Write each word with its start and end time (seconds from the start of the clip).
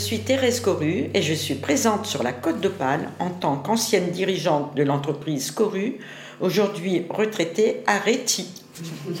Je 0.00 0.06
suis 0.06 0.20
Thérèse 0.20 0.60
Coru 0.60 1.10
et 1.12 1.20
je 1.20 1.34
suis 1.34 1.56
présente 1.56 2.06
sur 2.06 2.22
la 2.22 2.32
Côte 2.32 2.58
d'Opale 2.58 3.10
en 3.18 3.28
tant 3.28 3.56
qu'ancienne 3.56 4.10
dirigeante 4.10 4.74
de 4.74 4.82
l'entreprise 4.82 5.50
Coru, 5.50 5.98
aujourd'hui 6.40 7.04
retraitée 7.10 7.82
à 7.86 7.98
Réti. 7.98 8.48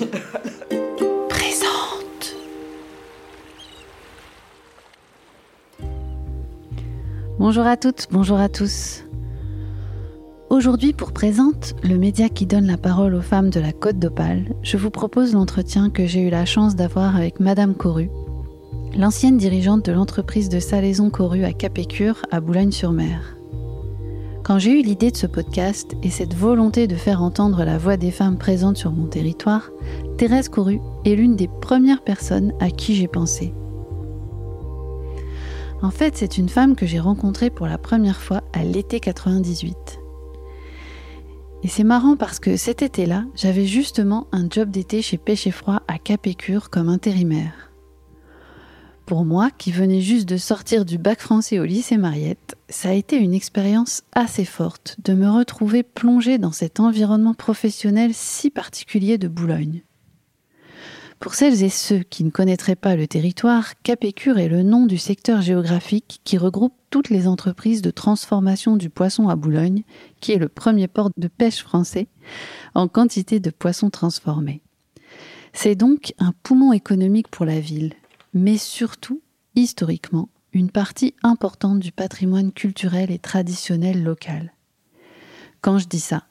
Présente. 1.28 2.34
Bonjour 7.38 7.66
à 7.66 7.76
toutes, 7.76 8.06
bonjour 8.10 8.38
à 8.38 8.48
tous. 8.48 9.04
Aujourd'hui, 10.48 10.94
pour 10.94 11.12
Présente, 11.12 11.74
le 11.82 11.98
média 11.98 12.30
qui 12.30 12.46
donne 12.46 12.66
la 12.66 12.78
parole 12.78 13.14
aux 13.14 13.20
femmes 13.20 13.50
de 13.50 13.60
la 13.60 13.72
Côte 13.72 13.98
d'Opale, 13.98 14.54
je 14.62 14.78
vous 14.78 14.90
propose 14.90 15.34
l'entretien 15.34 15.90
que 15.90 16.06
j'ai 16.06 16.22
eu 16.22 16.30
la 16.30 16.46
chance 16.46 16.74
d'avoir 16.74 17.16
avec 17.16 17.38
Madame 17.38 17.74
Coru, 17.74 18.08
l'ancienne 18.96 19.36
dirigeante 19.36 19.84
de 19.84 19.92
l'entreprise 19.92 20.48
de 20.48 20.58
salaison 20.58 21.10
Coru 21.10 21.44
à 21.44 21.52
Capécure, 21.52 22.22
à 22.30 22.40
Boulogne-sur-Mer. 22.40 23.36
Quand 24.42 24.58
j'ai 24.58 24.80
eu 24.80 24.82
l'idée 24.82 25.10
de 25.10 25.16
ce 25.16 25.26
podcast 25.26 25.94
et 26.02 26.10
cette 26.10 26.34
volonté 26.34 26.86
de 26.86 26.96
faire 26.96 27.22
entendre 27.22 27.64
la 27.64 27.78
voix 27.78 27.96
des 27.96 28.10
femmes 28.10 28.38
présentes 28.38 28.76
sur 28.76 28.90
mon 28.90 29.06
territoire, 29.06 29.70
Thérèse 30.18 30.48
Coru 30.48 30.80
est 31.04 31.14
l'une 31.14 31.36
des 31.36 31.48
premières 31.48 32.02
personnes 32.02 32.52
à 32.58 32.70
qui 32.70 32.94
j'ai 32.96 33.06
pensé. 33.06 33.54
En 35.82 35.90
fait, 35.90 36.16
c'est 36.16 36.36
une 36.36 36.48
femme 36.48 36.74
que 36.74 36.86
j'ai 36.86 37.00
rencontrée 37.00 37.50
pour 37.50 37.66
la 37.66 37.78
première 37.78 38.20
fois 38.20 38.42
à 38.52 38.64
l'été 38.64 38.98
98. 38.98 40.00
Et 41.62 41.68
c'est 41.68 41.84
marrant 41.84 42.16
parce 42.16 42.40
que 42.40 42.56
cet 42.56 42.82
été-là, 42.82 43.24
j'avais 43.34 43.66
justement 43.66 44.26
un 44.32 44.48
job 44.50 44.70
d'été 44.70 45.00
chez 45.00 45.16
Pêche 45.16 45.50
Froid 45.50 45.82
à 45.88 45.98
Capécure 45.98 46.70
comme 46.70 46.88
intérimaire. 46.88 47.69
Pour 49.10 49.24
moi, 49.24 49.50
qui 49.50 49.72
venais 49.72 50.00
juste 50.00 50.28
de 50.28 50.36
sortir 50.36 50.84
du 50.84 50.96
bac 50.96 51.20
français 51.20 51.58
au 51.58 51.64
lycée 51.64 51.96
Mariette, 51.96 52.56
ça 52.68 52.90
a 52.90 52.92
été 52.92 53.16
une 53.16 53.34
expérience 53.34 54.04
assez 54.12 54.44
forte 54.44 54.98
de 55.02 55.14
me 55.14 55.28
retrouver 55.28 55.82
plongée 55.82 56.38
dans 56.38 56.52
cet 56.52 56.78
environnement 56.78 57.34
professionnel 57.34 58.12
si 58.14 58.50
particulier 58.50 59.18
de 59.18 59.26
Boulogne. 59.26 59.82
Pour 61.18 61.34
celles 61.34 61.64
et 61.64 61.70
ceux 61.70 62.04
qui 62.04 62.22
ne 62.22 62.30
connaîtraient 62.30 62.76
pas 62.76 62.94
le 62.94 63.08
territoire, 63.08 63.72
Capécure 63.82 64.38
est 64.38 64.48
le 64.48 64.62
nom 64.62 64.86
du 64.86 64.96
secteur 64.96 65.42
géographique 65.42 66.20
qui 66.22 66.38
regroupe 66.38 66.76
toutes 66.90 67.10
les 67.10 67.26
entreprises 67.26 67.82
de 67.82 67.90
transformation 67.90 68.76
du 68.76 68.90
poisson 68.90 69.28
à 69.28 69.34
Boulogne, 69.34 69.82
qui 70.20 70.30
est 70.30 70.38
le 70.38 70.48
premier 70.48 70.86
port 70.86 71.10
de 71.16 71.26
pêche 71.26 71.64
français 71.64 72.06
en 72.76 72.86
quantité 72.86 73.40
de 73.40 73.50
poissons 73.50 73.90
transformés. 73.90 74.62
C'est 75.52 75.74
donc 75.74 76.14
un 76.20 76.32
poumon 76.44 76.72
économique 76.72 77.26
pour 77.26 77.44
la 77.44 77.58
ville, 77.58 77.94
mais 78.32 78.58
surtout, 78.58 79.22
historiquement, 79.54 80.28
une 80.52 80.70
partie 80.70 81.14
importante 81.22 81.80
du 81.80 81.92
patrimoine 81.92 82.52
culturel 82.52 83.10
et 83.10 83.18
traditionnel 83.18 84.02
local. 84.02 84.52
Quand 85.60 85.78
je 85.78 85.86
dis 85.86 86.00
ça, 86.00 86.24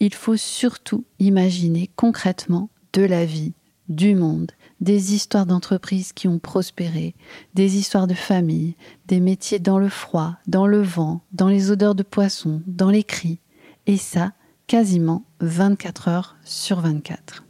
il 0.00 0.14
faut 0.14 0.36
surtout 0.36 1.04
imaginer 1.18 1.90
concrètement 1.96 2.70
de 2.92 3.02
la 3.02 3.24
vie, 3.24 3.54
du 3.88 4.14
monde, 4.14 4.52
des 4.80 5.14
histoires 5.14 5.46
d'entreprises 5.46 6.12
qui 6.12 6.28
ont 6.28 6.38
prospéré, 6.38 7.14
des 7.54 7.76
histoires 7.76 8.06
de 8.06 8.14
famille, 8.14 8.76
des 9.06 9.20
métiers 9.20 9.58
dans 9.58 9.78
le 9.78 9.88
froid, 9.88 10.36
dans 10.46 10.66
le 10.66 10.82
vent, 10.82 11.20
dans 11.32 11.48
les 11.48 11.70
odeurs 11.70 11.94
de 11.94 12.02
poisson, 12.02 12.62
dans 12.66 12.90
les 12.90 13.04
cris, 13.04 13.40
et 13.86 13.96
ça, 13.96 14.32
quasiment 14.66 15.24
24 15.40 16.08
heures 16.08 16.36
sur 16.44 16.80
24. 16.80 17.44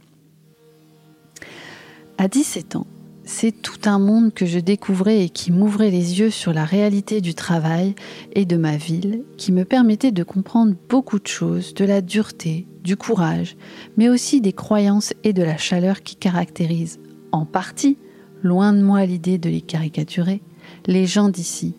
À 2.17 2.27
17 2.27 2.75
ans, 2.75 2.87
c'est 3.25 3.51
tout 3.51 3.79
un 3.85 3.97
monde 3.97 4.33
que 4.33 4.45
je 4.45 4.59
découvrais 4.59 5.25
et 5.25 5.29
qui 5.29 5.51
m'ouvrait 5.51 5.89
les 5.89 6.19
yeux 6.19 6.29
sur 6.29 6.53
la 6.53 6.63
réalité 6.63 7.21
du 7.21 7.33
travail 7.33 7.95
et 8.33 8.45
de 8.45 8.55
ma 8.55 8.77
ville, 8.77 9.23
qui 9.37 9.51
me 9.51 9.65
permettait 9.65 10.11
de 10.11 10.23
comprendre 10.23 10.75
beaucoup 10.89 11.19
de 11.19 11.27
choses, 11.27 11.73
de 11.73 11.85
la 11.85 12.01
dureté, 12.01 12.67
du 12.83 12.95
courage, 12.95 13.57
mais 13.97 14.09
aussi 14.09 14.41
des 14.41 14.53
croyances 14.53 15.13
et 15.23 15.33
de 15.33 15.41
la 15.41 15.57
chaleur 15.57 16.03
qui 16.03 16.15
caractérisent, 16.15 16.99
en 17.31 17.45
partie, 17.45 17.97
loin 18.43 18.73
de 18.73 18.81
moi 18.81 19.05
l'idée 19.05 19.39
de 19.39 19.49
les 19.49 19.61
caricaturer, 19.61 20.41
les 20.85 21.07
gens 21.07 21.29
d'ici, 21.29 21.73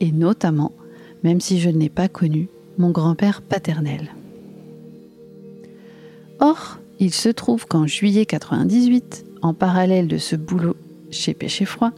et 0.00 0.12
notamment, 0.12 0.72
même 1.24 1.40
si 1.40 1.60
je 1.60 1.70
ne 1.70 1.78
l'ai 1.78 1.88
pas 1.88 2.08
connu, 2.08 2.48
mon 2.76 2.90
grand-père 2.90 3.40
paternel. 3.40 4.14
Or, 6.40 6.78
il 7.00 7.12
se 7.12 7.28
trouve 7.28 7.66
qu'en 7.66 7.86
juillet 7.86 8.26
98, 8.26 9.24
en 9.42 9.54
parallèle 9.54 10.08
de 10.08 10.18
ce 10.18 10.36
boulot 10.36 10.76
chez 11.10 11.34
Pêché 11.34 11.64
Froid, 11.64 11.92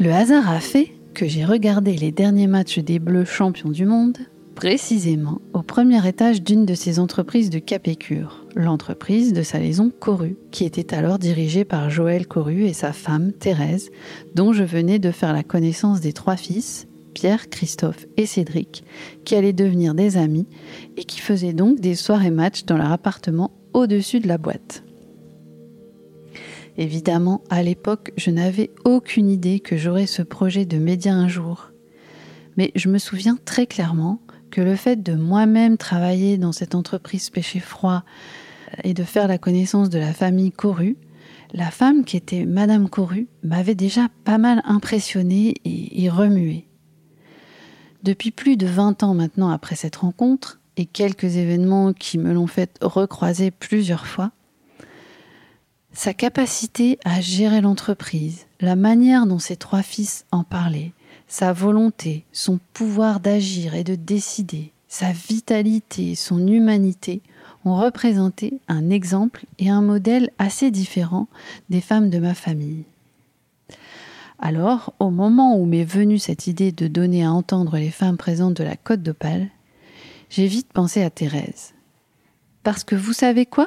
le 0.00 0.12
hasard 0.12 0.50
a 0.50 0.60
fait 0.60 0.92
que 1.14 1.26
j'ai 1.26 1.44
regardé 1.44 1.96
les 1.96 2.12
derniers 2.12 2.46
matchs 2.46 2.78
des 2.78 2.98
Bleus 2.98 3.24
champions 3.24 3.70
du 3.70 3.84
monde, 3.84 4.18
précisément 4.54 5.40
au 5.52 5.62
premier 5.62 6.06
étage 6.06 6.42
d'une 6.42 6.66
de 6.66 6.74
ces 6.74 6.98
entreprises 6.98 7.50
de 7.50 7.58
Capécure, 7.58 8.44
l'entreprise 8.54 9.32
de 9.32 9.42
salaison 9.42 9.90
Coru, 9.98 10.36
qui 10.50 10.64
était 10.64 10.94
alors 10.94 11.18
dirigée 11.18 11.64
par 11.64 11.90
Joël 11.90 12.26
Coru 12.26 12.64
et 12.64 12.72
sa 12.72 12.92
femme 12.92 13.32
Thérèse, 13.32 13.90
dont 14.34 14.52
je 14.52 14.64
venais 14.64 14.98
de 14.98 15.10
faire 15.10 15.32
la 15.32 15.42
connaissance 15.42 16.00
des 16.00 16.12
trois 16.12 16.36
fils, 16.36 16.86
Pierre, 17.14 17.50
Christophe 17.50 18.06
et 18.16 18.26
Cédric, 18.26 18.84
qui 19.24 19.34
allaient 19.34 19.52
devenir 19.52 19.94
des 19.94 20.16
amis 20.16 20.46
et 20.96 21.04
qui 21.04 21.20
faisaient 21.20 21.52
donc 21.52 21.80
des 21.80 21.94
soirées 21.94 22.30
matchs 22.30 22.64
dans 22.64 22.76
leur 22.76 22.92
appartement 22.92 23.50
au-dessus 23.72 24.20
de 24.20 24.28
la 24.28 24.38
boîte. 24.38 24.84
Évidemment, 26.78 27.42
à 27.50 27.64
l'époque, 27.64 28.12
je 28.16 28.30
n'avais 28.30 28.70
aucune 28.84 29.28
idée 29.28 29.58
que 29.58 29.76
j'aurais 29.76 30.06
ce 30.06 30.22
projet 30.22 30.64
de 30.64 30.78
média 30.78 31.12
un 31.12 31.26
jour. 31.26 31.72
Mais 32.56 32.70
je 32.76 32.88
me 32.88 32.98
souviens 32.98 33.36
très 33.44 33.66
clairement 33.66 34.22
que 34.52 34.60
le 34.60 34.76
fait 34.76 35.02
de 35.02 35.14
moi-même 35.14 35.76
travailler 35.76 36.38
dans 36.38 36.52
cette 36.52 36.76
entreprise 36.76 37.30
pêcher 37.30 37.58
froid 37.58 38.04
et 38.84 38.94
de 38.94 39.02
faire 39.02 39.26
la 39.26 39.38
connaissance 39.38 39.90
de 39.90 39.98
la 39.98 40.12
famille 40.12 40.52
Coru, 40.52 40.96
la 41.52 41.72
femme 41.72 42.04
qui 42.04 42.16
était 42.16 42.46
Madame 42.46 42.88
Coru 42.88 43.26
m'avait 43.42 43.74
déjà 43.74 44.06
pas 44.24 44.38
mal 44.38 44.62
impressionnée 44.64 45.54
et, 45.64 46.04
et 46.04 46.08
remuée. 46.08 46.68
Depuis 48.04 48.30
plus 48.30 48.56
de 48.56 48.66
20 48.68 49.02
ans 49.02 49.14
maintenant 49.14 49.50
après 49.50 49.74
cette 49.74 49.96
rencontre, 49.96 50.60
et 50.76 50.86
quelques 50.86 51.36
événements 51.36 51.92
qui 51.92 52.18
me 52.18 52.32
l'ont 52.32 52.46
fait 52.46 52.78
recroiser 52.80 53.50
plusieurs 53.50 54.06
fois, 54.06 54.30
sa 55.98 56.14
capacité 56.14 56.96
à 57.04 57.20
gérer 57.20 57.60
l'entreprise, 57.60 58.46
la 58.60 58.76
manière 58.76 59.26
dont 59.26 59.40
ses 59.40 59.56
trois 59.56 59.82
fils 59.82 60.26
en 60.30 60.44
parlaient, 60.44 60.92
sa 61.26 61.52
volonté, 61.52 62.24
son 62.30 62.60
pouvoir 62.72 63.18
d'agir 63.18 63.74
et 63.74 63.82
de 63.82 63.96
décider, 63.96 64.70
sa 64.86 65.10
vitalité, 65.10 66.14
son 66.14 66.46
humanité 66.46 67.20
ont 67.64 67.74
représenté 67.74 68.60
un 68.68 68.90
exemple 68.90 69.44
et 69.58 69.70
un 69.70 69.82
modèle 69.82 70.30
assez 70.38 70.70
différent 70.70 71.26
des 71.68 71.80
femmes 71.80 72.10
de 72.10 72.20
ma 72.20 72.34
famille. 72.34 72.84
Alors, 74.38 74.94
au 75.00 75.10
moment 75.10 75.58
où 75.58 75.64
m'est 75.64 75.82
venue 75.82 76.20
cette 76.20 76.46
idée 76.46 76.70
de 76.70 76.86
donner 76.86 77.24
à 77.24 77.32
entendre 77.32 77.76
les 77.76 77.90
femmes 77.90 78.18
présentes 78.18 78.54
de 78.54 78.62
la 78.62 78.76
Côte 78.76 79.02
d'Opale, 79.02 79.48
j'ai 80.30 80.46
vite 80.46 80.68
pensé 80.72 81.02
à 81.02 81.10
Thérèse. 81.10 81.74
Parce 82.62 82.84
que 82.84 82.94
vous 82.94 83.12
savez 83.12 83.46
quoi? 83.46 83.66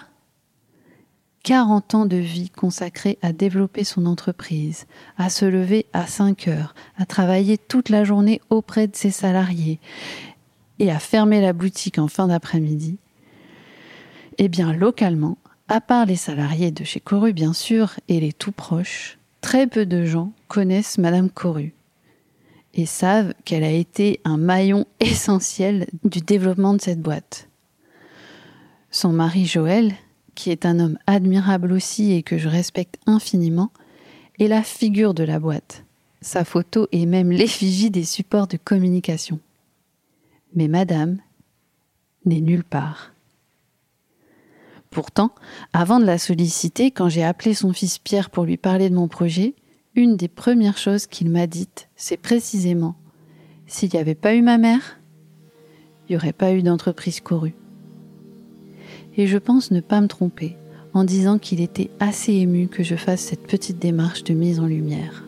40 1.43 1.95
ans 1.95 2.05
de 2.05 2.17
vie 2.17 2.49
consacrée 2.49 3.17
à 3.21 3.33
développer 3.33 3.83
son 3.83 4.05
entreprise, 4.05 4.85
à 5.17 5.29
se 5.29 5.45
lever 5.45 5.87
à 5.93 6.05
5 6.05 6.47
heures, 6.47 6.75
à 6.97 7.05
travailler 7.05 7.57
toute 7.57 7.89
la 7.89 8.03
journée 8.03 8.41
auprès 8.49 8.87
de 8.87 8.95
ses 8.95 9.11
salariés 9.11 9.79
et 10.79 10.91
à 10.91 10.99
fermer 10.99 11.41
la 11.41 11.53
boutique 11.53 11.97
en 11.97 12.07
fin 12.07 12.27
d'après-midi. 12.27 12.97
Eh 14.37 14.49
bien, 14.49 14.73
localement, 14.73 15.37
à 15.67 15.81
part 15.81 16.05
les 16.05 16.15
salariés 16.15 16.71
de 16.71 16.83
chez 16.83 16.99
Coru 16.99 17.33
bien 17.33 17.53
sûr 17.53 17.99
et 18.07 18.19
les 18.19 18.33
tout 18.33 18.51
proches, 18.51 19.17
très 19.41 19.67
peu 19.67 19.85
de 19.85 20.05
gens 20.05 20.31
connaissent 20.47 20.97
Madame 20.97 21.29
Coru 21.29 21.73
et 22.73 22.85
savent 22.85 23.33
qu'elle 23.45 23.63
a 23.63 23.71
été 23.71 24.19
un 24.23 24.37
maillon 24.37 24.85
essentiel 24.99 25.87
du 26.03 26.19
développement 26.21 26.73
de 26.73 26.81
cette 26.81 27.01
boîte. 27.01 27.47
Son 28.91 29.11
mari 29.11 29.45
Joël 29.45 29.93
qui 30.35 30.51
est 30.51 30.65
un 30.65 30.79
homme 30.79 30.97
admirable 31.07 31.71
aussi 31.71 32.13
et 32.13 32.23
que 32.23 32.37
je 32.37 32.47
respecte 32.47 32.97
infiniment, 33.05 33.71
est 34.39 34.47
la 34.47 34.63
figure 34.63 35.13
de 35.13 35.23
la 35.23 35.39
boîte. 35.39 35.83
Sa 36.21 36.45
photo 36.45 36.87
est 36.91 37.05
même 37.05 37.31
l'effigie 37.31 37.91
des 37.91 38.03
supports 38.03 38.47
de 38.47 38.57
communication. 38.57 39.39
Mais 40.55 40.67
Madame 40.67 41.19
n'est 42.25 42.41
nulle 42.41 42.63
part. 42.63 43.13
Pourtant, 44.89 45.31
avant 45.73 45.99
de 45.99 46.05
la 46.05 46.17
solliciter, 46.17 46.91
quand 46.91 47.09
j'ai 47.09 47.23
appelé 47.23 47.53
son 47.53 47.71
fils 47.71 47.97
Pierre 47.97 48.29
pour 48.29 48.43
lui 48.43 48.57
parler 48.57 48.89
de 48.89 48.95
mon 48.95 49.07
projet, 49.07 49.55
une 49.95 50.17
des 50.17 50.27
premières 50.27 50.77
choses 50.77 51.07
qu'il 51.07 51.29
m'a 51.29 51.47
dites, 51.47 51.89
c'est 51.95 52.17
précisément 52.17 52.95
s'il 53.71 53.89
n'y 53.93 53.99
avait 53.99 54.15
pas 54.15 54.35
eu 54.35 54.41
ma 54.41 54.57
mère, 54.57 54.99
il 56.07 56.11
n'y 56.11 56.17
aurait 56.17 56.33
pas 56.33 56.51
eu 56.51 56.61
d'entreprise 56.61 57.21
courue 57.21 57.55
et 59.17 59.27
je 59.27 59.37
pense 59.37 59.71
ne 59.71 59.81
pas 59.81 60.01
me 60.01 60.07
tromper 60.07 60.55
en 60.93 61.03
disant 61.03 61.37
qu'il 61.37 61.61
était 61.61 61.89
assez 61.99 62.33
ému 62.33 62.67
que 62.67 62.83
je 62.83 62.95
fasse 62.95 63.21
cette 63.21 63.47
petite 63.47 63.79
démarche 63.79 64.23
de 64.23 64.33
mise 64.33 64.59
en 64.59 64.65
lumière. 64.65 65.23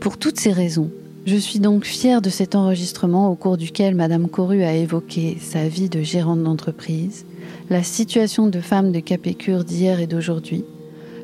Pour 0.00 0.16
toutes 0.16 0.40
ces 0.40 0.52
raisons, 0.52 0.90
je 1.26 1.36
suis 1.36 1.60
donc 1.60 1.84
fière 1.84 2.22
de 2.22 2.30
cet 2.30 2.54
enregistrement 2.54 3.30
au 3.30 3.34
cours 3.34 3.56
duquel 3.56 3.94
Madame 3.94 4.28
Coru 4.28 4.62
a 4.62 4.74
évoqué 4.74 5.36
sa 5.40 5.68
vie 5.68 5.88
de 5.88 6.00
gérante 6.00 6.42
d'entreprise, 6.42 7.26
la 7.68 7.82
situation 7.82 8.48
de 8.48 8.60
femme 8.60 8.90
de 8.90 9.00
Capécure 9.00 9.64
d'hier 9.64 10.00
et 10.00 10.06
d'aujourd'hui, 10.06 10.64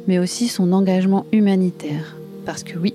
mais 0.07 0.19
aussi 0.19 0.49
son 0.49 0.73
engagement 0.73 1.27
humanitaire. 1.33 2.17
Parce 2.45 2.63
que 2.63 2.79
oui, 2.79 2.95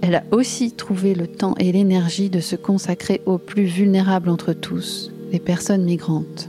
elle 0.00 0.14
a 0.14 0.24
aussi 0.30 0.72
trouvé 0.72 1.14
le 1.14 1.26
temps 1.26 1.54
et 1.58 1.70
l'énergie 1.70 2.30
de 2.30 2.40
se 2.40 2.56
consacrer 2.56 3.20
aux 3.26 3.38
plus 3.38 3.66
vulnérables 3.66 4.30
entre 4.30 4.52
tous, 4.54 5.12
les 5.30 5.38
personnes 5.38 5.84
migrantes. 5.84 6.48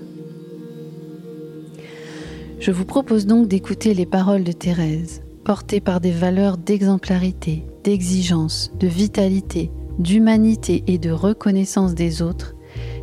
Je 2.59 2.71
vous 2.71 2.83
propose 2.83 3.25
donc 3.25 3.47
d'écouter 3.47 3.93
les 3.93 4.05
paroles 4.05 4.43
de 4.43 4.51
Thérèse, 4.51 5.21
portées 5.45 5.79
par 5.79 6.01
des 6.01 6.11
valeurs 6.11 6.57
d'exemplarité, 6.57 7.63
d'exigence, 7.85 8.71
de 8.77 8.87
vitalité, 8.87 9.71
d'humanité 9.97 10.83
et 10.87 10.97
de 10.97 11.09
reconnaissance 11.09 11.93
des 11.93 12.21
autres, 12.21 12.55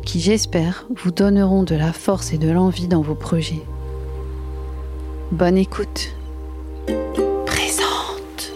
qui 0.05 0.19
j'espère 0.19 0.87
vous 0.95 1.09
donneront 1.09 1.63
de 1.63 1.73
la 1.73 1.91
force 1.91 2.33
et 2.33 2.37
de 2.37 2.51
l'envie 2.51 2.87
dans 2.87 3.01
vos 3.01 3.15
projets. 3.15 3.63
Bonne 5.31 5.57
écoute. 5.57 6.15
Présente. 7.47 8.53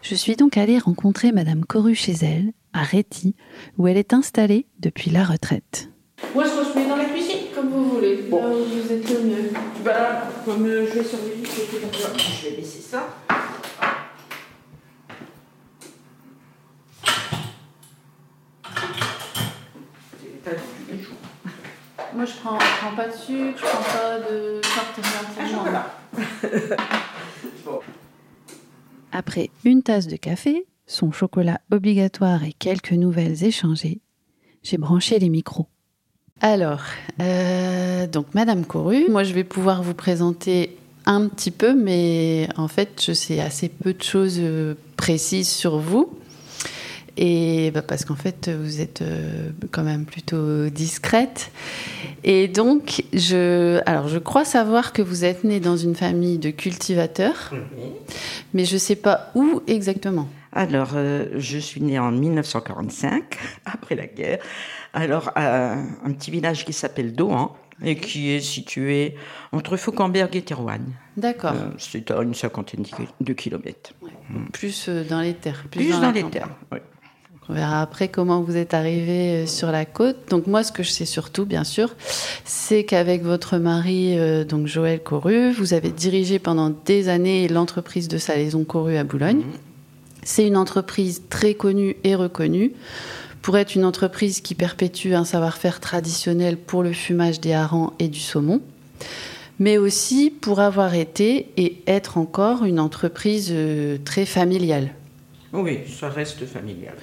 Je 0.00 0.14
suis 0.14 0.36
donc 0.36 0.56
allée 0.56 0.78
rencontrer 0.78 1.30
Madame 1.30 1.66
Coru 1.66 1.94
chez 1.94 2.14
elle, 2.22 2.52
à 2.72 2.82
Réti, 2.82 3.36
où 3.76 3.86
elle 3.86 3.98
est 3.98 4.14
installée 4.14 4.66
depuis 4.80 5.10
la 5.10 5.24
retraite. 5.24 5.90
Moi, 6.34 6.44
je 6.44 6.50
pense 6.50 6.72
que 6.72 6.88
dans 6.88 6.96
la 6.96 7.04
cuisine, 7.04 7.45
comme 7.56 7.70
vous 7.70 7.88
voulez. 7.88 8.16
Bon. 8.28 8.42
Là 8.42 8.48
où 8.50 8.64
vous 8.64 8.92
êtes 8.92 9.10
le 9.10 9.20
mieux. 9.20 9.50
Bah, 9.82 10.28
Comme 10.44 10.66
euh, 10.66 10.86
je 10.86 10.92
vais 10.92 11.80
comme 11.80 11.92
ça. 11.94 12.12
je 12.16 12.50
vais 12.50 12.56
laisser 12.56 12.82
ça. 12.82 13.08
Moi, 22.14 22.24
je 22.24 22.32
prends, 22.42 22.58
je 22.58 22.78
prends 22.80 22.96
pas 22.96 23.08
de 23.08 23.12
sucre, 23.12 23.58
je 23.58 23.62
prends 23.62 23.82
pas 23.82 24.18
de 24.20 24.60
tarte 24.62 25.00
chocolat. 25.50 25.86
Après 29.12 29.50
une 29.64 29.82
tasse 29.82 30.06
de 30.06 30.16
café, 30.16 30.66
son 30.86 31.10
chocolat 31.12 31.60
obligatoire 31.70 32.44
et 32.44 32.52
quelques 32.52 32.92
nouvelles 32.92 33.44
échangées, 33.44 34.00
j'ai 34.62 34.78
branché 34.78 35.18
les 35.18 35.28
micros. 35.28 35.68
Alors, 36.42 36.82
euh, 37.20 38.06
donc 38.06 38.26
Madame 38.34 38.66
Coru, 38.66 39.08
moi 39.08 39.24
je 39.24 39.32
vais 39.32 39.44
pouvoir 39.44 39.82
vous 39.82 39.94
présenter 39.94 40.76
un 41.06 41.28
petit 41.28 41.50
peu, 41.50 41.74
mais 41.74 42.48
en 42.56 42.68
fait 42.68 43.02
je 43.04 43.12
sais 43.12 43.40
assez 43.40 43.70
peu 43.70 43.94
de 43.94 44.02
choses 44.02 44.36
euh, 44.38 44.74
précises 44.98 45.48
sur 45.48 45.78
vous. 45.78 46.10
Et 47.16 47.70
bah, 47.70 47.80
parce 47.80 48.04
qu'en 48.04 48.16
fait 48.16 48.50
vous 48.50 48.82
êtes 48.82 49.00
euh, 49.00 49.48
quand 49.70 49.82
même 49.82 50.04
plutôt 50.04 50.68
discrète. 50.68 51.50
Et 52.22 52.48
donc, 52.48 53.04
je, 53.14 53.80
alors 53.86 54.08
je 54.08 54.18
crois 54.18 54.44
savoir 54.44 54.92
que 54.92 55.00
vous 55.00 55.24
êtes 55.24 55.42
née 55.42 55.60
dans 55.60 55.78
une 55.78 55.94
famille 55.94 56.36
de 56.36 56.50
cultivateurs, 56.50 57.54
mais 58.52 58.66
je 58.66 58.74
ne 58.74 58.78
sais 58.78 58.96
pas 58.96 59.30
où 59.34 59.62
exactement. 59.66 60.28
Alors, 60.56 60.92
euh, 60.94 61.26
je 61.36 61.58
suis 61.58 61.82
née 61.82 61.98
en 61.98 62.10
1945, 62.10 63.38
après 63.66 63.94
la 63.94 64.06
guerre. 64.06 64.38
Alors, 64.94 65.30
à 65.34 65.74
un 65.74 66.12
petit 66.12 66.30
village 66.30 66.64
qui 66.64 66.72
s'appelle 66.72 67.14
Dohan, 67.14 67.54
et 67.84 67.96
qui 67.96 68.30
est 68.30 68.40
situé 68.40 69.16
entre 69.52 69.76
Fauquemberg 69.76 70.34
et 70.34 70.40
Terouanne. 70.40 70.94
D'accord. 71.18 71.52
Euh, 71.52 71.68
C'est 71.76 72.10
à 72.10 72.22
une 72.22 72.34
cinquantaine 72.34 72.86
de 73.20 73.32
kilomètres. 73.34 73.92
Plus 74.54 74.88
euh, 74.88 75.04
dans 75.04 75.20
les 75.20 75.34
terres. 75.34 75.66
Plus 75.70 75.90
dans, 75.90 76.10
les 76.10 76.22
campagne. 76.22 76.30
terres. 76.30 76.56
oui. 76.72 76.78
On 77.48 77.54
verra 77.54 77.80
après 77.80 78.08
comment 78.08 78.42
vous 78.42 78.56
êtes 78.56 78.74
arrivé 78.74 79.44
euh, 79.44 79.46
sur 79.46 79.70
la 79.70 79.84
côte. 79.84 80.16
Donc 80.30 80.46
moi, 80.46 80.64
ce 80.64 80.72
que 80.72 80.82
je 80.82 80.90
sais 80.90 81.04
surtout, 81.04 81.46
bien 81.46 81.62
sûr, 81.62 81.94
c'est 82.44 82.84
qu'avec 82.84 83.22
votre 83.22 83.58
mari, 83.58 84.18
euh, 84.18 84.44
donc 84.44 84.66
Joël 84.66 85.00
Coru, 85.00 85.52
vous 85.52 85.72
avez 85.72 85.90
dirigé 85.90 86.38
pendant 86.40 86.70
des 86.70 87.08
années 87.08 87.46
l'entreprise 87.46 88.08
de 88.08 88.18
salaison 88.18 88.64
Coru 88.64 88.96
à 88.96 89.04
Boulogne. 89.04 89.44
C'est 90.26 90.44
une 90.44 90.56
entreprise 90.56 91.22
très 91.30 91.54
connue 91.54 91.94
et 92.02 92.16
reconnue 92.16 92.72
pour 93.42 93.56
être 93.56 93.76
une 93.76 93.84
entreprise 93.84 94.40
qui 94.40 94.56
perpétue 94.56 95.12
un 95.12 95.24
savoir-faire 95.24 95.78
traditionnel 95.78 96.56
pour 96.56 96.82
le 96.82 96.92
fumage 96.92 97.40
des 97.40 97.52
harengs 97.52 97.92
et 98.00 98.08
du 98.08 98.18
saumon, 98.18 98.60
mais 99.60 99.78
aussi 99.78 100.30
pour 100.30 100.58
avoir 100.58 100.94
été 100.94 101.50
et 101.56 101.80
être 101.86 102.18
encore 102.18 102.64
une 102.64 102.80
entreprise 102.80 103.50
euh, 103.52 103.98
très 104.04 104.26
familiale. 104.26 104.90
Oui, 105.52 105.78
ça 105.88 106.08
reste 106.08 106.44
familial. 106.44 106.94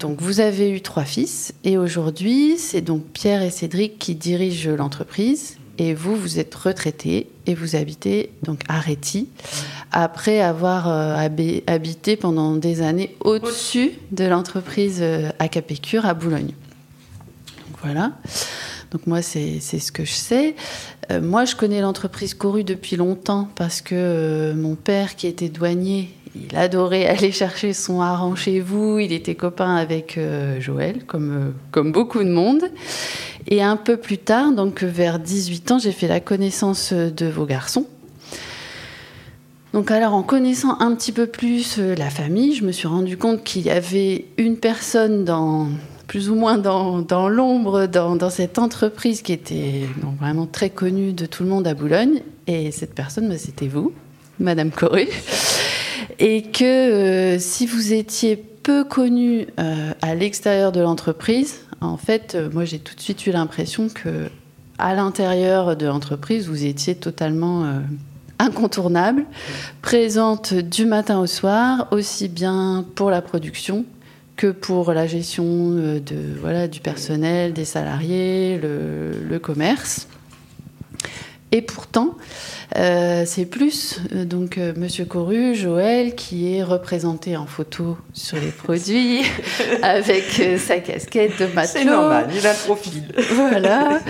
Donc 0.00 0.22
vous 0.22 0.40
avez 0.40 0.70
eu 0.70 0.80
trois 0.80 1.04
fils 1.04 1.52
et 1.62 1.76
aujourd'hui 1.76 2.56
c'est 2.56 2.80
donc 2.80 3.04
Pierre 3.12 3.42
et 3.42 3.50
Cédric 3.50 3.98
qui 3.98 4.14
dirigent 4.14 4.70
l'entreprise 4.70 5.58
et 5.78 5.94
vous 5.94 6.16
vous 6.16 6.38
êtes 6.38 6.54
retraités 6.54 7.28
et 7.46 7.54
vous 7.54 7.76
habitez 7.76 8.30
donc 8.42 8.60
à 8.68 8.80
Réti 8.80 9.28
après 9.92 10.40
avoir 10.40 10.88
euh, 10.88 11.16
habi- 11.16 11.62
habité 11.66 12.16
pendant 12.16 12.56
des 12.56 12.82
années 12.82 13.14
au-dessus 13.20 13.92
de 14.12 14.24
l'entreprise 14.24 14.98
euh, 15.00 15.30
à 15.38 15.48
Capécure 15.48 16.06
à 16.06 16.14
Boulogne. 16.14 16.52
Voilà. 17.82 18.12
Donc 18.90 19.06
moi 19.06 19.22
c'est 19.22 19.60
ce 19.60 19.92
que 19.92 20.04
je 20.04 20.12
sais. 20.12 20.54
Euh, 21.10 21.20
moi 21.20 21.44
je 21.44 21.54
connais 21.56 21.80
l'entreprise 21.80 22.34
Coru 22.34 22.64
depuis 22.64 22.96
longtemps 22.96 23.48
parce 23.54 23.80
que 23.80 24.52
mon 24.56 24.74
père 24.74 25.16
qui 25.16 25.26
était 25.26 25.48
douanier 25.48 26.10
il 26.48 26.56
adorait 26.56 27.06
aller 27.06 27.32
chercher 27.32 27.72
son 27.72 28.00
hareng 28.00 28.36
chez 28.36 28.60
vous. 28.60 28.98
Il 28.98 29.12
était 29.12 29.34
copain 29.34 29.76
avec 29.76 30.18
euh, 30.18 30.60
Joël, 30.60 31.04
comme, 31.06 31.30
euh, 31.30 31.50
comme 31.70 31.92
beaucoup 31.92 32.22
de 32.22 32.30
monde. 32.30 32.64
Et 33.48 33.62
un 33.62 33.76
peu 33.76 33.96
plus 33.96 34.18
tard, 34.18 34.52
donc 34.52 34.82
vers 34.82 35.18
18 35.18 35.70
ans, 35.72 35.78
j'ai 35.78 35.92
fait 35.92 36.08
la 36.08 36.20
connaissance 36.20 36.92
de 36.92 37.26
vos 37.26 37.46
garçons. 37.46 37.86
Donc 39.72 39.90
alors, 39.90 40.14
en 40.14 40.22
connaissant 40.22 40.80
un 40.80 40.94
petit 40.94 41.12
peu 41.12 41.26
plus 41.26 41.78
euh, 41.78 41.94
la 41.96 42.08
famille, 42.10 42.54
je 42.54 42.64
me 42.64 42.72
suis 42.72 42.88
rendu 42.88 43.16
compte 43.16 43.44
qu'il 43.44 43.62
y 43.62 43.70
avait 43.70 44.24
une 44.38 44.56
personne 44.56 45.24
dans 45.24 45.68
plus 46.06 46.30
ou 46.30 46.34
moins 46.34 46.56
dans, 46.56 47.00
dans 47.00 47.28
l'ombre 47.28 47.86
dans, 47.86 48.16
dans 48.16 48.30
cette 48.30 48.58
entreprise 48.58 49.22
qui 49.22 49.32
était 49.32 49.82
vraiment 50.18 50.46
très 50.46 50.70
connue 50.70 51.12
de 51.12 51.26
tout 51.26 51.42
le 51.42 51.48
monde 51.48 51.66
à 51.66 51.74
Boulogne. 51.74 52.22
Et 52.46 52.70
cette 52.70 52.94
personne, 52.94 53.28
bah, 53.28 53.38
c'était 53.38 53.68
vous, 53.68 53.92
Madame 54.38 54.70
Coru 54.70 55.08
et 56.18 56.42
que 56.42 56.64
euh, 56.64 57.38
si 57.38 57.66
vous 57.66 57.92
étiez 57.92 58.36
peu 58.36 58.84
connu 58.84 59.46
euh, 59.58 59.92
à 60.02 60.14
l'extérieur 60.14 60.72
de 60.72 60.80
l'entreprise, 60.80 61.60
en 61.80 61.96
fait, 61.96 62.34
euh, 62.34 62.48
moi 62.52 62.64
j'ai 62.64 62.78
tout 62.78 62.94
de 62.94 63.00
suite 63.00 63.26
eu 63.26 63.30
l'impression 63.30 63.88
que 63.88 64.28
à 64.78 64.94
l'intérieur 64.94 65.76
de 65.76 65.86
l'entreprise, 65.86 66.48
vous 66.48 66.66
étiez 66.66 66.94
totalement 66.94 67.64
incontournable, 68.38 69.24
présente 69.80 70.52
du 70.52 70.84
matin 70.84 71.18
au 71.18 71.26
soir, 71.26 71.88
aussi 71.92 72.28
bien 72.28 72.84
pour 72.94 73.10
la 73.10 73.22
production 73.22 73.86
que 74.36 74.48
pour 74.48 74.92
la 74.92 75.06
gestion 75.06 75.70
de 75.70 76.02
voilà 76.42 76.68
du 76.68 76.80
personnel, 76.80 77.54
des 77.54 77.64
salariés, 77.64 78.60
le 78.60 79.38
commerce. 79.38 80.08
Et 81.52 81.62
pourtant, 81.62 82.16
euh, 82.76 83.22
c'est 83.24 83.46
plus 83.46 84.00
euh, 84.12 84.24
donc 84.24 84.58
euh, 84.58 84.72
Monsieur 84.76 85.04
Coru, 85.04 85.54
Joël, 85.54 86.16
qui 86.16 86.52
est 86.52 86.64
représenté 86.64 87.36
en 87.36 87.46
photo 87.46 87.96
sur 88.12 88.36
les 88.38 88.50
produits 88.50 89.20
avec 89.82 90.40
euh, 90.40 90.58
sa 90.58 90.80
casquette 90.80 91.38
de 91.38 91.46
matelot. 91.46 91.72
C'est 91.72 91.84
normal, 91.84 92.26
il 92.34 92.44
a 92.44 92.52
le 92.52 92.58
profil. 92.58 93.04
Voilà. 93.32 94.00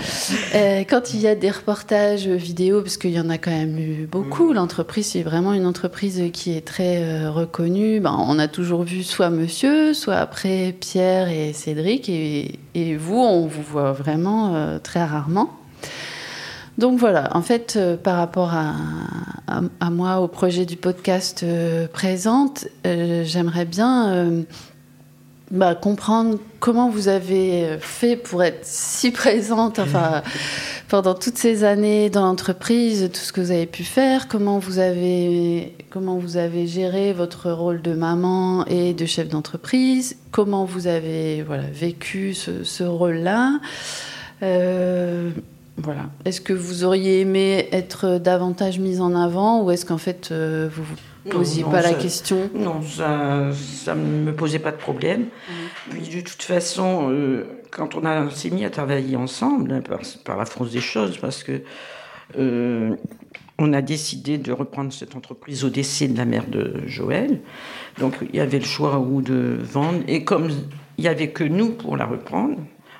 Quand 0.89 1.13
il 1.13 1.21
y 1.21 1.27
a 1.27 1.35
des 1.35 1.51
reportages 1.51 2.27
vidéo, 2.27 2.81
parce 2.81 2.97
qu'il 2.97 3.11
y 3.11 3.19
en 3.19 3.29
a 3.29 3.37
quand 3.37 3.51
même 3.51 3.77
eu 3.77 4.07
beaucoup, 4.11 4.51
l'entreprise 4.51 5.05
c'est 5.05 5.23
vraiment 5.23 5.53
une 5.53 5.67
entreprise 5.67 6.23
qui 6.33 6.57
est 6.57 6.65
très 6.65 7.27
reconnue. 7.27 7.99
Ben, 7.99 8.17
on 8.19 8.39
a 8.39 8.47
toujours 8.47 8.81
vu 8.81 9.03
soit 9.03 9.29
Monsieur, 9.29 9.93
soit 9.93 10.15
après 10.15 10.75
Pierre 10.79 11.29
et 11.29 11.53
Cédric, 11.53 12.09
et, 12.09 12.59
et 12.73 12.95
vous, 12.95 13.19
on 13.19 13.45
vous 13.45 13.61
voit 13.61 13.91
vraiment 13.91 14.79
très 14.81 15.03
rarement. 15.03 15.51
Donc 16.77 16.99
voilà, 16.99 17.35
en 17.35 17.41
fait, 17.41 17.73
euh, 17.75 17.97
par 17.97 18.17
rapport 18.17 18.53
à, 18.53 18.75
à, 19.47 19.61
à 19.79 19.89
moi, 19.89 20.19
au 20.19 20.27
projet 20.27 20.65
du 20.65 20.77
podcast 20.77 21.41
euh, 21.41 21.87
présente, 21.87 22.67
euh, 22.85 23.23
j'aimerais 23.25 23.65
bien 23.65 24.45
bah, 25.49 25.73
comprendre 25.73 26.37
comment 26.59 26.89
vous 26.89 27.07
avez 27.07 27.77
fait 27.79 28.15
pour 28.15 28.43
être 28.43 28.59
si 28.63 29.09
présente, 29.09 29.79
enfin, 29.79 30.21
pendant 30.87 31.15
toutes 31.15 31.37
ces 31.37 31.63
années 31.63 32.11
dans 32.11 32.23
l'entreprise, 32.23 33.09
tout 33.11 33.21
ce 33.21 33.33
que 33.33 33.41
vous 33.41 33.51
avez 33.51 33.65
pu 33.65 33.83
faire, 33.83 34.27
comment 34.27 34.59
vous 34.59 34.77
avez, 34.77 35.75
comment 35.89 36.17
vous 36.17 36.37
avez 36.37 36.67
géré 36.67 37.11
votre 37.11 37.49
rôle 37.49 37.81
de 37.81 37.93
maman 37.93 38.65
et 38.67 38.93
de 38.93 39.05
chef 39.07 39.29
d'entreprise, 39.29 40.17
comment 40.29 40.65
vous 40.65 40.85
avez 40.85 41.41
voilà, 41.41 41.63
vécu 41.73 42.35
ce, 42.35 42.63
ce 42.63 42.83
rôle-là. 42.83 43.59
Euh, 45.77 45.81
Voilà. 45.83 46.09
Est-ce 46.25 46.41
que 46.41 46.53
vous 46.53 46.83
auriez 46.83 47.21
aimé 47.21 47.67
être 47.71 48.17
davantage 48.17 48.79
mise 48.79 49.01
en 49.01 49.15
avant 49.15 49.63
ou 49.63 49.71
est-ce 49.71 49.85
qu'en 49.85 49.97
fait 49.97 50.29
euh, 50.31 50.69
vous 50.71 50.83
vous 50.83 51.29
posiez 51.29 51.63
Non, 51.63 51.71
pas 51.71 51.81
la 51.81 51.93
question? 51.93 52.49
Non, 52.53 52.81
ça 52.81 53.51
ne 53.95 54.25
me 54.25 54.33
posait 54.33 54.59
pas 54.59 54.71
de 54.71 54.77
problème. 54.77 55.25
Puis 55.89 56.01
de 56.01 56.21
toute 56.21 56.41
façon, 56.43 57.09
euh, 57.11 57.45
quand 57.71 57.95
on 57.95 58.29
s'est 58.29 58.49
mis 58.49 58.65
à 58.65 58.69
travailler 58.69 59.15
ensemble, 59.15 59.71
hein, 59.71 59.81
par, 59.81 59.99
par 60.23 60.37
la 60.37 60.45
force 60.45 60.71
des 60.71 60.79
choses, 60.81 61.17
parce 61.17 61.43
que 61.43 61.61
euh, 62.37 62.95
on 63.59 63.73
a 63.73 63.81
décidé 63.81 64.37
de 64.37 64.51
reprendre 64.51 64.93
cette 64.93 65.15
entreprise 65.15 65.63
au 65.63 65.69
décès 65.69 66.07
de 66.07 66.17
la 66.17 66.25
mère 66.25 66.47
de 66.47 66.81
Joël. 66.85 67.39
Donc 67.99 68.13
il 68.21 68.35
y 68.35 68.39
avait 68.39 68.59
le 68.59 68.65
choix 68.65 68.99
ou 68.99 69.21
de 69.21 69.57
vendre. 69.61 69.99
Et 70.07 70.23
comme 70.23 70.49
il 70.97 71.01
n'y 71.01 71.07
avait 71.07 71.29
que 71.29 71.43
nous 71.43 71.69
pour 71.71 71.97
la 71.97 72.05
reprendre, 72.05 72.57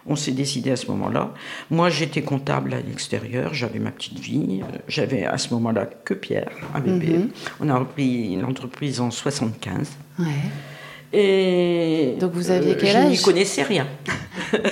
on 0.07 0.15
s'est 0.15 0.31
décidé 0.31 0.71
à 0.71 0.75
ce 0.75 0.87
moment-là. 0.87 1.33
Moi, 1.69 1.89
j'étais 1.89 2.21
comptable 2.21 2.73
à 2.73 2.77
l'extérieur, 2.81 3.53
j'avais 3.53 3.79
ma 3.79 3.91
petite 3.91 4.19
vie. 4.19 4.61
euh, 4.63 4.77
J'avais 4.87 5.25
à 5.25 5.37
ce 5.37 5.53
moment-là 5.53 5.85
que 5.85 6.13
Pierre, 6.13 6.49
un 6.73 6.79
bébé. 6.79 7.17
Mhm. 7.17 7.29
On 7.59 7.69
a 7.69 7.77
repris 7.77 8.35
l'entreprise 8.37 8.99
en 9.01 9.11
75. 9.11 9.89
Ouais. 10.19 10.25
Et 11.13 12.15
Donc 12.19 12.33
vous 12.33 12.51
aviez 12.51 12.75
quel 12.75 12.89
je 12.91 12.97
n'y 12.97 13.13
âge? 13.13 13.21
connaissais 13.21 13.63
rien. 13.63 13.87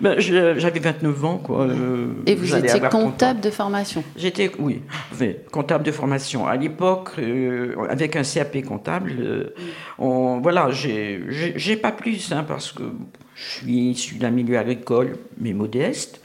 Ben, 0.00 0.18
J'avais 0.20 0.78
29 0.78 1.24
ans. 1.24 1.38
Quoi. 1.38 1.62
euh, 1.66 2.08
Et 2.26 2.34
vous 2.36 2.54
étiez 2.54 2.70
avoir 2.70 2.90
30 2.90 3.02
ans. 3.02 3.10
comptable 3.10 3.40
de 3.40 3.50
formation? 3.50 4.04
J'étais, 4.16 4.50
oui, 4.58 4.82
comptable 5.50 5.84
de 5.84 5.90
formation. 5.90 6.46
À 6.46 6.56
l'époque, 6.56 7.10
euh, 7.18 7.74
avec 7.88 8.14
un 8.16 8.22
CAP 8.22 8.62
comptable, 8.64 9.12
euh, 9.18 9.54
on, 9.98 10.40
voilà, 10.40 10.68
j'ai 10.70 11.76
pas 11.82 11.92
plus, 11.92 12.30
hein, 12.32 12.44
parce 12.46 12.70
que 12.72 12.84
je 13.38 13.58
suis 13.64 13.90
issu 13.90 14.14
d'un 14.16 14.30
milieu 14.30 14.58
agricole, 14.58 15.16
mais 15.38 15.52
modeste. 15.52 16.20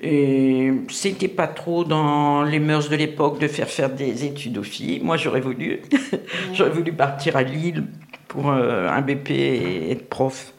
Et 0.00 0.72
c'était 0.90 1.28
pas 1.28 1.48
trop 1.48 1.84
dans 1.84 2.44
les 2.44 2.60
mœurs 2.60 2.88
de 2.88 2.96
l'époque 2.96 3.40
de 3.40 3.48
faire 3.48 3.68
faire 3.68 3.90
des 3.90 4.24
études 4.24 4.56
aux 4.58 4.62
filles. 4.62 5.00
Moi, 5.02 5.16
j'aurais 5.16 5.40
voulu. 5.40 5.80
j'aurais 6.54 6.70
voulu 6.70 6.92
partir 6.92 7.36
à 7.36 7.42
Lille 7.42 7.84
pour 8.28 8.50
euh, 8.50 8.88
un 8.88 9.00
BP 9.02 9.30
et 9.30 9.90
être 9.90 10.08
prof. 10.08 10.52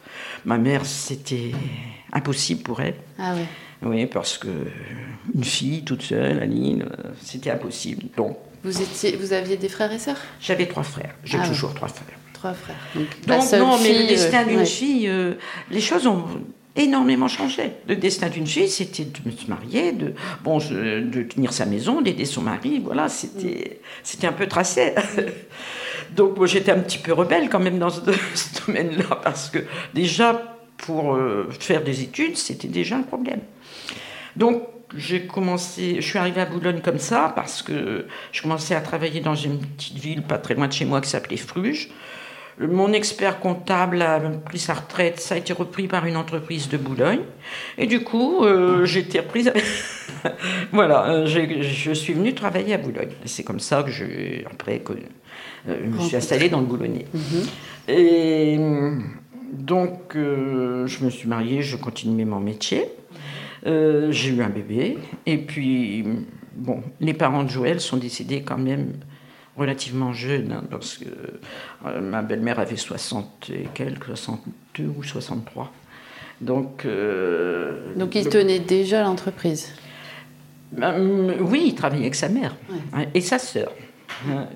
Ma 0.44 0.58
mère, 0.58 0.84
c'était 0.84 1.52
impossible 2.12 2.62
pour 2.62 2.80
elle. 2.80 2.96
Ah 3.18 3.34
ouais. 3.34 3.46
Oui, 3.82 4.06
parce 4.06 4.36
que 4.36 4.48
une 5.34 5.44
fille 5.44 5.84
toute 5.84 6.02
seule 6.02 6.38
à 6.42 6.44
Lille, 6.44 6.84
euh, 6.86 7.08
c'était 7.22 7.50
impossible. 7.50 8.04
Donc, 8.16 8.36
Vous, 8.62 8.82
étiez, 8.82 9.16
vous 9.16 9.32
aviez 9.32 9.56
des 9.56 9.70
frères 9.70 9.90
et 9.90 9.98
sœurs? 9.98 10.18
J'avais 10.40 10.66
trois 10.66 10.82
frères. 10.82 11.14
J'ai 11.24 11.38
Ah 11.40 11.48
toujours 11.48 11.72
trois 11.74 11.88
frères. 11.88 12.18
Trois 12.40 12.54
frères. 12.54 12.76
Donc, 12.94 13.06
la 13.26 13.36
Donc, 13.36 13.44
seule 13.44 13.60
non, 13.60 13.78
mais 13.82 14.02
le 14.02 14.08
destin 14.08 14.44
euh, 14.44 14.46
d'une 14.46 14.58
ouais. 14.60 14.64
fille, 14.64 15.08
euh, 15.08 15.34
les 15.70 15.82
choses 15.82 16.06
ont 16.06 16.24
énormément 16.74 17.28
changé. 17.28 17.72
Le 17.86 17.96
destin 17.96 18.30
d'une 18.30 18.46
fille, 18.46 18.70
c'était 18.70 19.04
de 19.04 19.30
se 19.30 19.46
marier, 19.46 19.92
de, 19.92 20.14
bon, 20.42 20.56
de 20.56 21.22
tenir 21.24 21.52
sa 21.52 21.66
maison, 21.66 22.00
d'aider 22.00 22.24
son 22.24 22.40
mari. 22.40 22.80
Voilà, 22.82 23.10
c'était 23.10 23.82
c'était 24.02 24.26
un 24.26 24.32
peu 24.32 24.46
tracé. 24.46 24.94
Donc, 26.16 26.38
moi, 26.38 26.46
j'étais 26.46 26.72
un 26.72 26.78
petit 26.78 26.96
peu 26.96 27.12
rebelle 27.12 27.50
quand 27.50 27.60
même 27.60 27.78
dans 27.78 27.90
ce, 27.90 28.00
ce 28.34 28.66
domaine-là, 28.66 29.20
parce 29.22 29.50
que 29.50 29.58
déjà, 29.92 30.56
pour 30.78 31.16
euh, 31.16 31.46
faire 31.60 31.84
des 31.84 32.00
études, 32.00 32.38
c'était 32.38 32.68
déjà 32.68 32.96
un 32.96 33.02
problème. 33.02 33.40
Donc, 34.34 34.62
j'ai 34.96 35.26
commencé, 35.26 35.96
je 35.96 36.06
suis 36.06 36.18
arrivée 36.18 36.40
à 36.40 36.46
Boulogne 36.46 36.80
comme 36.80 36.98
ça 36.98 37.34
parce 37.36 37.60
que 37.60 38.06
je 38.32 38.40
commençais 38.40 38.74
à 38.74 38.80
travailler 38.80 39.20
dans 39.20 39.34
une 39.34 39.58
petite 39.58 39.98
ville 39.98 40.22
pas 40.22 40.38
très 40.38 40.54
loin 40.54 40.68
de 40.68 40.72
chez 40.72 40.86
moi 40.86 41.02
qui 41.02 41.10
s'appelait 41.10 41.36
Fruges. 41.36 41.90
Mon 42.60 42.92
expert 42.92 43.40
comptable 43.40 44.02
a 44.02 44.20
pris 44.20 44.58
sa 44.58 44.74
retraite, 44.74 45.18
ça 45.18 45.34
a 45.34 45.38
été 45.38 45.52
repris 45.52 45.88
par 45.88 46.04
une 46.04 46.16
entreprise 46.16 46.68
de 46.68 46.76
Boulogne. 46.76 47.22
Et 47.78 47.86
du 47.86 48.04
coup, 48.04 48.44
euh, 48.44 48.84
j'ai 48.84 49.00
été 49.00 49.20
reprise. 49.20 49.50
voilà, 50.72 51.08
euh, 51.08 51.26
je 51.26 51.92
suis 51.92 52.12
venue 52.12 52.34
travailler 52.34 52.74
à 52.74 52.78
Boulogne. 52.78 53.12
C'est 53.24 53.44
comme 53.44 53.60
ça 53.60 53.82
que 53.82 53.90
je, 53.90 54.04
après, 54.46 54.80
que, 54.80 54.92
euh, 54.92 55.76
je 55.84 55.88
me 55.88 56.00
suis 56.00 56.16
installée 56.16 56.50
dans 56.50 56.60
le 56.60 56.66
Boulonnais. 56.66 57.06
Mhm. 57.14 57.46
Et 57.88 58.56
euh, 58.58 58.98
donc, 59.52 60.14
euh, 60.16 60.86
je 60.86 61.04
me 61.04 61.10
suis 61.10 61.28
mariée, 61.28 61.62
je 61.62 61.76
continuais 61.76 62.24
mon 62.24 62.40
métier. 62.40 62.84
Euh, 63.66 64.10
j'ai 64.12 64.30
eu 64.30 64.42
un 64.42 64.48
bébé. 64.48 64.98
Et 65.26 65.38
puis, 65.38 66.04
bon, 66.56 66.82
les 67.00 67.14
parents 67.14 67.42
de 67.42 67.48
Joël 67.48 67.80
sont 67.80 67.96
décédés 67.96 68.42
quand 68.42 68.58
même 68.58 68.92
relativement 69.56 70.12
jeunes, 70.12 70.52
hein, 70.52 70.64
parce 70.70 70.96
que 70.98 71.04
euh, 71.86 72.00
ma 72.00 72.22
belle-mère 72.22 72.58
avait 72.58 72.76
60 72.76 73.50
et 73.54 73.68
quelques, 73.74 74.06
62 74.16 74.84
ou 74.96 75.02
63. 75.02 75.72
Donc, 76.40 76.84
euh, 76.86 77.94
Donc 77.96 78.14
il 78.14 78.28
tenait 78.28 78.60
déjà 78.60 79.02
l'entreprise. 79.02 79.74
Hum, 80.80 81.34
oui, 81.40 81.64
il 81.66 81.74
travaillait 81.74 82.04
avec 82.04 82.14
sa 82.14 82.28
mère 82.28 82.56
Ouais. 82.70 82.78
hein, 82.94 83.04
et 83.12 83.20
sa 83.20 83.38
sœur. 83.38 83.72
Hein, 84.28 84.46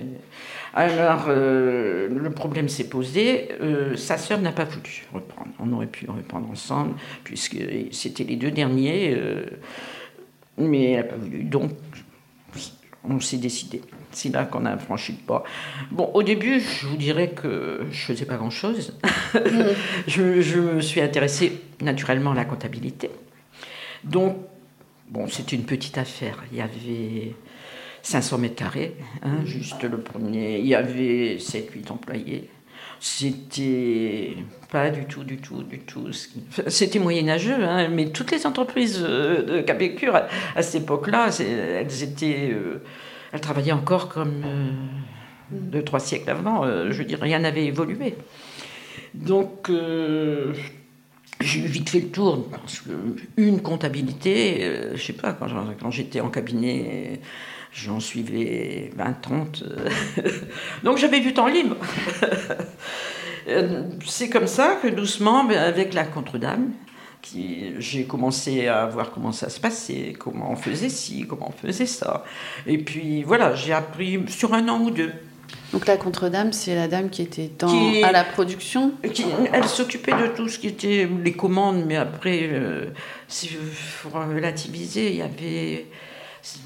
Alors, 0.72 1.26
euh, 1.28 2.08
le 2.08 2.30
problème 2.30 2.68
s'est 2.68 2.88
posé. 2.88 3.48
euh, 3.60 3.96
sa 3.96 4.16
sœur 4.16 4.40
n'a 4.40 4.52
pas 4.52 4.64
voulu 4.64 5.04
reprendre. 5.12 5.50
On 5.60 5.72
aurait 5.72 5.86
pu 5.86 6.06
reprendre 6.08 6.48
ensemble, 6.50 6.94
puisque 7.24 7.56
c'était 7.92 8.24
les 8.24 8.36
deux 8.36 8.50
derniers. 8.50 9.14
euh, 9.16 9.44
mais 10.56 10.92
elle 10.92 10.96
n'a 10.98 11.04
pas 11.04 11.16
voulu. 11.16 11.42
Donc, 11.44 11.72
on 13.08 13.20
s'est 13.20 13.36
décidé. 13.36 13.82
C'est 14.12 14.30
là 14.30 14.44
qu'on 14.44 14.64
a 14.66 14.76
franchi 14.78 15.12
le 15.12 15.18
pas. 15.18 15.44
Bon, 15.90 16.10
au 16.14 16.22
début, 16.22 16.60
je 16.60 16.86
vous 16.86 16.96
dirais 16.96 17.30
que 17.30 17.86
je 17.90 18.00
faisais 18.04 18.24
pas 18.24 18.36
grand-chose. 18.36 18.98
je, 20.06 20.40
je 20.40 20.60
me 20.60 20.80
suis 20.80 21.00
intéressée 21.00 21.60
naturellement 21.80 22.32
à 22.32 22.34
la 22.34 22.44
comptabilité. 22.44 23.10
Donc, 24.04 24.36
bon, 25.08 25.26
c'était 25.28 25.56
une 25.56 25.64
petite 25.64 25.98
affaire. 25.98 26.44
Il 26.52 26.58
y 26.58 26.60
avait 26.60 27.34
500 28.02 28.38
mètres 28.38 28.56
carrés, 28.56 28.96
hein, 29.22 29.44
juste 29.44 29.82
le 29.82 29.98
premier. 30.00 30.58
Il 30.58 30.66
y 30.66 30.74
avait 30.74 31.36
7-8 31.36 31.90
employés. 31.90 32.50
C'était 33.00 34.36
pas 34.70 34.90
du 34.90 35.04
tout, 35.04 35.24
du 35.24 35.36
tout, 35.36 35.62
du 35.62 35.80
tout. 35.80 36.08
C'était 36.68 36.98
moyenâgeux, 36.98 37.62
hein, 37.62 37.88
mais 37.88 38.10
toutes 38.10 38.30
les 38.30 38.46
entreprises 38.46 39.00
euh, 39.02 39.42
de 39.42 39.60
Capécure, 39.60 40.16
à, 40.16 40.62
cette 40.62 40.82
époque-là, 40.82 41.28
elles 41.40 41.86
euh, 42.22 42.78
elles 43.32 43.40
travaillaient 43.40 43.72
encore 43.72 44.08
comme 44.08 44.42
euh, 44.44 44.70
deux, 45.50 45.82
trois 45.82 46.00
siècles 46.00 46.30
avant. 46.30 46.64
je 46.64 46.92
veux 46.92 47.04
dire, 47.04 47.20
rien 47.20 47.40
n'avait 47.40 47.66
évolué. 47.66 48.16
Donc, 49.12 49.70
j'ai 51.40 51.60
vite 51.60 51.90
fait 51.90 52.00
le 52.00 52.08
tour. 52.08 52.48
Parce 52.50 52.80
que 52.80 52.90
une 53.36 53.60
comptabilité, 53.60 54.90
je 54.94 55.02
sais 55.02 55.12
pas, 55.12 55.32
quand 55.32 55.90
j'étais 55.90 56.20
en 56.20 56.30
cabinet, 56.30 57.20
j'en 57.74 58.00
suivais 58.00 58.90
20, 58.96 59.12
30. 59.20 59.62
euh, 59.66 60.30
Donc 60.84 60.96
j'avais 60.98 61.20
du 61.20 61.34
temps 61.34 61.48
libre. 61.48 61.76
Euh, 63.46 63.82
C'est 64.06 64.30
comme 64.30 64.46
ça 64.46 64.78
que 64.82 64.88
doucement, 64.88 65.46
avec 65.50 65.92
la 65.92 66.04
contre-dame, 66.04 66.70
j'ai 67.78 68.04
commencé 68.04 68.68
à 68.68 68.86
voir 68.86 69.10
comment 69.10 69.32
ça 69.32 69.50
se 69.50 69.60
passait, 69.60 70.14
comment 70.18 70.50
on 70.52 70.56
faisait 70.56 70.88
ci, 70.88 71.26
comment 71.28 71.50
on 71.54 71.66
faisait 71.66 71.84
ça. 71.84 72.24
Et 72.66 72.78
puis 72.78 73.22
voilà, 73.22 73.54
j'ai 73.54 73.74
appris 73.74 74.18
sur 74.28 74.54
un 74.54 74.66
an 74.70 74.80
ou 74.80 74.90
deux. 74.90 75.12
Donc 75.72 75.86
la 75.86 75.98
contre-dame, 75.98 76.54
c'est 76.54 76.74
la 76.74 76.88
dame 76.88 77.10
qui 77.10 77.20
était 77.20 77.50
dans, 77.58 77.68
Qui- 77.68 78.02
à 78.02 78.12
la 78.12 78.24
production? 78.24 78.92
Qui- 79.12 79.26
Elle 79.52 79.64
s'occupait 79.64 80.12
de 80.12 80.28
tout 80.34 80.48
ce 80.48 80.58
qui 80.58 80.68
était 80.68 81.06
les 81.22 81.32
commandes, 81.32 81.84
mais 81.86 81.96
après, 81.96 82.40
euh, 82.44 82.86
si 83.28 83.48
faut 83.48 84.08
relativiser, 84.08 85.10
il 85.10 85.16
y 85.16 85.22
avait, 85.22 85.86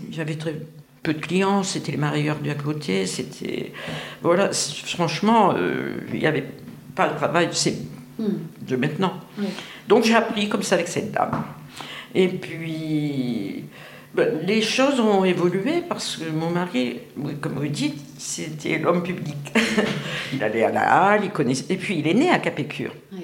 il 0.08 0.16
y 0.16 0.20
avait 0.20 0.36
très 0.36 0.54
peu 1.08 1.14
de 1.14 1.24
clients, 1.26 1.62
c'était 1.62 1.92
les 1.92 1.98
marieurs 2.08 2.38
du 2.44 2.50
à 2.50 2.54
côté, 2.54 3.06
c'était 3.06 3.72
voilà, 4.22 4.50
franchement, 4.52 5.54
euh, 5.56 5.96
il 6.12 6.18
n'y 6.20 6.26
avait 6.26 6.44
pas 6.94 7.08
de 7.08 7.16
travail, 7.16 7.48
c'est 7.52 7.76
de 8.18 8.76
maintenant. 8.76 9.14
Donc 9.88 10.04
j'ai 10.04 10.14
appris 10.14 10.48
comme 10.48 10.62
ça 10.62 10.74
avec 10.74 10.88
cette 10.88 11.12
dame. 11.12 11.44
Et 12.14 12.28
puis 12.28 13.64
ben, 14.14 14.28
les 14.46 14.60
choses 14.60 14.98
ont 15.00 15.24
évolué 15.24 15.82
parce 15.88 16.16
que 16.16 16.28
mon 16.30 16.50
mari, 16.50 17.00
comme 17.40 17.54
vous 17.54 17.68
dites, 17.68 17.98
c'était 18.18 18.78
l'homme 18.78 19.02
public. 19.02 19.36
il 20.34 20.42
allait 20.42 20.64
à 20.64 20.72
la 20.72 20.82
halle, 21.04 21.20
il 21.24 21.30
connaissait. 21.30 21.66
Et 21.70 21.76
puis 21.76 21.98
il 22.00 22.06
est 22.08 22.14
né 22.14 22.28
à 22.30 22.38
Capécure. 22.38 22.92
Oui. 23.12 23.20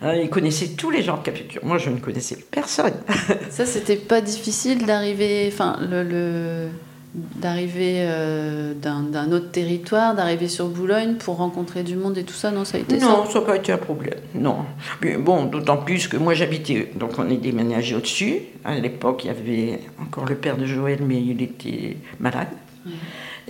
Hein, 0.00 0.14
il 0.14 0.30
connaissait 0.30 0.68
tous 0.80 0.90
les 0.90 1.02
gens 1.02 1.16
de 1.18 1.22
Capécure. 1.22 1.60
Moi, 1.64 1.78
je 1.78 1.90
ne 1.90 1.98
connaissais 1.98 2.38
personne. 2.50 2.94
Ça, 3.50 3.66
c'était 3.66 3.96
pas 3.96 4.20
difficile 4.20 4.86
d'arriver, 4.86 5.50
enfin, 5.52 5.76
le, 5.80 6.02
le- 6.04 6.68
d'arriver 7.36 7.96
euh, 7.98 8.74
d'un, 8.74 9.32
autre 9.32 9.50
territoire, 9.50 10.14
d'arriver 10.14 10.48
sur 10.48 10.68
Boulogne 10.68 11.14
pour 11.14 11.36
rencontrer 11.36 11.82
du 11.82 11.96
monde 11.96 12.18
et 12.18 12.24
tout 12.24 12.34
ça. 12.34 12.50
Non, 12.50 12.64
ça 12.64 12.78
a 12.78 12.80
été 12.80 12.98
Non, 12.98 13.26
ça. 13.26 13.40
n'a 13.40 13.46
pas 13.46 13.56
été 13.56 13.72
un 13.72 13.78
problème. 13.78 14.18
Non. 14.34 14.58
Mais 15.02 15.16
bon, 15.16 15.44
d'autant 15.44 15.78
plus 15.78 16.08
que 16.08 16.16
moi 16.16 16.34
j'habitais, 16.34 16.90
donc 16.94 17.12
on 17.18 17.28
est 17.28 17.36
déménagé 17.36 17.94
au-dessus. 17.94 18.40
À 18.64 18.74
l'époque, 18.78 19.24
il 19.24 19.28
y 19.28 19.30
avait 19.30 19.80
encore 20.00 20.26
le 20.26 20.34
père 20.34 20.56
de 20.56 20.66
Joël, 20.66 21.00
mais 21.06 21.20
il 21.20 21.42
était 21.42 21.96
malade. 22.20 22.48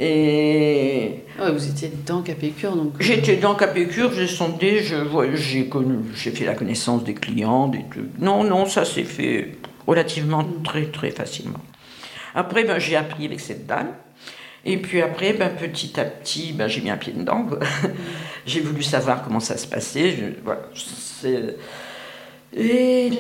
Et 0.01 1.25
Ouais, 1.41 1.53
vous 1.53 1.69
étiez 1.69 1.93
dans 2.07 2.23
Capécure, 2.23 2.77
donc. 2.77 2.93
j'étais 3.01 3.37
dans 3.37 3.55
Capécure, 3.55 4.13
j'ai 4.13 4.27
sondé, 4.29 4.81
je 4.83 4.97
j'ai 5.35 5.67
connu, 5.67 5.97
j'ai 6.15 6.31
fait 6.31 6.45
la 6.45 6.55
connaissance 6.55 7.03
des 7.05 7.15
clients, 7.15 7.69
des 7.69 7.85
trucs. 7.91 8.19
Non, 8.21 8.45
non, 8.45 8.67
ça 8.67 8.85
s'est 8.85 9.05
fait 9.05 9.57
relativement 9.87 10.45
très 10.65 10.87
très 10.87 11.11
facilement. 11.11 11.61
Après, 12.39 12.63
ben, 12.63 12.79
j'ai 12.79 12.95
appris 12.95 13.25
avec 13.25 13.41
cette 13.41 13.67
dame. 13.67 13.89
Et 14.65 14.77
puis 14.77 15.03
après, 15.03 15.33
ben, 15.33 15.51
petit 15.51 15.99
à 15.99 16.05
petit, 16.05 16.53
ben, 16.53 16.69
j'ai 16.69 16.81
mis 16.81 16.89
un 16.89 16.97
pied 16.97 17.13
dedans. 17.13 17.47
j'ai 18.47 18.61
voulu 18.61 18.85
savoir 18.85 19.25
comment 19.25 19.41
ça 19.41 19.57
se 19.57 19.67
passait. 19.67 20.13
Je, 20.13 20.25
voilà, 20.45 20.61
et 22.57 23.11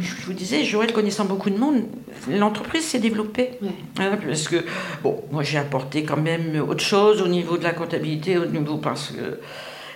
je 0.00 0.26
vous 0.26 0.32
disais, 0.32 0.64
Joël 0.64 0.92
connaissant 0.92 1.26
beaucoup 1.26 1.48
de 1.48 1.58
monde, 1.58 1.84
l'entreprise 2.28 2.84
s'est 2.84 2.98
développée. 2.98 3.50
Ouais. 3.62 3.68
Hein, 4.00 4.18
parce 4.26 4.48
que, 4.48 4.64
bon, 5.04 5.22
moi 5.30 5.44
j'ai 5.44 5.58
apporté 5.58 6.02
quand 6.02 6.20
même 6.20 6.60
autre 6.68 6.82
chose 6.82 7.22
au 7.22 7.28
niveau 7.28 7.56
de 7.56 7.62
la 7.62 7.72
comptabilité, 7.72 8.36
au 8.36 8.46
niveau 8.46 8.78
parce 8.78 9.12
que. 9.12 9.38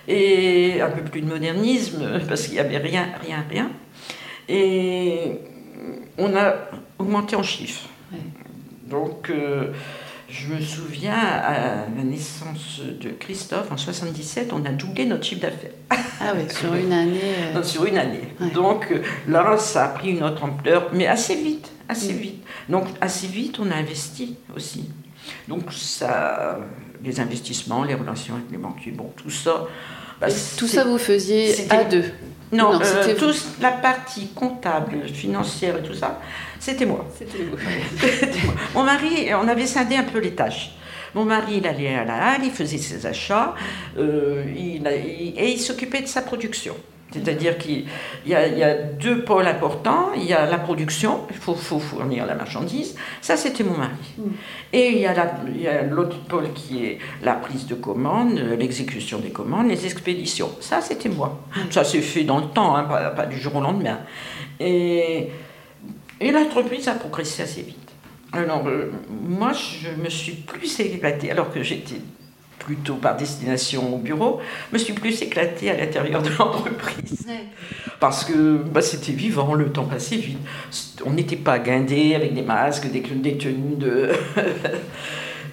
Et 0.06 0.80
un 0.80 0.90
peu 0.90 1.02
plus 1.02 1.22
de 1.22 1.26
modernisme, 1.26 2.20
parce 2.28 2.44
qu'il 2.44 2.52
n'y 2.52 2.60
avait 2.60 2.78
rien, 2.78 3.08
rien, 3.26 3.44
rien. 3.50 3.70
Et 4.48 5.40
on 6.18 6.36
a 6.36 6.54
augmenté 6.98 7.36
en 7.36 7.42
chiffres. 7.42 7.88
Ouais. 8.12 8.18
Donc, 8.88 9.30
euh, 9.30 9.72
je 10.28 10.48
me 10.48 10.60
souviens, 10.60 11.14
à 11.16 11.86
la 11.96 12.02
naissance 12.04 12.80
de 12.80 13.10
Christophe, 13.10 13.70
en 13.70 13.76
77, 13.76 14.52
on 14.52 14.64
a 14.64 14.70
doublé 14.70 15.04
notre 15.06 15.24
chiffre 15.24 15.42
d'affaires. 15.42 15.70
Ah 16.20 16.32
oui, 16.36 16.42
sur 16.52 16.74
une 16.74 16.92
année. 16.92 17.20
euh, 17.22 17.52
Non, 17.54 17.62
sur 17.62 17.84
une 17.84 17.98
année. 17.98 18.28
Ouais. 18.40 18.50
Donc 18.50 18.90
euh, 18.90 19.02
là, 19.28 19.56
ça 19.58 19.84
a 19.86 19.88
pris 19.88 20.10
une 20.10 20.22
autre 20.22 20.42
ampleur, 20.44 20.90
mais 20.92 21.06
assez 21.06 21.34
vite, 21.36 21.70
assez 21.88 22.12
Mm. 22.14 22.16
vite. 22.18 22.44
Donc 22.68 22.86
assez 23.00 23.26
vite, 23.26 23.58
on 23.60 23.70
a 23.70 23.74
investi 23.74 24.36
aussi. 24.56 24.88
Donc 25.48 25.72
ça, 25.72 26.58
les 27.02 27.20
investissements, 27.20 27.84
les 27.84 27.94
relations 27.94 28.34
avec 28.34 28.50
les 28.50 28.58
banquiers, 28.58 28.92
bon, 28.92 29.12
tout 29.16 29.30
ça. 29.30 29.66
bah, 30.20 30.28
tout 30.56 30.66
ça, 30.68 30.84
vous 30.84 30.98
faisiez 30.98 31.52
c'était- 31.52 31.74
à 31.76 31.84
deux. 31.84 32.04
Non, 32.52 32.72
non, 32.74 32.80
euh, 32.80 32.84
c'était 32.84 33.14
vous. 33.18 33.32
tout- 33.32 33.38
la 33.60 33.72
partie 33.72 34.28
comptable, 34.28 35.08
financière 35.08 35.78
et 35.78 35.82
tout 35.82 35.94
ça, 35.94 36.20
c'était 36.64 36.86
moi. 36.86 37.04
C'était 37.18 37.38
vous. 37.44 37.56
Moi. 38.46 38.54
Mon 38.74 38.82
mari, 38.84 39.28
on 39.34 39.46
avait 39.48 39.66
scindé 39.66 39.96
un 39.96 40.04
peu 40.04 40.18
les 40.18 40.34
tâches. 40.34 40.72
Mon 41.14 41.24
mari, 41.24 41.58
il 41.58 41.66
allait 41.66 41.94
à 41.94 42.04
la 42.04 42.14
halle, 42.30 42.40
il 42.44 42.50
faisait 42.50 42.78
ses 42.78 43.06
achats, 43.06 43.54
euh, 43.98 44.44
il 44.56 44.86
a- 44.86 44.96
il- 44.96 45.34
et 45.38 45.50
il 45.52 45.58
s'occupait 45.60 46.00
de 46.02 46.06
sa 46.08 46.22
production. 46.22 46.74
C'est-à-dire 47.12 47.58
qu'il 47.58 47.84
y 48.26 48.34
a, 48.34 48.48
il 48.48 48.58
y 48.58 48.64
a 48.64 48.74
deux 48.74 49.22
pôles 49.22 49.46
importants. 49.46 50.08
Il 50.16 50.24
y 50.24 50.32
a 50.32 50.46
la 50.46 50.58
production, 50.58 51.20
il 51.30 51.36
faut, 51.36 51.54
faut 51.54 51.78
fournir 51.78 52.26
la 52.26 52.34
marchandise. 52.34 52.96
Ça, 53.20 53.36
c'était 53.36 53.62
mon 53.62 53.76
mari. 53.78 53.92
Mm. 54.18 54.22
Et 54.72 54.88
il 54.90 54.98
y 54.98 55.06
a 55.06 55.14
la- 55.14 55.82
l'autre 55.82 56.18
pôle 56.24 56.52
qui 56.54 56.84
est 56.84 56.98
la 57.22 57.34
prise 57.34 57.66
de 57.68 57.76
commande, 57.76 58.32
l'exécution 58.58 59.18
des 59.20 59.30
commandes, 59.30 59.68
les 59.68 59.86
expéditions. 59.86 60.50
Ça, 60.60 60.80
c'était 60.80 61.08
moi. 61.08 61.40
Ça 61.70 61.84
s'est 61.84 62.00
fait 62.00 62.24
dans 62.24 62.38
le 62.40 62.46
temps, 62.46 62.74
hein, 62.74 62.82
pas, 62.82 63.10
pas 63.10 63.26
du 63.26 63.38
jour 63.38 63.54
au 63.54 63.60
lendemain. 63.60 64.00
Et, 64.58 65.28
et 66.20 66.30
l'entreprise 66.30 66.88
a 66.88 66.94
progressé 66.94 67.42
assez 67.42 67.62
vite. 67.62 67.78
Alors, 68.32 68.66
euh, 68.66 68.90
moi, 69.08 69.52
je 69.52 69.90
me 70.02 70.08
suis 70.08 70.32
plus 70.32 70.80
éclatée, 70.80 71.30
alors 71.30 71.52
que 71.52 71.62
j'étais 71.62 72.00
plutôt 72.58 72.94
par 72.94 73.16
destination 73.16 73.94
au 73.94 73.98
bureau, 73.98 74.40
je 74.70 74.74
me 74.74 74.78
suis 74.78 74.92
plus 74.94 75.22
éclatée 75.22 75.70
à 75.70 75.76
l'intérieur 75.76 76.22
de 76.22 76.30
l'entreprise. 76.38 77.26
Parce 78.00 78.24
que 78.24 78.56
bah, 78.56 78.82
c'était 78.82 79.12
vivant, 79.12 79.54
le 79.54 79.70
temps 79.70 79.84
passait 79.84 80.16
vite. 80.16 80.38
On 81.04 81.10
n'était 81.10 81.36
pas 81.36 81.58
guindés 81.58 82.14
avec 82.14 82.34
des 82.34 82.42
masques, 82.42 82.90
des, 82.90 83.00
des 83.00 83.38
tenues 83.38 83.76
de. 83.76 84.10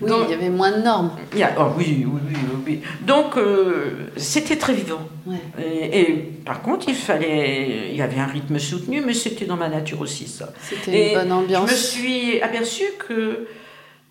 Oui, 0.01 0.09
Donc- 0.09 0.25
il 0.27 0.31
y 0.31 0.33
avait 0.33 0.49
moins 0.49 0.71
de 0.71 0.81
normes. 0.81 1.11
Y 1.35 1.43
a- 1.43 1.53
oh 1.59 1.73
oui, 1.77 2.05
oui, 2.07 2.19
oui, 2.29 2.35
oui. 2.65 2.81
Donc, 3.05 3.37
euh, 3.37 4.07
c'était 4.17 4.57
très 4.57 4.73
vivant. 4.73 5.01
Ouais. 5.27 5.37
Et, 5.63 6.01
et 6.01 6.05
par 6.45 6.61
contre, 6.61 6.87
il 6.89 6.95
fallait. 6.95 7.89
Il 7.91 7.95
y 7.95 8.01
avait 8.01 8.19
un 8.19 8.25
rythme 8.25 8.57
soutenu, 8.59 9.01
mais 9.05 9.13
c'était 9.13 9.45
dans 9.45 9.57
ma 9.57 9.69
nature 9.69 10.01
aussi, 10.01 10.27
ça. 10.27 10.51
C'était 10.67 11.09
une 11.13 11.19
bonne 11.19 11.31
ambiance. 11.31 11.69
Je 11.69 11.73
me 11.73 11.77
suis 11.77 12.41
aperçue 12.41 12.91
que 13.07 13.47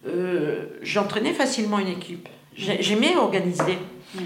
euh, 0.07 0.65
j'entraînais 0.83 1.33
facilement 1.33 1.79
une 1.79 1.89
équipe. 1.89 2.29
J'ai- 2.57 2.83
J'aimais 2.83 3.17
organiser. 3.17 3.79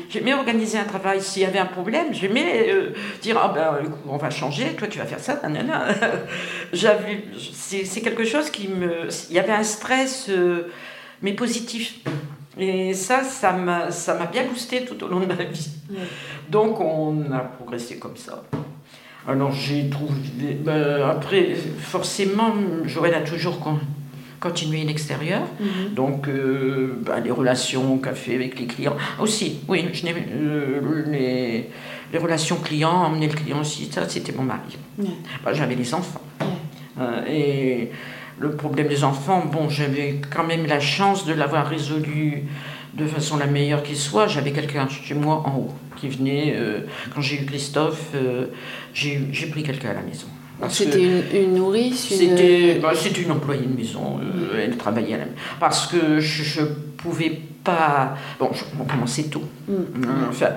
J'aimais 0.09 0.33
organiser 0.33 0.79
un 0.79 0.85
travail. 0.85 1.21
S'il 1.21 1.43
y 1.43 1.45
avait 1.45 1.59
un 1.59 1.67
problème, 1.67 2.07
j'aimais 2.13 2.69
euh, 2.71 2.91
dire 3.21 3.37
ah 3.39 3.53
ben 3.55 3.91
on 4.09 4.17
va 4.17 4.31
changer, 4.31 4.69
toi 4.79 4.89
tu 4.89 4.99
vas 4.99 5.05
faire 5.05 5.21
ça, 5.21 5.39
nanana. 5.43 5.89
C'est 7.53 7.85
c'est 7.85 8.01
quelque 8.01 8.25
chose 8.25 8.51
qui 8.51 8.69
me, 8.69 9.09
il 9.31 9.37
y 9.37 9.39
avait 9.39 9.53
un 9.53 9.63
stress 9.63 10.27
euh, 10.31 10.69
mais 11.25 11.33
positif. 11.33 11.99
Et 12.57 12.95
ça, 12.95 13.25
ça 13.25 13.53
m'a, 13.53 13.91
ça 13.91 14.15
m'a 14.17 14.27
bien 14.27 14.45
boosté 14.47 14.85
tout 14.85 15.03
au 15.05 15.09
long 15.09 15.19
de 15.19 15.27
ma 15.27 15.35
vie. 15.35 15.71
Ouais. 15.91 15.97
Donc 16.49 16.79
on 16.81 17.33
a 17.33 17.41
progressé 17.41 17.99
comme 17.99 18.17
ça. 18.17 18.45
Alors 19.27 19.51
j'ai 19.53 19.89
trouvé. 19.91 20.15
ben, 20.65 21.03
après, 21.11 21.57
forcément, 21.81 22.53
Joël 22.85 23.15
a 23.15 23.23
toujours 23.23 23.59
con- 23.59 23.81
continué 24.39 24.85
l'extérieur. 24.85 25.43
Mhm. 25.59 25.95
Donc 25.95 26.29
euh, 26.29 26.95
ben, 27.01 27.19
les 27.21 27.33
relations 27.33 27.99
qu'a 27.99 28.15
fait 28.15 28.37
avec 28.37 28.61
les 28.61 28.67
clients. 28.67 28.97
Aussi, 29.19 29.61
oui, 29.67 29.89
je 29.93 30.05
n'ai- 30.05 30.15
euh, 30.15 31.05
les, 31.11 31.71
les 32.13 32.19
relations 32.19 32.57
clients, 32.57 32.91
emmener 33.07 33.27
le 33.29 33.35
client 33.35 33.61
aussi, 33.63 33.91
ça 33.91 34.09
c'était 34.09 34.33
mon 34.33 34.45
mari. 34.45 34.77
Ouais. 34.99 35.07
Ben, 35.45 35.53
J'avais 35.55 35.75
les 35.75 35.93
enfants. 35.95 36.21
Ouais. 36.41 36.47
Euh, 37.01 37.25
et 37.27 37.91
le 38.39 38.51
problème 38.53 38.89
des 38.89 39.05
enfants, 39.05 39.45
bon, 39.51 39.69
j'avais 39.69 40.21
quand 40.35 40.45
même 40.45 40.67
la 40.67 40.81
chance 40.81 41.25
de 41.27 41.33
l'avoir 41.33 41.67
résolu 41.69 42.45
de 42.95 43.07
façon 43.07 43.37
la 43.37 43.47
meilleure 43.47 43.83
qui 43.83 43.97
soit. 43.97 44.27
J'avais 44.29 44.53
quelqu'un 44.53 44.89
chez 44.89 45.15
moi 45.15 45.43
en 45.47 45.57
haut 45.57 45.75
qui 45.97 46.09
venait. 46.09 46.55
euh, 46.57 46.81
quand 47.15 47.21
j'ai 47.21 47.41
eu 47.43 47.45
Christophe, 47.47 48.11
euh, 48.15 48.47
j'ai 48.93 49.47
pris 49.51 49.63
quelqu'un 49.63 49.91
à 49.91 49.95
la 49.95 50.03
maison. 50.03 50.27
C'était 50.69 51.03
une, 51.03 51.23
une 51.35 51.55
nourrice, 51.55 52.11
une... 52.11 52.17
c'était 52.17 52.79
bah, 52.81 52.93
une 53.25 53.31
employée 53.33 53.67
de 53.67 53.77
maison, 53.77 54.21
euh, 54.23 54.63
elle 54.65 54.77
travaillait 54.77 55.15
à 55.15 55.19
la 55.19 55.25
Parce 55.59 55.87
que 55.89 56.21
je 56.21 56.61
ne 56.63 56.67
pouvais 56.97 57.41
pas. 57.65 58.15
Bon, 58.39 58.51
je- 58.53 58.65
on 58.81 58.85
commençait 58.85 59.25
tôt. 59.25 59.43
Mm. 59.69 59.75
Enfin, 60.29 60.51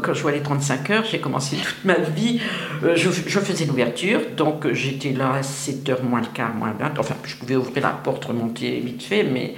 quand 0.00 0.14
je 0.14 0.22
vois 0.22 0.32
les 0.32 0.40
35 0.40 0.90
heures, 0.90 1.04
j'ai 1.04 1.20
commencé 1.20 1.56
toute 1.56 1.84
ma 1.84 1.94
vie. 1.94 2.40
euh, 2.82 2.96
je, 2.96 3.10
je 3.10 3.38
faisais 3.40 3.64
l'ouverture, 3.64 4.20
donc 4.36 4.66
euh, 4.66 4.74
j'étais 4.74 5.12
là 5.12 5.34
à 5.34 5.40
7h 5.40 6.02
moins 6.02 6.20
le 6.20 6.26
quart, 6.32 6.54
moins 6.54 6.72
20. 6.72 6.98
Enfin, 6.98 7.14
je 7.24 7.36
pouvais 7.36 7.56
ouvrir 7.56 7.82
la 7.82 7.90
porte, 7.90 8.24
remonter 8.24 8.80
vite 8.80 9.02
fait, 9.02 9.24
mais. 9.24 9.54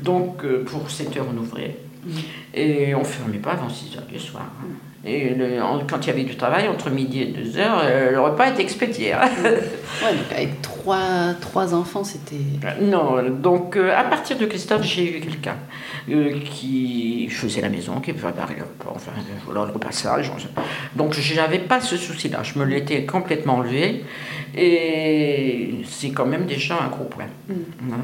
Donc, 0.00 0.44
euh, 0.44 0.64
pour 0.64 0.88
7h, 0.88 1.20
on 1.32 1.38
ouvrait. 1.38 1.76
Mm. 2.04 2.10
Et 2.54 2.94
on 2.94 3.00
ne 3.00 3.04
fermait 3.04 3.38
pas 3.38 3.52
avant 3.52 3.68
6h 3.68 4.06
du 4.12 4.18
soir. 4.18 4.50
Et 5.06 5.34
le- 5.34 5.62
en- 5.62 5.80
quand 5.88 6.00
il 6.02 6.06
y 6.06 6.10
avait 6.10 6.24
du 6.24 6.36
travail, 6.36 6.66
entre 6.68 6.88
midi 6.90 7.20
et 7.22 7.26
2h, 7.26 8.10
le 8.12 8.20
repas 8.20 8.48
était 8.50 8.62
expédié. 8.62 9.12
hein. 9.12 9.28
Ouais, 10.02 10.12
donc 10.12 10.32
avec 10.32 10.60
trois, 10.60 11.34
trois 11.40 11.72
enfants, 11.72 12.02
c'était... 12.02 12.36
Non, 12.82 13.22
donc 13.30 13.76
euh, 13.76 13.96
à 13.96 14.02
partir 14.04 14.36
de 14.36 14.44
Christophe, 14.46 14.82
j'ai 14.82 15.18
eu 15.18 15.20
quelqu'un 15.20 15.56
euh, 16.10 16.40
qui 16.44 17.28
faisait 17.30 17.60
la 17.60 17.68
maison, 17.68 18.00
qui 18.00 18.12
préparait 18.12 18.56
le 18.56 18.62
repas, 18.64 18.92
enfin 18.94 19.12
euh, 19.16 19.52
le 19.54 19.60
repassage. 19.60 20.32
Donc 20.96 21.12
je 21.14 21.34
n'avais 21.36 21.60
pas 21.60 21.80
ce 21.80 21.96
souci-là, 21.96 22.42
je 22.42 22.58
me 22.58 22.64
l'étais 22.64 23.04
complètement 23.04 23.54
enlevé 23.58 24.04
et 24.56 25.74
c'est 25.88 26.10
quand 26.10 26.26
même 26.26 26.46
déjà 26.46 26.74
un 26.82 26.88
gros 26.88 27.04
point. 27.04 27.26
Mm. 27.48 27.52
Hein. 27.92 27.96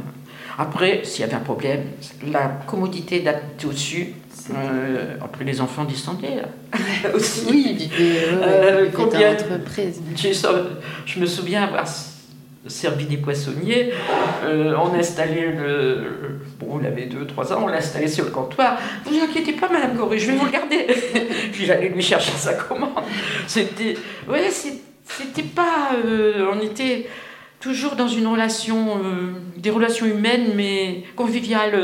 Après, 0.59 1.01
s'il 1.05 1.23
y 1.23 1.25
avait 1.25 1.35
un 1.35 1.41
problème, 1.41 1.83
la 2.31 2.49
commodité 2.67 3.21
d'habiter 3.21 3.67
au-dessus, 3.67 4.15
euh, 4.55 5.17
après 5.21 5.45
les 5.45 5.61
enfants 5.61 5.85
là, 5.85 7.11
aussi. 7.15 7.47
Oui, 7.51 7.77
ouais, 7.79 7.97
ouais, 7.99 8.43
Euh, 8.43 8.87
combien- 8.95 9.33
l'entreprise. 9.33 10.01
J'ai 10.17 10.33
so- 10.35 10.49
Je 11.07 11.21
me 11.21 11.27
souviens 11.27 11.65
avoir 11.65 11.85
servi 12.67 13.07
des 13.07 13.17
poissonniers. 13.17 13.93
Euh, 14.45 14.75
on 14.83 14.93
installait 14.95 15.53
le. 15.53 16.41
Bon, 16.59 16.79
il 16.81 16.87
avait 16.87 17.07
2-3 17.07 17.53
ans, 17.55 17.63
on 17.65 17.67
l'a 17.69 17.79
installé 17.79 18.07
sur 18.09 18.25
le 18.27 18.31
comptoir. 18.31 18.79
Vous 19.07 19.19
inquiétez 19.19 19.53
pas, 19.53 19.69
Madame 19.69 19.97
Gorée, 19.97 20.19
je 20.19 20.31
vais 20.31 20.37
vous 20.37 20.45
le 20.47 20.53
garder. 20.53 20.87
Puis 21.53 21.65
j'allais 21.65 21.89
lui 21.89 22.03
chercher 22.03 22.33
sa 22.33 22.55
commande. 22.55 22.91
C'était. 23.47 23.97
Ouais, 24.29 24.51
c'était 24.51 25.43
pas. 25.43 25.91
euh, 26.05 26.47
on 26.55 26.61
était 26.61 27.09
toujours 27.61 27.97
dans 27.97 28.09
une 28.09 28.27
relation. 28.27 28.99
euh, 28.99 29.33
des 29.57 29.71
relations 29.71 30.07
humaines, 30.07 30.53
mais 30.55 31.05
conviviales. 31.17 31.75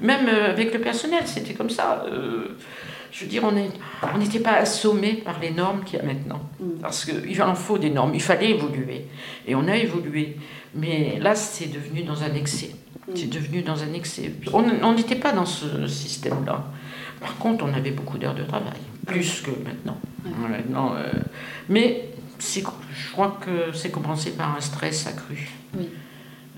Même 0.00 0.28
euh, 0.28 0.50
avec 0.50 0.72
le 0.72 0.80
personnel, 0.80 1.22
c'était 1.26 1.54
comme 1.54 1.70
ça. 1.70 2.04
euh, 2.06 2.56
je 3.10 3.24
veux 3.24 3.30
dire, 3.30 3.42
on 3.44 4.18
n'était 4.18 4.38
pas 4.40 4.52
assommé 4.52 5.14
par 5.14 5.40
les 5.40 5.50
normes 5.50 5.82
qu'il 5.82 5.98
y 5.98 6.02
a 6.02 6.04
maintenant. 6.04 6.40
Mm. 6.60 6.80
Parce 6.82 7.04
qu'il 7.06 7.42
en 7.42 7.54
faut 7.54 7.78
des 7.78 7.90
normes, 7.90 8.14
il 8.14 8.22
fallait 8.22 8.50
évoluer. 8.50 9.06
Et 9.46 9.54
on 9.54 9.66
a 9.66 9.76
évolué. 9.76 10.36
Mais 10.74 11.18
là, 11.18 11.34
c'est 11.34 11.72
devenu 11.72 12.02
dans 12.02 12.22
un 12.22 12.34
excès. 12.34 12.70
Mm. 13.08 13.12
C'est 13.14 13.30
devenu 13.30 13.62
dans 13.62 13.82
un 13.82 13.92
excès. 13.94 14.32
On 14.52 14.92
n'était 14.92 15.16
pas 15.16 15.32
dans 15.32 15.46
ce 15.46 15.86
système-là. 15.86 16.66
Par 17.20 17.36
contre, 17.38 17.64
on 17.64 17.72
avait 17.74 17.90
beaucoup 17.90 18.18
d'heures 18.18 18.34
de 18.34 18.44
travail, 18.44 18.78
plus 19.06 19.40
que 19.40 19.50
maintenant. 19.50 19.98
Ouais. 20.24 20.48
Maintenant, 20.48 20.94
euh, 20.94 21.10
mais 21.68 22.10
je 22.38 22.60
crois 23.12 23.38
que 23.40 23.76
c'est 23.76 23.90
compensé 23.90 24.30
par 24.30 24.56
un 24.56 24.60
stress 24.60 25.06
accru. 25.06 25.48
Oui. 25.76 25.88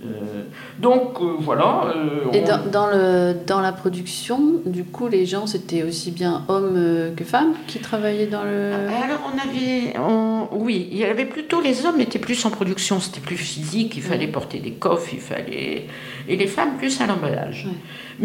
Euh, 0.03 0.45
donc 0.79 1.21
euh, 1.21 1.35
voilà. 1.41 1.93
euh, 1.95 2.33
Et 2.33 2.41
on- 2.43 2.47
dans, 2.47 2.71
dans 2.71 2.87
le, 2.87 3.35
dans 3.47 3.61
la 3.61 3.73
production, 3.73 4.41
du 4.65 4.85
coup, 4.85 5.09
les 5.09 5.27
gens, 5.27 5.47
c'était 5.47 5.83
aussi 5.83 6.11
bien 6.11 6.45
hommes 6.49 7.13
que 7.15 7.23
femmes 7.25 7.53
qui 7.67 7.81
travaillaient 7.81 8.27
dans 8.27 8.43
le... 8.45 8.73
Alors 8.89 9.21
on 9.31 9.39
avait, 9.39 9.99
on- 9.99 10.49
oui, 10.53 10.89
il 10.91 10.97
y 10.99 11.05
avait 11.05 11.27
plutôt 11.27 11.61
les 11.61 11.85
hommes 11.85 12.01
étaient 12.01 12.19
plus 12.19 12.43
en 12.47 12.51
production, 12.51 12.99
c'était 12.99 13.21
plus 13.21 13.37
physique, 13.37 13.95
il 13.97 14.03
fallait 14.03 14.29
porter 14.29 14.59
des 14.59 14.73
coffres, 14.73 15.11
il 15.13 15.21
fallait, 15.21 15.87
et 16.29 16.37
les 16.37 16.47
femmes 16.47 16.77
plus 16.79 16.99
à 17.03 17.07
l'emballage. 17.07 17.67
Ouais. 17.69 17.77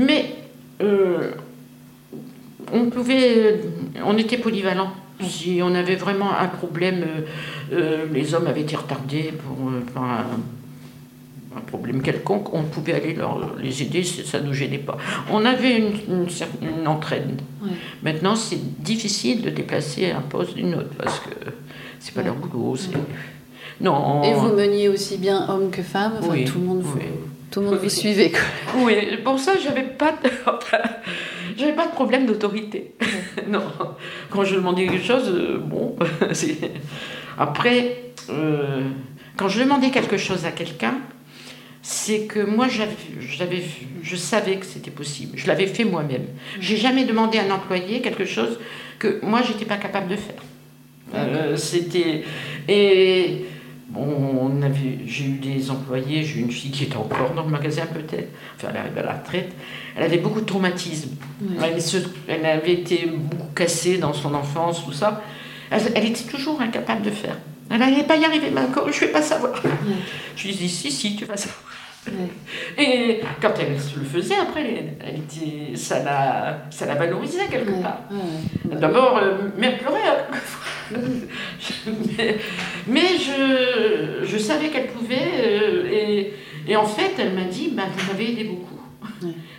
Mais 0.05 0.25
euh, 0.81 1.31
on 2.71 2.85
pouvait, 2.89 3.59
on 4.05 4.17
était 4.17 4.38
polyvalent. 4.38 4.91
Si 5.21 5.59
on 5.63 5.73
avait 5.75 5.95
vraiment 5.95 6.31
un 6.38 6.47
problème, 6.47 7.05
euh, 7.71 8.05
les 8.13 8.33
hommes 8.33 8.47
avaient 8.47 8.61
été 8.61 8.75
retardés 8.75 9.33
pour, 9.45 9.69
euh, 9.69 9.81
un, 10.01 10.25
un 11.55 11.61
problème 11.61 12.01
quelconque, 12.01 12.53
on 12.53 12.63
pouvait 12.63 12.93
aller 12.93 13.13
leur, 13.13 13.55
les 13.57 13.81
aider, 13.81 14.03
ça 14.03 14.39
ne 14.41 14.47
nous 14.47 14.53
gênait 14.53 14.77
pas. 14.77 14.97
On 15.31 15.45
avait 15.45 15.77
une, 15.77 15.93
une. 16.09 16.23
Ouais. 16.23 17.69
Maintenant, 18.03 18.35
c'est 18.35 18.59
difficile 18.83 19.41
de 19.41 19.49
déplacer 19.49 20.11
un 20.11 20.21
poste 20.21 20.55
d'une 20.55 20.75
autre 20.75 20.89
parce 20.97 21.19
que 21.19 21.29
c'est 21.99 22.13
pas 22.13 22.21
Ouais. 22.21 22.27
leur 22.27 22.35
boulot. 22.35 22.75
Non. 23.81 24.23
Et 24.23 24.33
vous 24.33 24.53
meniez 24.53 24.89
aussi 24.89 25.17
bien 25.17 25.47
hommes 25.49 25.69
que 25.71 25.81
enfin, 25.81 26.13
Oui, 26.29 26.45
tout 26.45 26.59
le 26.59 26.65
monde 26.65 26.81
vous, 26.81 26.97
oui. 26.97 27.05
tout 27.51 27.59
le 27.61 27.67
monde 27.67 27.75
vous 27.75 27.83
Oui. 27.83 27.89
suivait. 27.89 28.31
Quoi. 28.31 28.83
Oui, 28.83 28.95
pour 29.23 29.39
ça, 29.39 29.53
j'avais 29.61 29.83
pas, 29.83 30.11
de... 30.11 30.29
j'avais 31.57 31.73
pas 31.73 31.85
de 31.87 31.91
problème 31.91 32.25
d'autorité. 32.25 32.93
non, 33.49 33.63
quand 34.29 34.43
je 34.43 34.55
demandais 34.55 34.87
quelque 34.87 35.05
chose, 35.05 35.29
euh, 35.29 35.57
bon, 35.59 35.95
après, 37.37 38.03
euh, 38.29 38.81
quand 39.37 39.47
je 39.49 39.61
demandais 39.63 39.89
quelque 39.89 40.17
chose 40.17 40.45
à 40.45 40.51
quelqu'un, 40.51 40.95
c'est 41.87 42.21
que 42.21 42.39
moi, 42.39 42.67
j'avais, 42.67 42.95
je 44.01 44.15
savais 44.15 44.55
que 44.57 44.65
c'était 44.65 44.89
possible. 44.89 45.37
Je 45.37 45.45
l'avais 45.45 45.67
fait 45.67 45.83
moi-même. 45.83 46.25
J'ai 46.59 46.77
jamais 46.77 47.03
demandé 47.05 47.37
à 47.37 47.43
un 47.43 47.51
employé 47.51 48.01
quelque 48.01 48.25
chose 48.25 48.59
que 48.97 49.19
moi, 49.23 49.41
j'étais 49.47 49.65
pas 49.65 49.77
capable 49.77 50.07
de 50.09 50.15
faire. 50.15 50.41
Euh, 51.13 51.55
c'était 51.55 52.23
et 52.67 53.45
bon, 53.89 54.01
on 54.57 54.61
avait, 54.63 54.97
j'ai 55.05 55.25
eu 55.25 55.37
des 55.37 55.69
employés, 55.69 56.23
j'ai 56.23 56.39
eu 56.39 56.41
une 56.41 56.51
fille 56.51 56.71
qui 56.71 56.85
était 56.85 56.97
encore 56.97 57.33
dans 57.35 57.43
le 57.43 57.51
magasin 57.51 57.85
peut-être, 57.85 58.29
enfin 58.57 58.69
elle 58.71 58.77
arrive 58.77 58.97
à 58.97 59.03
la 59.03 59.13
retraite, 59.13 59.51
elle 59.95 60.01
avait 60.03 60.17
beaucoup 60.17 60.41
de 60.41 60.45
traumatismes. 60.47 61.11
Elle, 61.63 61.79
se- 61.79 61.97
elle 62.27 62.43
avait 62.47 62.73
été 62.73 63.05
beaucoup 63.05 63.53
cassée 63.53 63.99
dans 63.99 64.13
son 64.13 64.33
enfance, 64.33 64.83
tout 64.83 64.91
ça. 64.93 65.21
Elle, 65.69 65.83
elle 65.93 66.05
était 66.05 66.23
toujours 66.23 66.59
incapable 66.59 67.03
de 67.03 67.11
faire. 67.11 67.37
Elle 67.69 67.79
n'allait 67.79 68.03
pas 68.03 68.15
y 68.17 68.25
arriver, 68.25 68.49
mais 68.51 68.61
encore, 68.61 68.91
je 68.91 68.95
ne 69.01 69.05
vais 69.05 69.11
pas 69.13 69.21
savoir. 69.21 69.61
Je 70.35 70.47
lui 70.47 70.55
dis, 70.55 70.69
si, 70.69 70.91
si, 70.91 71.15
tu 71.15 71.25
vas 71.25 71.37
savoir. 71.37 71.59
Ouais. 72.07 72.83
Et 72.83 73.21
quand 73.41 73.53
elle 73.59 73.73
le 73.73 74.05
faisait, 74.05 74.35
après, 74.35 74.95
elle, 75.01 75.15
était, 75.15 75.75
ça, 75.75 76.03
la, 76.03 76.65
ça 76.69 76.85
la 76.85 76.95
valorisait 76.95 77.47
quelque 77.49 77.71
Ouais. 77.71 77.81
part. 77.81 78.01
Ouais. 78.11 78.75
D'abord, 78.77 79.17
euh, 79.17 79.37
elle 79.61 79.77
pleurait. 79.77 80.01
hein. 80.07 80.97
mais 82.17 82.37
mais 82.87 83.17
je, 83.17 84.23
je 84.25 84.37
savais 84.37 84.69
qu'elle 84.69 84.87
pouvait. 84.87 85.31
euh, 85.45 85.89
et, 85.91 86.33
et 86.67 86.75
en 86.75 86.85
fait, 86.85 87.11
elle 87.17 87.33
m'a 87.33 87.45
dit 87.45 87.71
bah, 87.75 87.83
Vous 87.95 88.11
m'avez 88.11 88.31
aidé 88.31 88.43
beaucoup. 88.45 88.79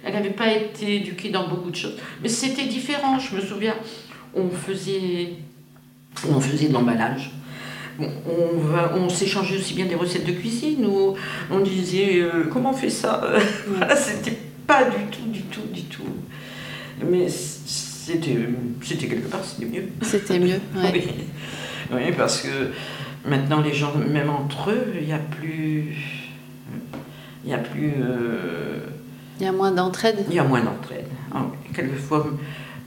Elle 0.04 0.12
n'avait 0.14 0.30
pas 0.30 0.52
été 0.52 0.96
éduquée 0.96 1.30
dans 1.30 1.48
beaucoup 1.48 1.70
de 1.70 1.76
choses. 1.76 1.96
Mais 2.22 2.28
c'était 2.28 2.66
différent, 2.66 3.18
je 3.18 3.34
me 3.34 3.40
souviens. 3.40 3.74
On 4.34 4.48
faisait, 4.50 5.30
on 6.28 6.38
faisait 6.40 6.68
de 6.68 6.72
l'emballage. 6.74 7.30
Bon, 7.98 8.10
on 8.26 8.58
va- 8.58 8.92
on 8.96 9.08
s'échangeait 9.08 9.56
aussi 9.56 9.74
bien 9.74 9.86
des 9.86 9.94
recettes 9.94 10.26
de 10.26 10.32
cuisine 10.32 10.84
où 10.86 11.14
on 11.50 11.60
disait 11.60 12.20
euh, 12.20 12.44
comment 12.52 12.70
on 12.70 12.74
fait 12.76 12.90
ça. 12.90 13.22
Voilà, 13.68 13.96
c'était 13.96 14.36
pas 14.66 14.84
du 14.84 15.04
tout, 15.10 15.26
du 15.30 15.42
tout, 15.42 15.62
du 15.72 15.82
tout. 15.84 16.02
Mais 17.10 17.26
c'était, 17.28 18.36
c'était 18.82 19.06
quelque 19.06 19.28
part, 19.28 19.40
c'était 19.44 19.66
mieux. 19.70 19.88
C'était 20.02 20.38
mieux. 20.38 20.60
ouais. 20.76 20.92
Oui. 20.92 21.02
oui, 21.92 22.12
parce 22.16 22.42
que 22.42 22.48
maintenant 23.28 23.60
les 23.62 23.72
gens, 23.72 23.92
même 23.96 24.28
entre 24.30 24.70
eux, 24.70 24.92
il 25.00 25.06
n'y 25.06 25.12
a 25.12 25.18
plus, 25.18 25.94
il 27.44 27.50
y 27.50 27.54
a 27.54 27.58
plus, 27.58 27.92
euh, 28.02 28.80
Il 29.40 29.44
y 29.46 29.48
a 29.48 29.52
moins 29.52 29.70
d'entraide. 29.72 30.24
il 30.28 30.34
y 30.34 30.38
a 30.38 30.44
moins 30.44 30.62
d'entraide. 30.62 31.06
Ah 31.34 31.46
Quelquefois, 31.74 32.26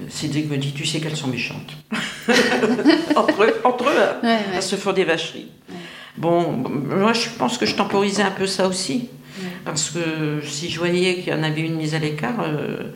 Cédric 0.08 0.50
me 0.50 0.58
dit, 0.58 0.72
tu 0.72 0.86
sais 0.86 1.00
qu'elles 1.00 1.18
sont 1.18 1.28
méchantes. 1.28 1.72
entre 3.16 3.44
eux, 3.44 3.56
entre 3.64 3.86
eux, 3.86 4.00
hein. 4.00 4.18
Ouais, 4.24 4.30
ouais. 4.30 4.40
elles 4.56 4.64
se 4.64 4.76
font 4.76 4.94
des 4.94 5.04
vacheries. 5.04 5.48
Ouais. 5.70 5.76
Bon, 6.18 6.52
moi 6.52 7.14
je 7.14 7.30
pense 7.38 7.58
que 7.58 7.66
je 7.66 7.76
temporisais 7.76 8.24
un 8.24 8.32
peu 8.32 8.48
ça 8.48 8.68
aussi. 8.68 9.10
Parce 9.66 9.90
que 9.92 10.42
si 10.46 10.70
je 10.70 10.80
voyais 10.80 11.16
qu'il 11.16 11.34
y 11.34 11.36
en 11.36 11.44
avait 11.44 11.62
une 11.62 11.76
mise 11.76 11.96
à 11.96 12.00
l'écart, 12.00 12.42
euh, 12.42 12.92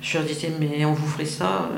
je 0.00 0.16
leur 0.18 0.26
disais, 0.26 0.50
mais 0.58 0.84
on 0.84 0.92
vous 0.92 1.06
ferait 1.06 1.26
ça. 1.26 1.68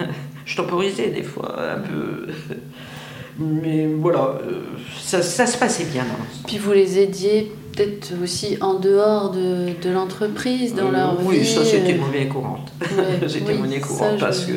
euh, 0.00 0.04
je 0.44 0.56
temporisais 0.56 1.08
des 1.08 1.22
fois 1.22 1.56
un 1.76 1.78
peu. 1.78 2.26
Mais 3.38 3.86
voilà, 3.86 4.38
euh, 4.44 4.64
ça, 5.00 5.22
ça 5.22 5.46
se 5.46 5.56
passait 5.56 5.84
bien 5.84 6.02
l'ensemble. 6.02 6.46
Puis 6.46 6.58
vous 6.58 6.72
les 6.72 6.98
aidiez 6.98 7.50
peut-être 7.84 8.12
aussi 8.22 8.56
en 8.60 8.74
dehors 8.74 9.30
de, 9.30 9.68
de 9.82 9.90
l'entreprise, 9.90 10.74
dans 10.74 10.88
Euh, 10.88 10.92
leur 10.92 11.24
oui, 11.24 11.38
vie. 11.38 11.46
ça 11.46 11.64
c'était 11.64 11.94
euh, 11.94 11.98
monnaie 11.98 12.26
courante. 12.28 12.72
ouais, 12.80 13.28
c'était 13.28 13.52
oui, 13.52 13.58
monnaie 13.58 13.80
ça, 13.80 13.86
courante 13.86 14.14
je- 14.16 14.20
parce 14.24 14.44
que. 14.46 14.52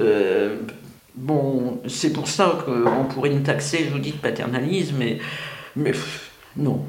euh, 0.00 0.56
bon, 1.14 1.80
c'est 1.86 2.12
pour 2.12 2.28
ça 2.28 2.58
qu'on 2.64 3.04
pourrait 3.04 3.30
nous 3.30 3.40
taxer, 3.42 3.84
je 3.88 3.92
vous 3.92 3.98
dis, 3.98 4.12
de 4.12 4.16
paternalisme, 4.18 4.96
mais, 4.98 5.18
mais 5.76 5.92
non, 6.56 6.80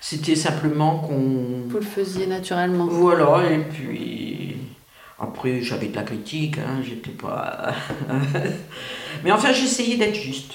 c'était 0.00 0.34
simplement 0.36 0.98
qu'on. 0.98 1.68
Vous 1.68 1.76
le 1.76 1.80
faisiez 1.82 2.26
naturellement. 2.26 2.86
Voilà, 2.86 3.50
et 3.52 3.58
puis. 3.58 4.56
Après, 5.22 5.60
j'avais 5.60 5.88
de 5.88 5.96
la 5.96 6.02
critique, 6.02 6.56
hein, 6.56 6.80
j'étais 6.82 7.10
pas. 7.10 7.74
Mais 9.22 9.30
enfin, 9.32 9.52
j'essayais 9.52 9.98
d'être 9.98 10.14
juste. 10.14 10.54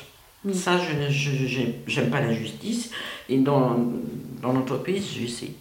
Ça, 0.54 0.78
je, 0.78 1.10
je- 1.12 1.60
j'aime 1.88 2.10
pas 2.12 2.22
l'injustice. 2.22 2.92
Et 3.30 3.38
dans, 3.40 3.78
dans 4.42 4.54
l'entreprise, 4.54 5.08
j'essaie. 5.12 5.52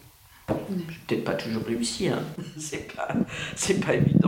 J'ai 0.70 0.98
peut-être 1.06 1.24
pas 1.24 1.34
toujours 1.34 1.64
réussi, 1.64 2.08
hein. 2.08 2.22
c'est 2.58 2.92
pas, 2.94 3.08
c'est 3.56 3.80
pas 3.84 3.94
évident. 3.94 4.23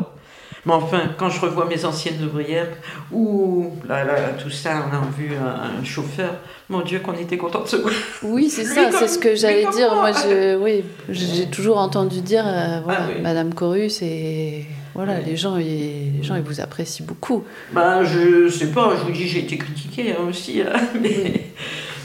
Mais 0.66 0.72
enfin, 0.72 1.02
quand 1.16 1.30
je 1.30 1.40
revois 1.40 1.64
mes 1.66 1.84
anciennes 1.84 2.22
ouvrières, 2.24 2.68
ou 3.12 3.70
là, 3.88 4.04
là, 4.04 4.14
tout 4.42 4.50
ça, 4.50 4.70
on 4.90 4.94
a 4.94 5.00
vu 5.16 5.30
un, 5.36 5.80
un 5.80 5.84
chauffeur, 5.84 6.32
mon 6.68 6.80
Dieu, 6.80 6.98
qu'on 6.98 7.12
était 7.14 7.36
content 7.36 7.62
de 7.62 7.68
se 7.68 7.76
voir. 7.76 7.94
Oui, 8.24 8.50
c'est 8.50 8.64
ça, 8.64 8.90
c'est 8.90 9.06
ce 9.08 9.18
que 9.18 9.36
j'allais 9.36 9.66
dire. 9.72 9.94
moi. 9.94 10.10
Je, 10.12 10.56
oui, 10.56 10.82
j'ai 11.08 11.46
toujours 11.46 11.78
entendu 11.78 12.20
dire, 12.20 12.44
euh, 12.46 12.80
voilà, 12.84 13.02
Ah 13.04 13.08
oui. 13.14 13.22
Madame 13.22 13.54
Corus, 13.54 14.02
et 14.02 14.64
voilà, 14.94 15.14
Oui. 15.18 15.24
les 15.26 15.36
gens, 15.36 15.56
ils, 15.56 16.16
les 16.18 16.22
gens, 16.24 16.34
ils 16.34 16.42
vous 16.42 16.60
apprécient 16.60 17.06
beaucoup. 17.06 17.44
Ben, 17.72 18.02
je 18.02 18.48
sais 18.48 18.72
pas, 18.72 18.94
je 18.98 19.04
vous 19.04 19.12
dis, 19.12 19.28
j'ai 19.28 19.40
été 19.40 19.56
critiqué 19.58 20.12
hein, 20.18 20.24
aussi, 20.28 20.62
hein, 20.62 20.72
mais, 21.00 21.44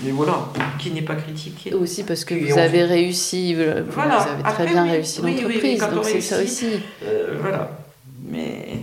mais 0.03 0.11
voilà, 0.11 0.35
qui 0.77 0.91
n'est 0.91 1.01
pas 1.01 1.15
critiqué. 1.15 1.73
Aussi 1.73 2.03
parce 2.03 2.23
que 2.25 2.35
vous 2.35 2.59
avez 2.59 2.83
réussi, 2.83 3.55
vous, 3.55 3.63
vous 3.63 3.91
Voilà. 3.93 4.17
avez 4.21 4.43
très 4.43 4.51
Après, 4.51 4.65
bien 4.67 4.83
réussi 4.83 5.21
l'entreprise, 5.23 5.79
donc 5.79 6.05
c'est 6.05 6.21
ça 6.21 6.41
aussi. 6.43 6.67
Euh, 7.03 7.37
voilà, 7.41 7.71
mais 8.23 8.79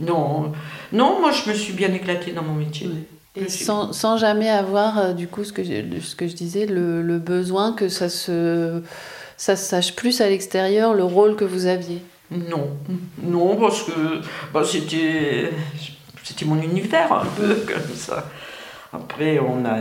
non, 0.00 0.52
non, 0.92 1.20
moi 1.20 1.30
je 1.32 1.48
me 1.50 1.54
suis 1.54 1.72
bien 1.72 1.92
éclatée 1.92 2.32
dans 2.32 2.42
mon 2.42 2.54
métier. 2.54 2.88
Oui. 2.88 3.04
Et 3.44 3.48
sans, 3.50 3.92
sans 3.92 4.16
jamais 4.16 4.48
avoir, 4.48 4.98
euh, 4.98 5.12
du 5.12 5.28
coup, 5.28 5.44
ce 5.44 5.52
que, 5.52 5.62
je- 5.62 6.00
ce 6.00 6.16
que 6.16 6.26
je 6.26 6.34
disais, 6.34 6.64
le, 6.64 7.02
le 7.02 7.18
besoin 7.18 7.72
que 7.74 7.88
ça 7.90 8.08
se, 8.08 8.82
ça 9.36 9.56
se 9.56 9.64
sache 9.68 9.94
plus 9.94 10.22
à 10.22 10.28
l'extérieur, 10.28 10.94
le 10.94 11.04
rôle 11.04 11.36
que 11.36 11.44
vous 11.44 11.66
aviez. 11.66 12.00
Non, 12.30 12.70
non, 13.22 13.56
parce 13.56 13.82
que 13.82 14.20
bah, 14.54 14.62
c'était, 14.64 15.50
c'était 16.24 16.46
mon 16.46 16.60
univers 16.62 17.12
un 17.12 17.26
peu 17.26 17.54
comme 17.66 17.94
ça. 17.94 18.28
Après, 18.92 19.38
on 19.38 19.64
a, 19.66 19.78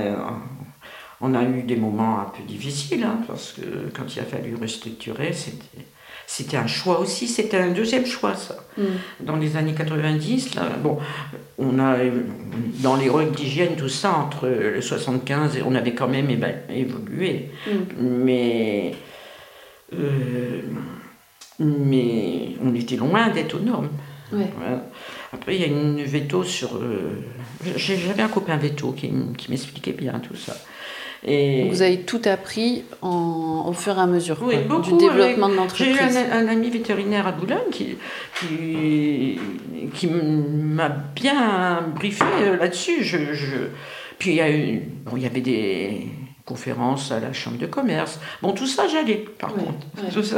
on 1.21 1.33
a 1.33 1.43
eu 1.43 1.63
des 1.63 1.77
moments 1.77 2.19
un 2.19 2.25
peu 2.35 2.43
difficiles, 2.43 3.03
hein, 3.05 3.19
parce 3.25 3.53
que 3.53 3.61
quand 3.95 4.13
il 4.15 4.19
a 4.19 4.23
fallu 4.23 4.55
restructurer, 4.55 5.31
c'était, 5.31 5.85
c'était 6.27 6.57
un 6.57 6.67
choix 6.67 6.99
aussi, 6.99 7.27
c'était 7.27 7.57
un 7.57 7.71
deuxième 7.71 8.05
choix, 8.05 8.35
ça. 8.35 8.57
Dans 9.21 9.35
les 9.37 9.55
années 9.57 9.73
90, 9.73 10.55
là, 10.55 10.63
bon, 10.83 10.97
on 11.57 11.79
a, 11.79 11.97
dans 12.81 12.95
les 12.95 13.09
règles 13.09 13.31
d'hygiène, 13.31 13.75
tout 13.77 13.89
ça, 13.89 14.13
entre 14.17 14.47
le 14.47 14.81
75, 14.81 15.57
et 15.57 15.61
on 15.63 15.73
avait 15.75 15.93
quand 15.93 16.07
même 16.07 16.29
évolué. 16.69 17.51
Mais, 17.99 18.95
euh, 19.93 20.61
mais 21.59 22.49
on 22.63 22.73
était 22.75 22.97
loin 22.97 23.29
d'être 23.29 23.55
aux 23.55 23.59
normes. 23.63 23.89
Ouais. 24.31 24.47
Voilà. 24.57 24.83
Après, 25.31 25.55
il 25.55 25.61
y 25.61 25.63
a 25.63 25.67
une 25.67 26.03
veto 26.03 26.43
sur. 26.43 26.75
euh, 26.75 27.21
J'avais 27.77 28.23
un 28.23 28.27
copain 28.27 28.57
veto 28.57 28.91
qui, 28.91 29.11
qui 29.37 29.49
m'expliquait 29.51 29.93
bien 29.93 30.19
tout 30.19 30.35
ça. 30.35 30.55
Et 31.27 31.63
Donc 31.63 31.71
vous 31.71 31.81
avez 31.81 32.01
tout 32.01 32.21
appris 32.25 32.83
en, 33.01 33.65
au 33.67 33.73
fur 33.73 33.97
et 33.97 34.01
à 34.01 34.05
mesure 34.05 34.37
Oui, 34.43 34.55
quoi, 34.67 34.77
beaucoup, 34.77 34.91
du 34.97 34.97
développement 35.07 35.47
de 35.49 35.53
j'ai 35.75 35.85
eu 35.85 35.93
l'entreprise. 35.95 36.17
un, 36.31 36.45
un 36.45 36.47
ami 36.47 36.69
vétérinaire 36.69 37.25
à 37.27 37.31
Boulogne 37.31 37.69
qui, 37.71 37.95
qui, 38.39 39.39
qui 39.93 40.07
m'a 40.07 40.89
bien 40.89 41.81
briefé 41.95 42.23
euh, 42.41 42.57
là-dessus. 42.57 43.03
Je, 43.03 43.33
je- 43.33 43.69
Puis 44.19 44.31
il 44.31 44.35
y, 44.35 44.41
a 44.41 44.51
eu, 44.51 44.81
bon, 45.05 45.17
il 45.17 45.23
y 45.23 45.25
avait 45.25 45.41
des, 45.41 46.01
conférences 46.45 47.11
à 47.11 47.19
la 47.19 47.33
chambre 47.33 47.57
de 47.57 47.65
commerce. 47.65 48.19
Bon, 48.43 48.51
tout 48.51 48.67
ça, 48.67 48.87
j'allais, 48.87 49.25
par 49.39 49.51
Ouais, 49.55 49.63
contre. 49.63 49.87
ouais. 50.03 50.11
Tout 50.13 50.21
ça, 50.23 50.37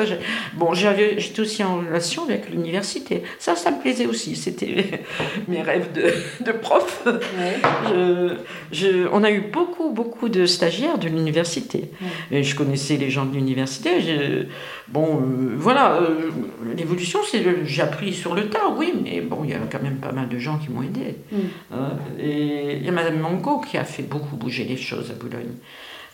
bon, 0.56 0.74
j'avais, 0.74 1.20
j'étais 1.20 1.42
aussi 1.42 1.64
en 1.66 1.78
relation 1.80 2.24
avec 2.24 2.50
l'université. 2.50 3.24
Ça, 3.40 3.56
ça 3.58 3.72
me 3.72 3.82
plaisait 3.82 4.06
aussi. 4.06 4.36
C'était 4.38 5.02
mes 5.50 5.62
rêves 5.62 5.92
de, 5.92 6.14
de 6.46 6.52
prof. 6.54 7.04
Ouais. 7.06 7.58
Je- 7.90 8.36
je- 8.72 9.08
on 9.12 9.24
a 9.24 9.32
eu 9.32 9.42
beaucoup, 9.42 9.92
beaucoup 9.92 10.30
de 10.30 10.46
stagiaires 10.46 10.98
de 10.98 11.08
l'université. 11.10 11.92
Et 12.32 12.42
je 12.44 12.56
connaissais 12.56 12.96
les 12.96 13.10
gens 13.10 13.26
de 13.26 13.34
l'université. 13.36 14.48
Bon, 14.88 15.18
euh, 15.22 15.56
voilà, 15.58 15.96
euh, 15.96 16.30
l'évolution, 16.78 17.20
c'est 17.30 17.44
j'ai 17.66 17.82
appris 17.82 18.14
sur 18.14 18.34
le 18.34 18.48
tas, 18.50 18.70
oui, 18.78 18.94
mais 19.04 19.20
bon, 19.20 19.42
il 19.44 19.50
y 19.50 19.54
a 19.54 19.58
quand 19.70 19.84
même 19.84 19.98
pas 19.98 20.14
mal 20.14 20.30
de 20.30 20.40
gens 20.40 20.58
qui 20.58 20.72
m'ont 20.72 20.84
aidé. 20.84 21.16
Mm. 21.32 21.36
Hein, 21.74 21.90
et 22.18 22.78
il 22.78 22.86
y 22.86 22.88
a 22.88 22.94
Madame 22.94 23.20
Mango 23.20 23.60
qui 23.60 23.78
a 23.78 23.84
fait 23.84 24.04
beaucoup 24.04 24.38
bouger 24.38 24.64
les 24.64 24.78
choses 24.78 25.12
à 25.12 25.14
Boulogne. 25.22 25.56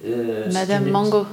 Euh, 0.06 0.52
Madame 0.52 0.90
Mango. 0.90 1.26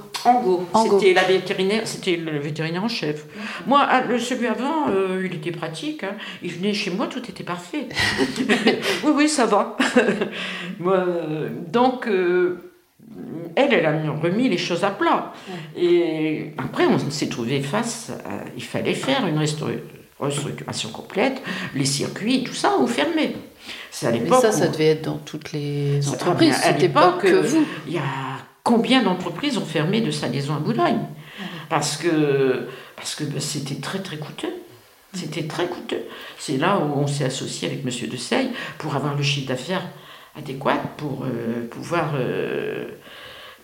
C'était 0.92 1.14
la 1.14 1.24
vétérinaire, 1.24 1.82
c'était 1.86 2.16
le 2.16 2.38
vétérinaire 2.38 2.84
en 2.84 2.88
chef. 2.88 3.24
Moi, 3.66 3.80
ah, 3.88 4.02
celui 4.18 4.46
avant, 4.46 4.88
euh, 4.90 5.22
il 5.24 5.34
était 5.34 5.50
pratique. 5.50 6.04
hein. 6.04 6.14
Il 6.42 6.52
venait 6.52 6.74
chez 6.74 6.90
moi, 6.90 7.06
tout 7.06 7.22
était 7.28 7.42
parfait. 7.42 7.86
oui, 8.38 9.12
oui, 9.14 9.28
ça 9.28 9.46
va. 9.46 9.76
Moi, 10.78 10.94
euh, 10.98 11.48
donc, 11.72 12.06
euh, 12.06 12.58
elle, 13.56 13.72
elle 13.72 13.86
a 13.86 14.10
remis 14.22 14.48
les 14.50 14.58
choses 14.58 14.84
à 14.84 14.90
plat. 14.90 15.32
Et 15.76 16.52
après, 16.58 16.86
on 16.86 16.98
s'est 17.10 17.28
trouvé 17.28 17.60
face 17.62 18.10
à, 18.26 18.44
il 18.56 18.62
fallait 18.62 18.94
faire 18.94 19.26
une 19.26 19.38
restru- 19.38 19.80
restructuration 20.18 20.90
complète, 20.90 21.40
les 21.74 21.86
circuits, 21.86 22.44
tout 22.44 22.52
ça, 22.54 22.76
ont 22.78 22.86
fermé. 22.86 23.36
C'est 23.90 24.06
à 24.06 24.10
Mais 24.12 24.28
ça, 24.28 24.52
ça 24.52 24.66
où- 24.68 24.72
devait 24.72 24.88
être 24.88 25.02
dans 25.06 25.16
toutes 25.18 25.52
les 25.52 26.02
Ça- 26.02 26.10
entreprises. 26.12 26.60
à 26.62 26.72
l'époque, 26.72 27.24
vous. 27.24 27.64
Il 27.86 27.94
y 27.94 27.98
a 27.98 28.02
combien 28.62 29.02
d'entreprises 29.02 29.58
ont 29.58 29.64
fermé 29.64 30.00
de 30.00 30.10
salaison 30.10 30.54
à 30.54 30.58
Boulogne 30.58 31.00
Parce 31.68 31.96
que 31.96 32.66
parce 32.96 33.14
que 33.14 33.24
ben, 33.24 33.40
c'était 33.40 33.76
très 33.80 34.00
très 34.00 34.18
coûteux. 34.18 34.52
C'était 35.14 35.44
très 35.48 35.66
coûteux. 35.66 36.02
C'est 36.38 36.56
là 36.56 36.78
où 36.78 36.98
on 37.00 37.06
s'est 37.06 37.24
associé 37.24 37.68
avec 37.68 37.84
Monsieur 37.84 38.06
de 38.06 38.16
Seille 38.16 38.50
pour 38.78 38.94
avoir 38.94 39.16
le 39.16 39.22
chiffre 39.22 39.48
d'affaires 39.48 39.82
adéquat 40.36 40.76
pour 40.96 41.24
euh, 41.24 41.66
pouvoir. 41.68 42.12
euh, 42.14 42.90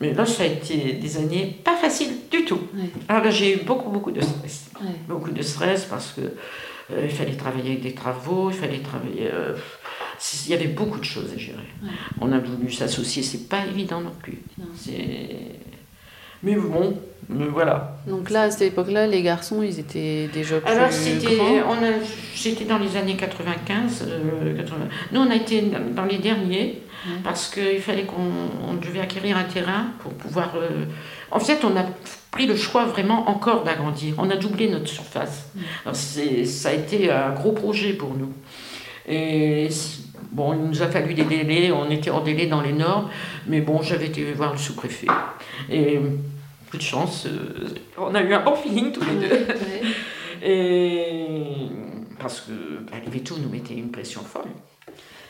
Mais 0.01 0.13
là, 0.13 0.27
ça 0.27 0.43
a 0.43 0.47
été 0.47 0.95
des 0.95 1.17
années 1.19 1.61
pas 1.63 1.77
faciles 1.77 2.15
du 2.31 2.45
tout. 2.45 2.61
Ouais. 2.75 2.91
Alors 3.09 3.23
là, 3.25 3.31
j'ai 3.31 3.55
eu 3.55 3.65
beaucoup 3.65 3.91
beaucoup 3.91 4.11
de 4.11 4.21
stress 4.21 4.71
Ouais. 4.83 4.91
beaucoup 5.09 5.31
de 5.31 5.41
stress 5.43 5.85
parce 5.85 6.13
que 6.13 6.23
euh, 6.23 7.01
il 7.05 7.11
fallait 7.11 7.37
travailler 7.37 7.71
avec 7.73 7.83
des 7.83 7.95
travaux, 7.95 8.51
il 8.51 8.57
fallait 8.57 8.81
travailler. 8.81 9.31
Il 10.47 10.51
y 10.51 10.55
avait 10.55 10.69
beaucoup 10.69 10.99
de 10.99 11.05
choses 11.05 11.31
à 11.35 11.39
gérer. 11.39 11.59
Ouais. 11.83 11.89
On 12.21 12.33
a 12.33 12.39
voulu 12.39 12.73
s'associer, 12.73 13.23
c'est 13.23 13.49
pas 13.49 13.65
évident 13.67 14.01
non 14.01 14.13
plus. 14.23 14.39
Non. 14.59 14.65
Mais 16.43 16.55
bon, 16.55 16.99
mais 17.29 17.47
voilà. 17.47 17.97
Donc 18.07 18.31
là, 18.31 18.43
à 18.43 18.51
cette 18.51 18.73
époque-là, 18.73 19.07
les 19.07 19.23
garçons, 19.23 19.63
ils 19.63 19.79
étaient 19.81 20.29
déjà 20.33 20.61
plus 20.61 20.71
Alors 20.71 20.93
c'était, 20.93 21.39
dans 22.67 22.79
les 22.79 22.97
années 22.97 23.17
95. 23.17 24.05
euh, 24.09 24.57
80. 24.57 24.77
Nous 25.13 25.21
on 25.21 25.31
a 25.31 25.35
été 25.35 25.63
dans 25.95 26.05
les 26.05 26.19
derniers 26.19 26.83
Ouais. 27.07 27.13
parce 27.23 27.49
qu'il 27.51 27.79
fallait 27.81 28.03
qu'on 28.03 28.33
on 28.69 28.75
devait 28.75 28.99
acquérir 29.01 29.37
un 29.37 29.45
terrain 29.45 29.89
pour 30.01 30.13
pouvoir. 30.15 30.55
euh, 30.57 30.87
En 31.31 31.39
fait, 31.39 31.65
on 31.65 31.77
a 31.77 31.85
pris 32.33 32.47
le 32.47 32.57
choix 32.57 32.85
vraiment 32.87 33.29
encore 33.29 33.63
d'agrandir. 33.63 34.15
On 34.19 34.29
a 34.29 34.35
doublé 34.37 34.69
notre 34.69 34.89
surface. 34.89 35.45
Alors, 35.85 35.95
c'est, 35.95 36.45
ça 36.47 36.71
a 36.71 36.73
été 36.73 37.09
un 37.13 37.31
gros 37.33 37.53
projet 37.53 37.93
pour 37.93 38.15
nous. 38.15 38.33
Et 39.09 39.69
bon, 40.33 40.53
il 40.55 40.61
nous 40.69 40.83
a 40.83 40.89
fallu 40.89 41.15
des 41.15 41.25
délais. 41.25 41.71
On 41.73 41.91
était 41.91 42.11
en 42.11 42.21
délai 42.23 42.47
dans 42.47 42.61
les 42.61 42.73
normes, 42.73 43.09
mais 43.47 43.61
bon, 43.61 43.83
j'avais 43.83 44.07
été 44.07 44.25
voir 44.33 44.53
le 44.53 44.59
sous-préfet 44.59 45.07
et 45.71 45.99
coup 46.71 46.77
de 46.77 46.83
chance, 46.83 47.27
euh, 47.27 47.69
on 47.97 48.13
a 48.15 48.21
eu 48.23 48.35
un 48.35 48.43
bon 48.43 48.57
feeling 48.57 48.91
tous 48.93 49.03
les 49.05 49.29
deux. 49.29 49.47
Et 50.43 51.43
parce 52.21 52.41
que 52.43 52.53
bah, 52.91 52.97
les 53.05 53.11
vétos 53.11 53.37
nous 53.43 53.49
mettaient 53.49 53.75
une 53.75 53.91
pression 53.91 54.21
folle. 54.23 54.51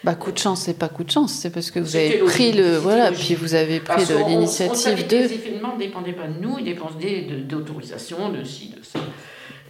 Bah, 0.04 0.14
coup 0.14 0.30
de 0.32 0.38
chance, 0.38 0.62
c'est 0.62 0.78
pas 0.78 0.88
coup 0.88 1.04
de 1.04 1.10
chance, 1.10 1.32
c'est 1.32 1.50
parce 1.50 1.70
que 1.70 1.78
vous 1.80 1.96
avez 1.96 2.18
pris 2.18 2.52
logique, 2.52 2.54
le. 2.56 2.76
Voilà, 2.78 3.10
logique. 3.10 3.24
puis 3.26 3.34
vous 3.34 3.54
avez 3.54 3.80
pris 3.80 4.02
l'initiative 4.28 5.06
de. 5.06 5.16
Les 5.16 5.32
événements 5.32 5.74
ne 5.74 5.78
dépendaient 5.80 6.12
pas 6.12 6.26
de 6.26 6.38
nous, 6.40 6.56
ils 6.58 6.64
dépendaient 6.64 7.22
de- 7.22 7.40
d'autorisation, 7.40 8.30
de 8.30 8.44
ci, 8.44 8.70
de 8.76 8.82
ça. 8.84 8.98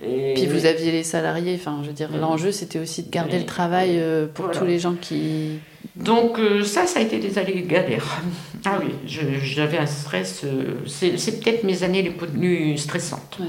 Et 0.05 0.35
Puis 0.35 0.47
vous 0.47 0.67
aviez 0.67 0.93
les 0.93 1.03
salariés, 1.05 1.55
enfin, 1.59 1.79
je 1.83 1.87
veux 1.89 1.93
dire, 1.95 2.09
Oui. 2.13 2.19
l'enjeu 2.21 2.53
c'était 2.53 2.79
aussi 2.79 3.03
de 3.05 3.11
garder 3.11 3.39
le 3.39 3.47
travail 3.47 3.93
euh, 3.99 4.27
pour 4.27 4.47
Voilà. 4.47 4.61
tous 4.61 4.67
les 4.67 4.79
gens 4.79 4.95
qui. 5.01 5.59
Donc 5.97 6.39
euh, 6.39 6.63
ça, 6.65 6.87
ça 6.87 6.99
a 7.01 7.03
été 7.03 7.19
des 7.19 7.39
années 7.39 7.63
galères. 7.63 8.21
Ah 8.67 8.79
oui, 8.83 8.93
j'avais 9.07 9.79
un 9.79 9.87
stress. 9.87 10.43
euh, 10.45 10.75
c'est 10.87 11.41
peut-être 11.43 11.65
mes 11.65 11.83
années 11.83 12.03
les 12.03 12.11
plus 12.11 12.77
stressantes. 12.77 13.39
Ouais. 13.41 13.47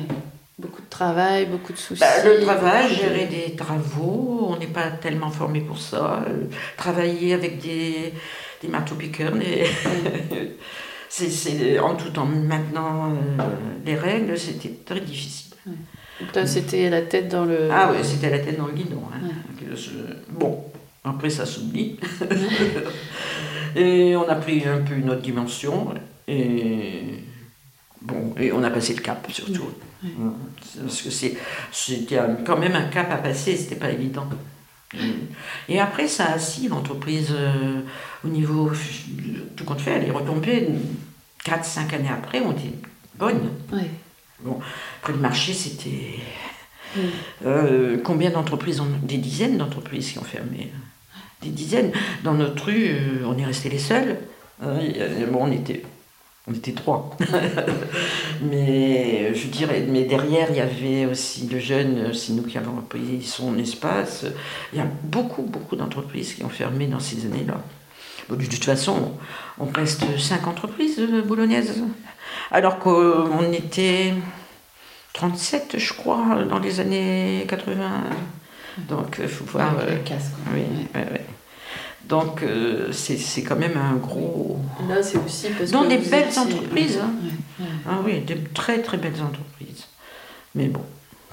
Beaucoup 0.60 0.82
de 0.82 0.90
travail, 0.90 1.46
beaucoup 1.46 1.72
de 1.74 1.78
soucis. 1.78 2.00
Bah, 2.00 2.24
le 2.26 2.42
travail, 2.44 2.92
gérer 2.94 3.26
des 3.28 3.56
travaux, 3.56 4.48
on 4.50 4.58
n'est 4.58 4.66
pas 4.68 4.90
tellement 4.90 5.30
formé 5.30 5.60
pour 5.62 5.78
ça. 5.80 6.24
travailler 6.78 7.34
avec 7.34 7.60
des, 7.60 8.14
des 8.64 8.68
marteaux-piqueurs, 8.68 9.34
des- 9.34 9.66
c'est, 11.10 11.30
c'est- 11.30 11.78
en 11.80 11.96
tout 11.96 12.18
en 12.18 12.26
maintenant 12.26 13.12
euh, 13.40 13.44
les 13.86 13.96
règles, 13.96 14.38
c'était 14.38 14.74
très 14.86 15.02
difficile. 15.02 15.47
Là, 16.34 16.48
c'était 16.48 16.90
la 16.90 17.02
tête 17.04 17.30
dans 17.30 17.46
le. 17.46 17.70
Ah 17.72 17.92
oui, 17.92 18.00
c'était 18.04 18.30
la 18.30 18.40
tête 18.40 18.58
dans 18.58 18.68
le 18.68 18.74
guidon. 18.74 19.02
hein. 19.14 19.20
Ouais. 19.28 19.76
Je- 19.76 19.90
Bon, 20.32 20.64
après 21.04 21.30
ça 21.30 21.46
s'oublie. 21.46 22.00
et 23.76 24.16
on 24.16 24.28
a 24.28 24.36
pris 24.36 24.64
un 24.68 24.80
peu 24.80 24.96
une 24.96 25.10
autre 25.10 25.22
dimension. 25.22 25.94
Et 26.28 27.24
bon, 28.02 28.34
et 28.38 28.52
on 28.52 28.64
a 28.64 28.70
passé 28.70 28.94
le 28.94 29.02
cap 29.02 29.26
surtout. 29.32 29.72
Ouais. 30.04 30.10
Mm. 30.10 30.32
C'est 30.64 30.82
Parce 30.82 31.02
que 31.02 31.10
c'était 31.72 32.20
quand 32.46 32.58
même 32.58 32.76
un 32.76 32.86
cap 32.90 33.12
à 33.12 33.18
passer, 33.18 33.56
c'était 33.56 33.76
pas 33.76 33.92
évident. 33.92 34.28
Et 35.68 35.80
après, 35.80 36.08
ça 36.08 36.26
a 36.26 36.34
assis 36.36 36.68
l'entreprise 36.70 37.30
euh, 37.32 37.82
au 38.24 38.30
niveau, 38.30 38.72
tout 39.56 39.66
compte 39.66 39.82
fait, 39.82 39.92
elle 39.92 40.08
est 40.08 40.12
retombée 40.12 40.70
4-5 41.46 41.94
années 41.96 42.10
après, 42.10 42.40
on 42.40 42.52
était 42.54 42.72
bonne. 43.20 43.50
Ouais. 43.74 43.90
Après 44.46 45.14
le 45.14 45.20
marché, 45.20 45.54
c'était. 45.54 46.20
Mm. 46.96 47.00
Euh, 47.46 47.98
combien 48.04 48.30
d'entreprises 48.32 48.80
ont- 48.80 48.88
Des 49.04 49.18
dizaines 49.18 49.58
d'entreprises 49.58 50.12
qui 50.12 50.20
ont 50.20 50.24
fermé. 50.24 50.72
Des 51.42 51.50
dizaines. 51.50 51.92
Dans 52.24 52.34
notre 52.34 52.66
rue, 52.66 52.88
euh, 52.90 53.26
on 53.26 53.38
est 53.38 53.46
restés 53.46 53.70
les 53.70 53.80
seuls. 53.80 54.18
Hein, 54.64 54.80
bon, 55.32 55.46
on 55.46 55.52
était, 55.52 55.84
on 56.48 56.54
était 56.54 56.72
trois. 56.72 57.16
mais 58.42 59.34
je 59.36 59.48
dirais, 59.48 59.86
mais 59.88 60.04
derrière, 60.06 60.48
il 60.50 60.58
y 60.58 60.62
avait 60.62 61.06
aussi 61.06 61.48
le 61.48 61.60
jeune, 61.60 62.14
c'est 62.14 62.34
nous 62.34 62.44
qui 62.44 62.58
avons 62.58 62.78
repris 62.78 63.22
son 63.22 63.58
espace. 63.58 64.26
Il 64.74 64.80
y 64.80 64.82
a 64.82 64.88
beaucoup, 65.04 65.44
beaucoup 65.44 65.76
d'entreprises 65.76 66.34
qui 66.34 66.44
ont 66.44 66.50
fermé 66.50 66.88
dans 66.88 67.00
ces 67.00 67.26
années-là. 67.26 67.62
De 68.30 68.46
toute 68.46 68.64
façon, 68.66 69.14
on 69.60 69.66
reste 69.66 70.04
cinq 70.20 70.48
entreprises 70.48 71.00
euh, 71.00 71.22
boulonnaises. 71.22 71.82
Alors 72.52 72.78
qu'on 72.80 73.52
était 73.54 74.14
37, 75.14 75.76
je 75.78 75.94
crois, 75.94 76.44
dans 76.50 76.60
les 76.60 76.80
années 76.80 77.46
80. 77.48 78.04
Donc, 78.90 79.18
il 79.22 79.28
faut 79.28 79.46
voir. 79.46 79.72
Avec 79.80 79.90
euh, 79.90 79.94
les 79.96 80.02
casques, 80.02 80.32
quoi. 80.44 80.54
oui, 80.54 80.62
Ouais. 80.94 81.02
ouais, 81.02 81.12
ouais. 81.14 81.26
Donc, 82.06 82.44
euh, 82.44 82.92
c'est 82.92 83.44
quand 83.44 83.56
même 83.58 83.76
un 83.78 83.96
gros. 83.96 84.60
Là, 84.88 85.02
c'est 85.04 85.18
aussi 85.18 85.48
parce 85.58 85.72
Dans 85.72 85.84
que. 85.84 85.90
des 85.90 85.98
belles 85.98 86.28
étiez- 86.30 86.40
entreprises, 86.40 87.00
hein. 87.02 87.66
Ah 87.90 88.00
oui, 88.06 88.22
de 88.22 88.36
très 88.54 88.82
très 88.82 88.98
belles 88.98 89.22
entreprises. 89.22 89.86
Mais 90.56 90.68
bon, 90.68 90.84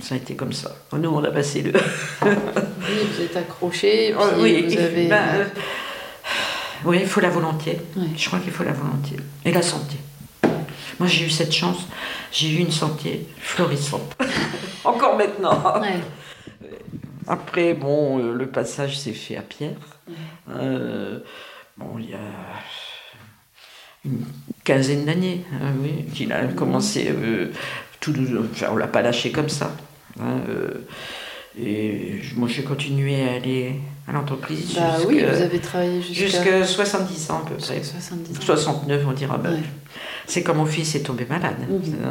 ça 0.00 0.14
a 0.14 0.18
été 0.18 0.34
comme 0.34 0.52
ça. 0.52 0.74
Nous, 0.92 1.08
on 1.10 1.22
a 1.22 1.30
passé 1.30 1.62
le. 1.62 1.72
Oui, 2.24 2.96
vous 3.16 3.22
êtes 3.22 3.36
accroché, 3.36 4.14
puis 4.14 4.16
Oh, 4.20 4.40
oui, 4.42 4.64
vous 4.68 4.76
avez. 4.80 5.06
ben, 5.08 5.22
euh, 5.34 5.44
oui, 6.84 6.98
il 7.02 7.06
faut 7.06 7.20
la 7.20 7.30
volonté. 7.30 7.78
Je 8.16 8.26
crois 8.26 8.38
qu'il 8.40 8.52
faut 8.52 8.64
la 8.64 8.72
volonté. 8.72 9.16
Et 9.44 9.52
la 9.52 9.62
santé. 9.62 9.96
Moi, 11.00 11.08
j'ai 11.08 11.24
eu 11.26 11.30
cette 11.30 11.52
chance. 11.52 11.86
J'ai 12.30 12.50
eu 12.52 12.58
une 12.58 12.70
santé 12.70 13.26
florissante. 13.38 14.16
Encore 14.84 15.16
maintenant. 15.16 15.80
Ouais. 15.80 15.98
Après, 17.26 17.74
bon, 17.74 18.18
euh, 18.18 18.34
le 18.34 18.46
passage 18.48 18.98
s'est 18.98 19.12
fait 19.12 19.36
à 19.36 19.42
Pierre. 19.42 19.76
Ouais. 20.08 20.14
Euh, 20.56 21.18
bon, 21.76 21.98
il 21.98 22.10
y 22.10 22.14
a 22.14 22.18
une 24.04 24.24
quinzaine 24.64 25.04
d'années, 25.06 25.42
hein, 25.54 25.72
oui, 25.82 26.04
qu'il 26.14 26.32
a 26.32 26.44
commencé 26.48 27.08
euh, 27.10 27.50
tout 28.00 28.12
doucement. 28.12 28.42
Enfin, 28.52 28.66
on 28.70 28.76
l'a 28.76 28.86
pas 28.86 29.00
lâché 29.02 29.32
comme 29.32 29.48
ça. 29.48 29.74
hein, 30.20 30.40
euh, 30.48 30.86
et 31.58 32.18
je- 32.22 32.34
moi, 32.34 32.48
j'ai 32.48 32.62
continué 32.62 33.26
à 33.28 33.32
aller 33.34 33.76
à 34.08 34.12
l'entreprise 34.12 34.74
Bah 34.74 34.94
jusqu'à 34.96 35.08
oui, 35.08 35.24
vous 35.24 35.42
avez 35.42 35.58
travaillé 35.60 36.02
jusqu'à. 36.02 36.26
jusqu'à 36.26 36.64
70 36.66 37.30
ans 37.30 37.42
à 37.44 37.48
peu 37.48 37.54
près. 37.56 37.82
70 37.82 38.36
ans. 38.36 38.40
69, 38.40 39.02
on 39.08 39.12
dira. 39.12 39.38
bah, 39.38 39.50
Ouais. 39.50 39.56
C'est 40.26 40.42
quand 40.42 40.54
mon 40.54 40.66
fils 40.66 40.94
est 40.94 41.00
tombé 41.02 41.26
malade. 41.28 41.56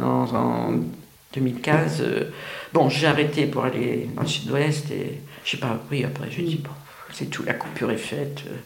En, 0.02 0.24
en 0.34 0.72
2015, 1.34 2.00
euh, 2.00 2.24
bon, 2.72 2.88
j'ai 2.88 3.06
arrêté 3.06 3.46
pour 3.46 3.64
aller 3.64 4.08
dans 4.14 4.22
le 4.22 4.28
sud-ouest 4.28 4.90
et 4.90 5.20
j'ai 5.44 5.56
pas 5.58 5.68
repris 5.72 6.04
après. 6.04 6.28
Je 6.30 6.42
dis, 6.42 6.56
bon, 6.56 6.70
c'est 7.12 7.26
tout, 7.26 7.42
la 7.44 7.54
coupure 7.54 7.90
est 7.90 7.96
faite. 7.96 8.42
euh. 8.46 8.56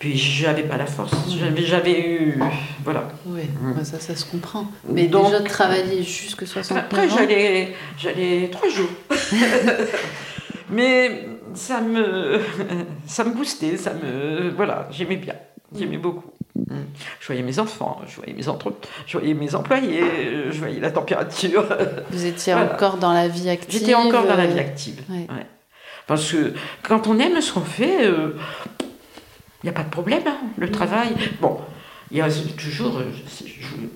Puis 0.00 0.16
j'avais 0.18 0.64
pas 0.64 0.76
la 0.76 0.86
force. 0.86 1.12
J'avais, 1.38 1.62
j'avais 1.64 2.00
eu. 2.00 2.38
Voilà. 2.84 3.08
Oui, 3.26 3.40
Mm. 3.60 3.72
bah 3.74 3.84
ça, 3.84 3.98
ça 4.00 4.14
se 4.14 4.24
comprend. 4.26 4.66
Mais 4.88 5.06
Donc- 5.06 5.26
déjà 5.26 5.40
de 5.40 5.48
travailler 5.48 6.02
jusque 6.02 6.46
60 6.46 6.76
Après, 6.78 7.08
j'allais, 7.08 7.74
j'allais 7.98 8.50
trois 8.52 8.68
jours. 8.68 8.90
Mais 10.70 11.26
ça 11.54 11.80
me, 11.80 12.40
ça 13.06 13.24
me 13.24 13.30
boostait, 13.32 13.76
ça 13.76 13.92
me, 13.94 14.50
voilà, 14.50 14.88
j'aimais 14.90 15.16
bien, 15.16 15.34
j'aimais 15.74 15.98
beaucoup. 15.98 16.30
Mm. 16.56 16.76
Je 17.20 17.26
voyais 17.26 17.42
mes 17.42 17.58
enfants, 17.58 18.00
je 18.06 18.16
voyais 18.16 18.32
mes 18.32 18.48
entre, 18.48 18.72
je 19.06 19.18
voyais 19.18 19.34
mes 19.34 19.54
employés, 19.54 20.02
je 20.50 20.58
voyais 20.58 20.80
la 20.80 20.90
température. 20.90 21.64
Vous 22.10 22.24
étiez 22.26 22.52
Voilà. 22.52 22.74
encore 22.74 22.96
dans 22.98 23.12
la 23.12 23.28
vie 23.28 23.48
active. 23.48 23.80
J'étais 23.80 23.94
encore 23.94 24.26
dans 24.26 24.36
la 24.36 24.44
euh, 24.44 24.46
vie 24.46 24.58
active. 24.60 25.02
ouais. 25.10 25.26
Ouais. 25.30 25.46
Parce 26.06 26.30
que 26.30 26.52
quand 26.82 27.06
on 27.06 27.18
aime 27.18 27.40
ce 27.40 27.52
qu'on 27.54 27.62
fait, 27.62 28.04
il 28.04 29.64
n'y 29.64 29.70
a 29.70 29.72
pas 29.72 29.84
de 29.84 29.88
problème, 29.88 30.22
hein, 30.26 30.36
le 30.58 30.70
travail. 30.70 31.14
Bon, 31.40 31.58
il 32.14 32.18
y 32.18 32.20
a 32.22 32.28
toujours, 32.56 33.00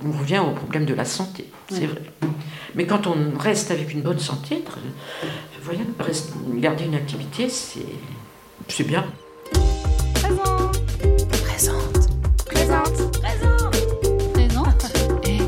on 0.05 0.11
revient 0.11 0.41
au 0.41 0.51
problème 0.51 0.85
de 0.85 0.93
la 0.93 1.05
santé, 1.05 1.45
c'est 1.71 1.87
vrai. 1.87 2.03
Mais 2.75 2.85
quand 2.85 3.07
on 3.07 3.39
reste 3.39 3.71
avec 3.71 3.93
une 3.93 4.03
bonne 4.03 4.19
santé, 4.19 4.57
tr- 4.57 5.31
voilà, 5.63 5.81
reste- 6.01 6.33
garder 6.57 6.85
une 6.87 6.97
activité, 6.97 7.49
c'est 7.49 7.79
c'est 8.67 8.85
bien. 8.85 9.05
Présente. 10.15 10.81
Présente. 11.45 12.09
Présente. 12.45 13.21
Présente. 14.33 14.93
Et 15.25 15.39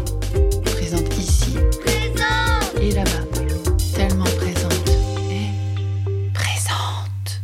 présente 0.70 1.18
ici. 1.18 1.54
Et 2.80 2.92
là-bas. 2.92 3.11
Tellement 3.94 4.24
présente. 4.24 4.88
Et 5.30 5.50
présente. 6.33 7.42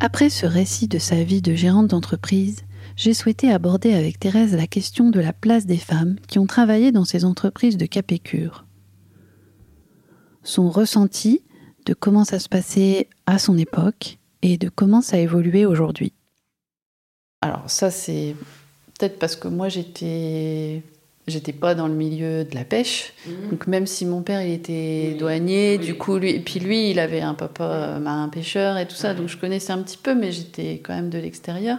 Après 0.00 0.28
ce 0.28 0.44
récit 0.46 0.86
de 0.86 0.98
sa 0.98 1.24
vie 1.24 1.40
de 1.42 1.54
gérante 1.54 1.88
d'entreprise, 1.88 2.64
j'ai 2.96 3.14
souhaité 3.14 3.50
aborder 3.50 3.94
avec 3.94 4.18
Thérèse 4.18 4.54
la 4.54 4.66
question 4.66 5.10
de 5.10 5.20
la 5.20 5.32
place 5.32 5.66
des 5.66 5.76
femmes 5.76 6.16
qui 6.28 6.38
ont 6.38 6.46
travaillé 6.46 6.92
dans 6.92 7.04
ces 7.04 7.24
entreprises 7.24 7.76
de 7.76 7.86
Capécure. 7.86 8.64
Son 10.42 10.70
ressenti 10.70 11.42
de 11.86 11.94
comment 11.94 12.24
ça 12.24 12.38
se 12.38 12.48
passait 12.48 13.08
à 13.26 13.38
son 13.38 13.58
époque 13.58 14.18
et 14.42 14.58
de 14.58 14.68
comment 14.68 15.00
ça 15.00 15.16
a 15.16 15.20
évolué 15.20 15.66
aujourd'hui. 15.66 16.12
Alors 17.42 17.68
ça 17.68 17.90
c'est 17.90 18.34
peut-être 18.98 19.18
parce 19.18 19.36
que 19.36 19.48
moi 19.48 19.68
j'étais 19.68 20.82
j'étais 21.26 21.52
pas 21.52 21.74
dans 21.74 21.88
le 21.88 21.94
milieu 21.94 22.44
de 22.44 22.54
la 22.54 22.64
pêche. 22.64 23.12
Donc 23.50 23.66
même 23.66 23.86
si 23.86 24.06
mon 24.06 24.22
père 24.22 24.42
il 24.42 24.52
était 24.52 25.10
Oui, 25.12 25.18
douanier, 25.18 25.78
oui. 25.78 25.84
du 25.86 25.94
coup 25.96 26.16
lui 26.18 26.30
et 26.30 26.40
puis 26.40 26.60
lui 26.60 26.90
il 26.90 26.98
avait 26.98 27.22
un 27.22 27.34
papa 27.34 27.98
marin 28.00 28.28
pêcheur 28.28 28.78
et 28.78 28.86
tout 28.86 28.94
ça, 28.94 29.14
donc 29.14 29.28
je 29.28 29.36
connaissais 29.36 29.72
un 29.72 29.82
petit 29.82 29.98
peu, 29.98 30.14
mais 30.14 30.30
j'étais 30.32 30.80
quand 30.84 30.94
même 30.94 31.10
de 31.10 31.18
l'extérieur. 31.18 31.78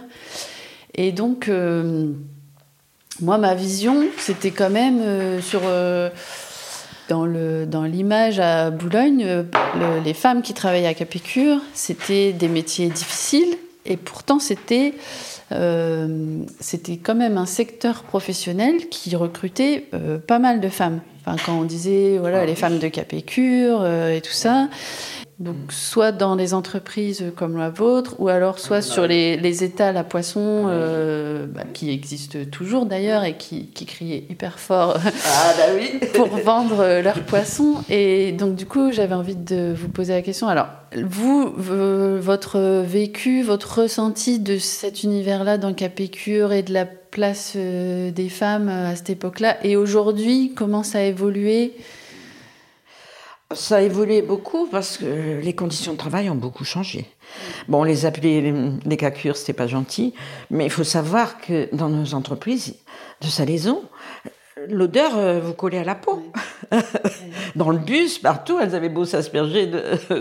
Et 0.96 1.12
donc 1.12 1.48
euh, 1.48 2.08
moi 3.20 3.38
ma 3.38 3.54
vision 3.54 4.04
c'était 4.18 4.50
quand 4.50 4.70
même 4.70 5.00
euh, 5.00 5.40
sur 5.40 5.60
euh, 5.64 6.08
dans 7.08 7.24
le 7.26 7.66
dans 7.66 7.84
l'image 7.84 8.40
à 8.40 8.70
Boulogne, 8.70 9.24
le- 9.24 10.00
les 10.04 10.14
femmes 10.14 10.42
qui 10.42 10.54
travaillaient 10.54 10.88
à 10.88 10.94
Capécure, 10.94 11.58
c'était 11.74 12.32
des 12.32 12.48
métiers 12.48 12.88
difficiles 12.88 13.56
et 13.84 13.96
pourtant 13.96 14.38
c'était 14.40 14.94
c'était 16.60 16.96
quand 16.96 17.14
même 17.14 17.38
un 17.38 17.46
secteur 17.46 18.02
professionnel 18.02 18.88
qui 18.90 19.14
recrutait 19.14 19.88
pas 20.26 20.40
mal 20.40 20.60
de 20.60 20.68
femmes. 20.68 21.00
Enfin, 21.24 21.36
quand 21.46 21.56
on 21.56 21.62
disait 21.62 22.18
voilà 22.18 22.44
les 22.44 22.56
femmes 22.56 22.80
de 22.80 22.88
Capécure 22.88 23.86
et 23.86 24.20
tout 24.22 24.32
ça. 24.32 24.68
Donc 25.38 25.56
soit 25.68 26.12
dans 26.12 26.34
des 26.34 26.54
entreprises 26.54 27.24
comme 27.36 27.58
la 27.58 27.68
vôtre, 27.68 28.14
ou 28.18 28.28
alors 28.28 28.58
soit 28.58 28.80
sur 28.80 29.06
les, 29.06 29.36
les 29.36 29.64
étals 29.64 29.98
à 29.98 30.04
poissons 30.04 30.64
euh, 30.66 31.44
bah, 31.46 31.64
qui 31.74 31.90
existent 31.90 32.38
toujours 32.50 32.86
d'ailleurs 32.86 33.22
et 33.22 33.36
qui, 33.36 33.66
qui 33.66 33.84
criaient 33.84 34.24
hyper 34.30 34.58
fort 34.58 34.96
Ah 34.96 35.52
bah 35.58 35.74
oui. 35.74 36.00
pour 36.14 36.28
vendre 36.28 36.80
euh, 36.80 37.02
leurs 37.02 37.20
poissons. 37.20 37.74
Et 37.90 38.32
donc, 38.32 38.54
du 38.54 38.64
coup, 38.64 38.92
j'avais 38.92 39.14
envie 39.14 39.36
de 39.36 39.74
vous 39.76 39.90
poser 39.90 40.14
la 40.14 40.22
question. 40.22 40.48
Alors, 40.48 40.68
vous, 41.04 41.52
votre 41.54 42.58
vécu, 42.86 43.42
votre 43.42 43.82
ressenti 43.82 44.38
de 44.38 44.56
cet 44.56 45.02
univers-là 45.02 45.58
dans 45.58 45.74
Capécure 45.74 46.54
et 46.54 46.62
de 46.62 46.72
la 46.72 46.86
place 46.86 47.52
euh, 47.56 48.10
des 48.10 48.30
femmes 48.30 48.70
à 48.70 48.96
cette 48.96 49.10
époque-là, 49.10 49.58
et 49.62 49.76
aujourd'hui, 49.76 50.52
comment 50.56 50.82
ça 50.82 50.98
a 50.98 51.02
évolué? 51.02 51.74
Ça 53.54 53.76
a 53.76 53.80
évolué 53.80 54.22
beaucoup 54.22 54.66
parce 54.66 54.98
que 54.98 55.40
les 55.40 55.54
conditions 55.54 55.92
de 55.92 55.98
travail 55.98 56.28
ont 56.30 56.34
beaucoup 56.34 56.64
changé. 56.64 57.06
Bon, 57.68 57.80
on 57.80 57.84
les 57.84 58.04
appelait 58.04 58.40
les, 58.40 58.54
les 58.84 58.96
cacures, 58.96 59.36
c'était 59.36 59.52
pas 59.52 59.68
gentil, 59.68 60.14
mais 60.50 60.64
il 60.64 60.70
faut 60.70 60.82
savoir 60.84 61.40
que 61.40 61.68
dans 61.74 61.88
nos 61.88 62.14
entreprises 62.14 62.74
de 63.20 63.26
salaison, 63.28 63.82
l'odeur 64.68 65.16
euh, 65.16 65.38
vous 65.40 65.52
collait 65.52 65.78
à 65.78 65.84
la 65.84 65.94
peau. 65.94 66.24
dans 67.56 67.70
le 67.70 67.78
bus, 67.78 68.18
partout, 68.18 68.58
elles 68.60 68.74
avaient 68.74 68.88
beau 68.88 69.04
s'asperger 69.04 69.70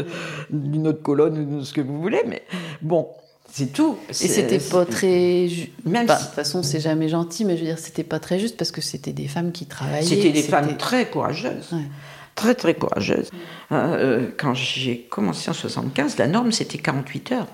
d'une 0.51 0.87
autre 0.87 1.01
colonne 1.01 1.39
ou 1.39 1.59
de 1.59 1.63
ce 1.63 1.73
que 1.73 1.81
vous 1.81 1.99
voulez, 1.99 2.21
mais 2.27 2.43
bon, 2.83 3.07
c'est 3.51 3.73
tout. 3.73 3.97
Et 4.09 4.13
c'était 4.13 4.59
pas 4.59 4.85
très. 4.85 5.47
Même 5.83 6.05
Bah, 6.05 6.15
si- 6.17 6.23
De 6.23 6.27
toute 6.27 6.35
façon, 6.35 6.61
c'est 6.61 6.79
jamais 6.79 7.09
gentil, 7.09 7.43
mais 7.45 7.55
je 7.55 7.61
veux 7.61 7.67
dire, 7.67 7.79
c'était 7.79 8.03
pas 8.03 8.19
très 8.19 8.37
juste 8.37 8.55
parce 8.57 8.71
que 8.71 8.81
c'était 8.81 9.13
des 9.13 9.27
femmes 9.27 9.51
qui 9.51 9.65
travaillaient. 9.65 10.05
C'était 10.05 10.29
des 10.31 10.43
femmes 10.43 10.77
très 10.77 11.07
courageuses. 11.09 11.71
Ouais. 11.73 11.79
Très, 12.35 12.53
très 12.53 12.73
courageuses. 12.73 13.31
Hein, 13.71 13.93
euh, 13.93 14.27
quand 14.37 14.53
j'ai 14.53 15.07
commencé 15.09 15.49
en 15.49 15.53
75, 15.53 16.17
la 16.17 16.27
norme, 16.27 16.51
c'était 16.51 16.77
48 16.77 17.31
heures. 17.31 17.47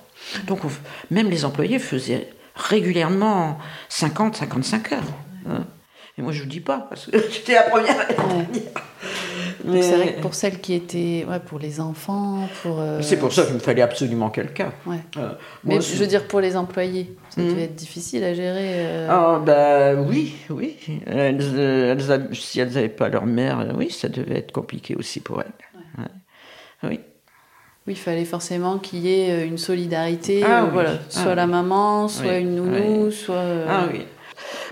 Donc, 0.48 0.66
on- 0.66 0.72
même 1.14 1.30
les 1.30 1.46
employés 1.46 1.78
faisaient 1.80 2.30
régulièrement 2.56 3.60
50, 3.90 4.36
55 4.38 4.92
heures. 4.94 5.00
hein. 5.50 5.66
Et 6.18 6.22
moi, 6.22 6.32
je 6.34 6.40
ne 6.40 6.44
vous 6.44 6.50
dis 6.50 6.60
pas, 6.60 6.88
parce 6.90 7.06
que 7.06 7.12
j'étais 7.32 7.54
la 7.54 7.64
première. 7.64 8.00
à 8.00 8.06
le 8.12 8.18
Ouais. 8.38 8.46
dire. 8.52 8.62
Donc, 8.64 9.51
Mais 9.66 9.82
C'est 9.82 9.96
vrai 9.96 10.14
que 10.16 10.22
pour 10.22 10.34
celles 10.34 10.60
qui 10.60 10.74
étaient. 10.74 11.26
Ouais, 11.30 11.40
pour 11.40 11.60
les 11.60 11.80
enfants, 11.80 12.48
pour. 12.62 12.80
euh, 12.80 13.02
c'est 13.02 13.18
pour 13.18 13.32
ça 13.34 13.44
qu'il 13.46 13.54
me 13.56 13.60
fallait 13.60 13.82
absolument 13.82 14.30
quelqu'un. 14.30 14.72
Ouais. 14.86 14.98
Euh, 15.18 15.34
Mais 15.64 15.80
je 15.82 15.96
veux 15.96 16.08
dire, 16.08 16.28
pour 16.28 16.40
les 16.42 16.56
employés, 16.58 17.16
ça 17.30 17.42
devait 17.42 17.64
être 17.64 17.76
difficile 17.76 18.24
à 18.24 18.34
gérer. 18.34 18.60
euh, 18.78 19.08
Ah, 19.10 19.42
bah 19.46 19.94
oui, 19.96 20.34
oui. 20.50 20.78
Elles, 21.06 21.38
euh, 21.42 21.92
elles 21.94 22.12
a- 22.12 22.34
si 22.34 22.60
elles 22.60 22.72
n'avaient 22.72 22.90
pas 22.90 23.10
leur 23.10 23.26
mère, 23.26 23.74
oui, 23.76 23.90
ça 23.92 24.10
devait 24.10 24.38
être 24.38 24.52
compliqué 24.52 24.96
aussi 24.96 25.20
pour 25.20 25.42
elles. 25.42 25.52
Ouais. 25.98 26.06
Oui. 26.84 27.00
Oui, 27.88 27.94
il 27.94 28.00
fallait 28.00 28.26
forcément 28.26 28.78
qu'il 28.78 29.00
y 29.00 29.10
ait 29.12 29.46
une 29.48 29.58
solidarité. 29.58 30.44
Ah 30.46 30.64
oui. 30.66 30.70
Voilà, 30.74 30.92
Ah 30.94 31.10
soit 31.10 31.36
la 31.36 31.48
maman, 31.48 32.08
soit 32.08 32.34
Oui, 32.34 32.42
une 32.42 32.56
nounou, 32.56 33.10
soit. 33.12 33.44
Ah 33.68 33.86
oui. 33.92 34.02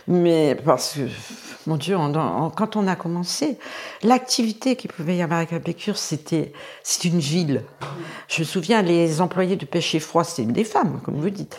Mais 0.07 0.55
parce 0.63 0.93
que, 0.95 1.01
mon 1.69 1.77
Dieu, 1.77 1.95
quand 2.55 2.75
on 2.75 2.87
a 2.87 2.95
commencé, 2.95 3.59
l'activité 4.01 4.75
qu'il 4.75 4.91
pouvait 4.91 5.17
y 5.17 5.21
avoir 5.21 5.39
à 5.39 5.45
Capécure, 5.45 5.97
c'était 5.97 6.51
c'est 6.81 7.05
une 7.05 7.19
ville. 7.19 7.63
Je 8.27 8.39
me 8.39 8.45
souviens, 8.45 8.81
les 8.81 9.21
employés 9.21 9.55
de 9.55 9.65
pêche 9.65 9.93
et 9.93 9.99
froid, 9.99 10.23
c'était 10.23 10.51
des 10.51 10.63
femmes, 10.63 10.99
comme 11.05 11.19
vous 11.21 11.29
dites. 11.29 11.57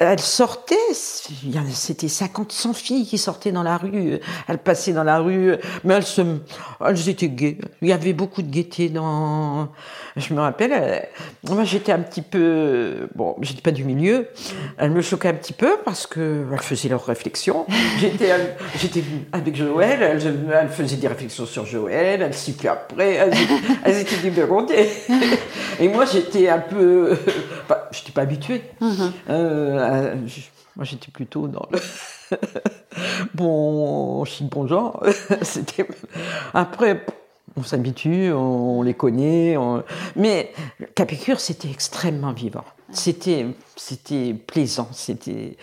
En 0.00 0.06
a- 0.06 0.16
c'était 1.72 2.08
50, 2.08 2.52
100 2.52 2.72
filles 2.72 3.04
qui 3.06 3.18
sortaient 3.18 3.50
dans 3.50 3.64
la 3.64 3.76
rue. 3.76 4.20
Elles 4.46 4.58
passaient 4.58 4.92
dans 4.92 5.02
la 5.02 5.18
rue, 5.18 5.56
mais 5.82 5.94
elles, 5.94 6.04
se, 6.06 6.22
elles 6.86 7.08
étaient 7.08 7.28
gaies. 7.28 7.58
Il 7.82 7.88
y 7.88 7.92
avait 7.92 8.12
beaucoup 8.12 8.42
de 8.42 8.48
gaieté 8.50 8.90
dans... 8.90 9.68
Je 10.16 10.34
me 10.34 10.40
rappelle, 10.40 11.08
moi 11.48 11.64
j'étais 11.64 11.90
un 11.90 11.98
petit 11.98 12.22
peu... 12.22 13.08
Bon, 13.16 13.34
j'étais 13.40 13.60
pas 13.60 13.72
du 13.72 13.82
milieu. 13.84 14.28
Elles 14.76 14.90
me 14.92 15.02
choquaient 15.02 15.28
un 15.30 15.34
petit 15.34 15.52
peu 15.52 15.78
parce 15.84 16.06
que 16.06 16.44
elles 16.52 16.60
faisaient 16.62 16.88
leurs 16.88 17.04
réflexions. 17.04 17.66
J'étais 17.98 18.30
avec 19.32 19.56
Joël, 19.56 20.00
elles, 20.00 20.34
elles 20.52 20.68
faisaient 20.68 20.96
des 20.96 21.08
réflexions 21.08 21.46
sur 21.46 21.66
Joël, 21.66 22.22
elles 22.22 22.34
sifflaient 22.34 22.68
après, 22.70 23.14
elles, 23.14 23.32
elles 23.84 23.98
étaient 23.98 24.18
dévergondées. 24.22 24.88
Et 25.80 25.88
moi 25.88 26.04
j'étais 26.04 26.48
un 26.48 26.58
peu... 26.60 27.16
Bah, 27.68 27.88
j'étais 27.92 28.12
pas 28.12 28.22
habituée. 28.22 28.62
mhm. 28.80 29.12
Euh, 29.28 29.78
euh, 29.87 29.87
je- 30.26 30.40
moi, 30.76 30.84
j'étais 30.84 31.10
plutôt 31.10 31.48
dans 31.48 31.66
le 31.72 31.78
bon 33.34 34.24
chic, 34.24 34.48
bon 34.48 34.66
genre. 34.66 35.02
C'était 35.42 35.86
après. 36.54 37.04
On 37.56 37.62
s'habitue, 37.64 38.30
on, 38.32 38.82
les 38.82 38.94
connaît, 38.94 39.56
on- 39.56 39.82
mais 40.14 40.52
Capécure, 40.94 41.40
c'était 41.40 41.68
extrêmement 41.70 42.32
vivant. 42.32 42.64
C'était, 42.92 43.46
c'était 43.74 44.32
plaisant, 44.34 44.88
c'était. 44.92 45.56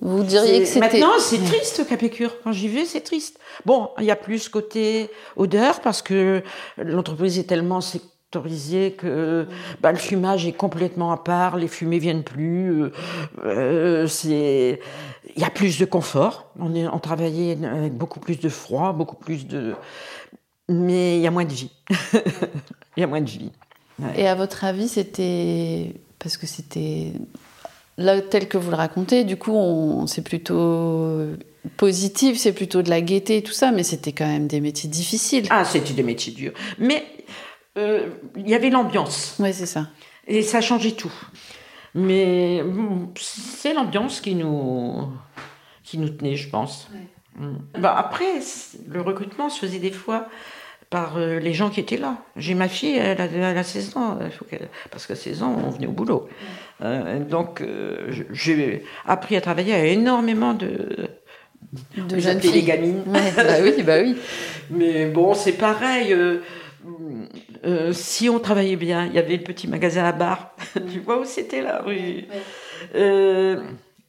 Vous 0.00 0.22
diriez 0.22 0.60
que 0.60 0.64
c'était. 0.64 0.80
Maintenant, 0.80 1.18
c'est 1.18 1.44
triste, 1.44 1.86
Capécure. 1.86 2.32
Quand 2.42 2.52
j'y 2.52 2.68
vais, 2.68 2.86
c'est 2.86 3.00
triste. 3.02 3.38
Bon, 3.66 3.90
il 3.98 4.04
y 4.04 4.10
a 4.10 4.16
plus 4.16 4.48
côté 4.48 5.10
odeur 5.36 5.80
parce 5.80 6.00
que 6.02 6.42
l'entreprise 6.78 7.38
est 7.38 7.44
tellement 7.44 7.80
sectorisée 8.28 8.92
que 8.92 9.46
bah, 9.80 9.90
le 9.90 9.96
fumage 9.96 10.46
est 10.46 10.52
complètement 10.52 11.12
à 11.12 11.16
part, 11.16 11.56
les 11.56 11.66
fumées 11.66 11.98
viennent 11.98 12.24
plus. 12.24 12.82
euh, 12.82 12.90
euh, 13.44 14.06
c'est, 14.06 14.80
il 15.34 15.40
y 15.40 15.44
a 15.44 15.50
plus 15.50 15.78
de 15.78 15.86
confort. 15.86 16.52
On, 16.58 16.74
est, 16.74 16.86
on 16.86 16.98
travaillait 16.98 17.56
avec 17.64 17.94
beaucoup 17.94 18.20
plus 18.20 18.38
de 18.38 18.50
froid, 18.50 18.92
beaucoup 18.92 19.16
plus 19.16 19.46
de, 19.46 19.74
mais 20.68 21.16
il 21.16 21.22
y 21.22 21.26
a 21.26 21.30
moins 21.30 21.46
de 21.46 21.52
vie. 21.52 21.70
Il 22.96 23.02
y 23.02 23.04
a 23.04 23.06
moins 23.06 23.20
de 23.20 23.30
vie. 23.30 23.52
Et 24.16 24.26
à 24.26 24.34
votre 24.34 24.64
avis, 24.64 24.88
c'était. 24.88 25.94
Parce 26.18 26.36
que 26.36 26.48
c'était 26.48 27.12
là, 27.96 28.20
tel 28.20 28.48
que 28.48 28.58
vous 28.58 28.70
le 28.70 28.76
racontez, 28.76 29.22
du 29.22 29.36
coup, 29.36 29.52
on, 29.52 30.08
c'est 30.08 30.22
plutôt 30.22 31.16
positif, 31.76 32.36
c'est 32.38 32.52
plutôt 32.52 32.82
de 32.82 32.90
la 32.90 33.00
gaieté, 33.00 33.40
tout 33.44 33.52
ça, 33.52 33.70
mais 33.70 33.84
c'était 33.84 34.10
quand 34.10 34.26
même 34.26 34.48
des 34.48 34.60
métiers 34.60 34.90
difficiles. 34.90 35.46
Ah, 35.50 35.64
c'était 35.64 35.92
des 35.94 36.02
métiers 36.02 36.32
durs. 36.32 36.54
Mais 36.80 37.04
euh, 37.78 38.08
il 38.36 38.48
y 38.48 38.54
avait 38.54 38.70
l'ambiance. 38.70 39.36
Oui, 39.38 39.52
c'est 39.54 39.66
ça. 39.66 39.88
Et 40.26 40.42
ça 40.42 40.60
changeait 40.60 40.92
tout. 40.92 41.12
Mais 41.94 42.62
c'est 43.16 43.72
l'ambiance 43.72 44.20
qui 44.20 44.34
nous, 44.34 45.08
qui 45.84 45.98
nous 45.98 46.08
tenait, 46.08 46.36
je 46.36 46.48
pense. 46.50 46.90
Mm. 47.36 47.56
Bah, 47.78 47.94
après, 47.96 48.40
le 48.88 49.00
recrutement 49.00 49.48
se 49.48 49.60
faisait 49.60 49.78
des 49.78 49.92
fois 49.92 50.28
par 50.90 51.18
euh, 51.18 51.38
les 51.38 51.52
gens 51.52 51.70
qui 51.70 51.80
étaient 51.80 51.96
là. 51.96 52.16
J'ai 52.36 52.54
ma 52.54 52.68
fille, 52.68 52.96
elle 52.96 53.20
a, 53.20 53.62
16 53.62 53.96
ans, 53.96 54.18
parce 54.90 55.06
qu'à 55.06 55.14
16 55.14 55.42
ans, 55.42 55.56
on 55.64 55.70
venait 55.70 55.86
au 55.86 55.92
boulot. 55.92 56.28
Euh, 56.82 57.20
donc, 57.20 57.62
j'ai 58.32 58.84
appris 59.06 59.36
à 59.36 59.40
travailler 59.40 59.74
à 59.74 59.84
énormément 59.84 60.54
de, 60.54 61.08
de 61.96 62.18
jeunes 62.18 62.40
filles. 62.40 62.52
les 62.52 62.62
gamines. 62.62 63.02
bah 63.06 63.42
oui, 63.62 63.82
bah 63.82 63.98
oui. 64.02 64.16
Mais 64.70 65.06
bon, 65.06 65.34
c'est 65.34 65.52
pareil. 65.52 66.14
Euh, 67.64 67.92
si 67.92 68.28
on 68.28 68.38
travaillait 68.38 68.76
bien, 68.76 69.06
il 69.06 69.12
y 69.12 69.18
avait 69.18 69.36
le 69.36 69.42
petit 69.42 69.68
magasin 69.68 70.04
à 70.04 70.12
bar. 70.12 70.54
tu 70.92 71.00
vois 71.00 71.18
où 71.20 71.24
c'était 71.24 71.62
là 71.62 71.82
rue 71.82 72.24
euh, 72.94 73.62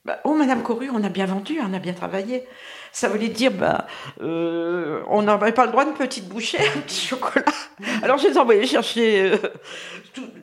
bah, 0.06 0.20
Oh, 0.24 0.34
Madame 0.34 0.62
Coru, 0.62 0.90
on 0.94 1.04
a 1.04 1.10
bien 1.10 1.26
vendu, 1.26 1.60
on 1.62 1.74
a 1.74 1.80
bien 1.80 1.94
travaillé. 1.94 2.44
Ça 2.92 3.08
voulait 3.08 3.30
dire, 3.30 3.52
bah, 3.52 3.88
euh, 4.22 5.02
on 5.10 5.22
n'avait 5.24 5.52
pas 5.52 5.66
le 5.66 5.72
droit 5.72 5.86
de 5.86 5.92
petite 5.92 6.28
bouchée, 6.28 6.60
un 6.60 6.82
petit 6.82 7.06
chocolat. 7.06 7.46
Alors 8.02 8.18
je 8.18 8.28
les 8.28 8.38
envoyais 8.38 8.66
chercher. 8.66 9.32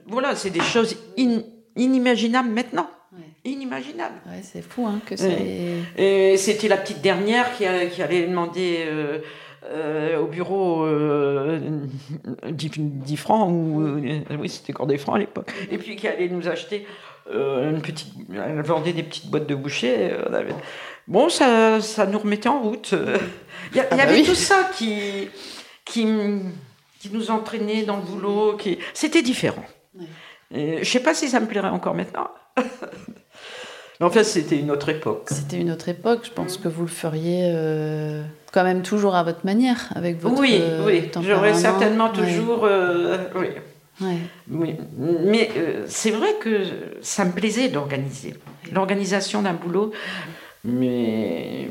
voilà, 0.07 0.37
c'est 0.37 0.51
des 0.51 0.61
choses 0.61 0.97
inimaginables 1.77 2.51
maintenant. 2.51 2.91
Inimaginable. 3.45 4.17
Ouais, 4.27 4.43
c'est 4.43 4.63
fou, 4.63 4.87
hein, 4.87 5.01
que 5.07 5.17
c'est. 5.17 5.85
Et 5.97 6.37
c'était 6.37 6.67
la 6.67 6.77
petite 6.77 7.01
dernière 7.01 7.57
qui, 7.57 7.65
qui 7.93 8.03
allait 8.03 8.27
demander 8.27 8.85
euh, 9.71 10.19
au 10.19 10.27
bureau 10.27 10.85
euh, 10.85 11.61
10, 12.49 13.17
francs, 13.17 13.51
ou, 13.51 13.81
euh, 13.83 14.21
oui, 14.39 14.49
c'était 14.49 14.73
encore 14.73 14.87
des 14.87 14.99
francs 14.99 15.17
à 15.17 15.19
l'époque, 15.19 15.53
et 15.71 15.79
puis 15.79 15.97
qui 15.97 16.07
allait 16.09 16.29
nous 16.29 16.49
acheter 16.49 16.87
euh, 17.33 17.71
une 17.71 17.83
petite. 17.83 18.13
Elle 18.33 18.63
vendait 18.63 18.93
des 18.93 19.03
petites 19.03 19.31
boîtes 19.31 19.47
de 19.47 19.55
bouchées. 19.55 20.11
Bon, 21.09 21.29
ça, 21.29 21.81
ça 21.81 22.07
nous 22.07 22.19
remettait 22.19 22.49
en 22.49 22.61
route. 22.61 22.95
Il 23.73 23.77
y, 23.77 23.81
ah 23.81 23.87
bah 23.91 24.03
avait 24.03 24.23
tout 24.23 24.35
ça 24.35 24.71
qui, 24.77 25.29
qui, 25.85 26.07
qui, 27.01 27.11
nous 27.11 27.31
entraînait 27.31 27.83
dans 27.83 27.97
le 27.97 28.03
boulot. 28.03 28.57
Qui... 28.57 28.79
C'était 28.93 29.23
différent. 29.23 29.65
je 30.51 30.79
ne 30.79 30.85
sais 30.85 31.01
pas 31.01 31.15
si 31.15 31.29
ça 31.29 31.41
me 31.41 31.47
plairait 31.47 31.69
encore 31.69 31.95
maintenant. 31.95 32.29
Mais 34.01 34.07
en 34.07 34.11
fait, 34.11 34.25
c'était 34.25 34.59
une 34.59 34.71
autre 34.71 34.89
époque. 34.89 35.29
C'était 35.31 35.57
une 35.59 35.71
autre 35.71 35.89
époque. 35.89 36.21
Je 36.25 36.31
pense 36.31 36.59
que 36.59 36.69
vous 36.69 36.83
le 36.83 36.89
feriez 36.89 37.51
euh, 37.55 38.23
quand 38.53 38.65
même 38.65 38.83
toujours 38.83 39.15
à 39.15 39.23
votre 39.23 39.45
manière, 39.45 39.91
avec 39.95 40.21
votre 40.21 40.39
Oui, 40.39 40.61
oui. 40.85 41.11
J'aurais 41.23 41.55
certainement 41.55 42.11
toujours. 42.11 42.65
Euh, 42.65 43.17
oui. 43.37 44.11
oui. 44.51 44.75
Mais 44.99 45.51
euh, 45.57 45.85
c'est 45.89 46.11
vrai 46.11 46.35
que 46.41 46.63
ça 47.01 47.25
me 47.25 47.33
plaisait 47.33 47.69
d'organiser. 47.69 48.35
L'organisation 48.71 49.41
d'un 49.43 49.55
boulot. 49.55 49.93
Mais 50.65 51.69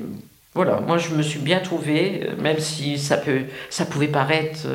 voilà, 0.55 0.79
moi 0.79 0.97
je 0.97 1.13
me 1.13 1.21
suis 1.21 1.39
bien 1.39 1.59
trouvée, 1.59 2.29
même 2.41 2.59
si 2.59 2.97
ça, 2.97 3.17
peut, 3.17 3.41
ça 3.69 3.85
pouvait 3.85 4.07
paraître 4.07 4.65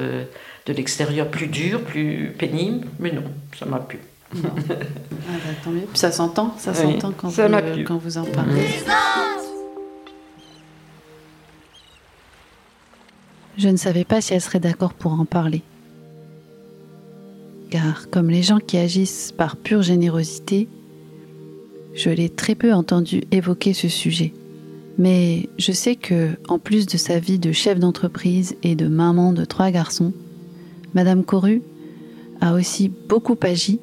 de 0.67 0.73
l'extérieur 0.73 1.29
plus 1.29 1.47
dur, 1.47 1.81
plus 1.81 2.35
pénible. 2.39 2.87
Mais 3.01 3.11
non, 3.11 3.25
ça 3.59 3.65
m'a 3.65 3.79
plu. 3.79 3.99
Ah 4.33 4.39
bah, 4.45 5.51
tant 5.65 5.71
mieux. 5.71 5.81
Puis 5.81 5.99
ça 5.99 6.13
s'entend, 6.13 6.55
ça 6.59 6.75
s'entend 6.75 7.13
quand, 7.13 7.29
vous, 7.29 7.85
quand 7.85 7.99
vous 7.99 8.19
en 8.19 8.25
parlez. 8.25 8.67
Je 13.57 13.69
ne 13.69 13.77
savais 13.77 14.05
pas 14.05 14.21
si 14.21 14.33
elle 14.35 14.41
serait 14.41 14.61
d'accord 14.61 14.95
pour 14.95 15.13
en 15.13 15.25
parler. 15.25 15.63
Car 17.71 18.09
comme 18.11 18.31
les 18.31 18.43
gens 18.43 18.59
qui 18.59 18.79
agissent 18.79 19.33
par 19.37 19.57
pure 19.57 19.83
générosité, 19.83 20.69
je 21.95 22.11
l'ai 22.11 22.29
très 22.29 22.55
peu 22.55 22.73
entendu 22.73 23.23
évoquer 23.31 23.75
ce 23.75 23.89
sujet. 23.89 24.33
Mais 24.99 25.49
je 25.59 25.73
sais 25.73 25.97
que, 25.97 26.31
en 26.49 26.59
plus 26.59 26.87
de 26.87 26.97
sa 26.97 27.19
vie 27.19 27.39
de 27.39 27.53
chef 27.53 27.79
d'entreprise 27.79 28.57
et 28.63 28.75
de 28.75 28.87
maman 28.87 29.33
de 29.33 29.45
trois 29.45 29.71
garçons, 29.71 30.13
Madame 30.95 31.25
Coru 31.25 31.63
a 32.41 32.55
aussi 32.55 32.89
beaucoup 33.09 33.37
agi 33.43 33.81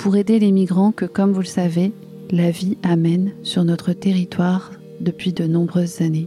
pour 0.00 0.16
aider 0.16 0.38
les 0.38 0.50
migrants 0.50 0.92
que, 0.92 1.04
comme 1.04 1.32
vous 1.32 1.42
le 1.42 1.46
savez, 1.46 1.92
la 2.30 2.50
vie 2.50 2.78
amène 2.82 3.32
sur 3.42 3.64
notre 3.64 3.92
territoire 3.92 4.72
depuis 4.98 5.34
de 5.34 5.44
nombreuses 5.44 6.00
années. 6.00 6.26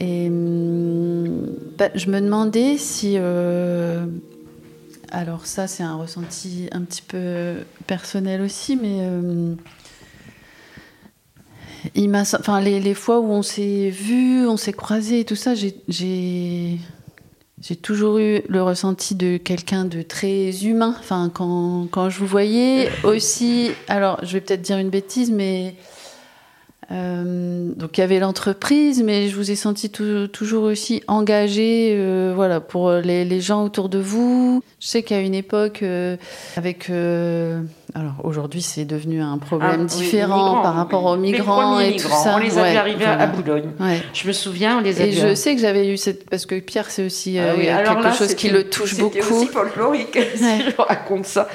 Et 0.00 0.26
hum, 0.26 1.52
bah, 1.78 1.90
je 1.94 2.10
me 2.10 2.20
demandais 2.20 2.78
si... 2.78 3.14
Euh, 3.16 4.06
alors 5.12 5.46
ça, 5.46 5.68
c'est 5.68 5.84
un 5.84 5.94
ressenti 5.94 6.68
un 6.72 6.80
petit 6.80 7.02
peu 7.02 7.58
personnel 7.86 8.40
aussi, 8.40 8.74
mais... 8.74 8.98
Euh, 9.02 9.54
il 11.94 12.10
m'a, 12.10 12.22
enfin, 12.22 12.60
les, 12.60 12.94
fois 12.94 13.20
où 13.20 13.30
on 13.30 13.42
s'est 13.42 13.90
vu, 13.90 14.48
on 14.48 14.56
s'est 14.56 14.72
croisés 14.72 15.20
et 15.20 15.24
tout 15.24 15.36
ça, 15.36 15.54
j'ai 15.54 16.80
toujours 17.74 18.18
eu 18.18 18.42
le 18.48 18.62
ressenti 18.62 19.16
de 19.16 19.38
quelqu'un 19.38 19.84
de 19.84 20.02
très 20.02 20.64
humain. 20.64 20.94
Enfin, 21.00 21.30
quand, 21.34 21.88
quand 21.90 22.08
je 22.10 22.20
vous 22.20 22.26
voyais 22.26 22.90
aussi, 23.02 23.72
alors 23.88 24.20
je 24.22 24.34
vais 24.34 24.40
peut-être 24.40 24.62
dire 24.62 24.78
une 24.78 24.90
bêtise, 24.90 25.32
mais 25.32 25.74
euh, 26.92 27.72
donc 27.74 27.98
il 27.98 28.00
y 28.00 28.04
avait 28.04 28.20
l'entreprise, 28.20 29.02
mais 29.02 29.28
je 29.28 29.34
vous 29.34 29.50
ai 29.50 29.56
senti 29.56 29.90
toujours 29.90 30.64
aussi 30.64 31.02
engagé, 31.08 31.94
euh, 31.96 32.32
voilà, 32.34 32.60
pour 32.60 32.92
les, 32.92 33.24
les, 33.24 33.40
gens 33.40 33.64
autour 33.64 33.88
de 33.88 33.98
vous. 33.98 34.62
Je 34.78 34.86
sais 34.86 35.02
qu'à 35.02 35.20
une 35.20 35.34
époque, 35.34 35.82
euh, 35.82 36.16
avec 36.56 36.90
alors 37.94 38.14
aujourd'hui, 38.24 38.62
c'est 38.62 38.84
devenu 38.84 39.22
un 39.22 39.38
problème 39.38 39.82
ah, 39.82 39.84
différent 39.84 40.60
par 40.62 40.74
rapport 40.74 41.04
aux 41.04 41.16
migrants 41.16 41.78
et 41.78 41.96
tout 41.96 42.08
ça. 42.08 42.34
On 42.36 42.38
les 42.38 42.58
avait 42.58 42.76
arrivés 42.76 43.04
à 43.04 43.26
Boulogne. 43.26 43.70
Je 44.12 44.26
me 44.26 44.32
souviens, 44.32 44.78
on 44.78 44.80
les 44.80 45.00
avait. 45.00 45.10
Et 45.10 45.12
je 45.12 45.34
sais 45.34 45.54
que 45.54 45.60
j'avais 45.60 45.88
eu 45.88 45.96
cette 45.96 46.28
parce 46.28 46.46
que 46.46 46.58
Pierre, 46.58 46.90
c'est 46.90 47.04
aussi 47.04 47.38
ah 47.38 47.54
quelque 47.56 48.14
chose 48.14 48.34
qui 48.34 48.48
le 48.48 48.68
touche 48.68 48.96
beaucoup. 48.98 49.14
C'était 49.14 49.32
aussi 49.32 49.46
folklorique. 49.46 50.18
si 50.36 50.62
je 50.62 50.82
raconte 50.82 51.26
ça. 51.26 51.48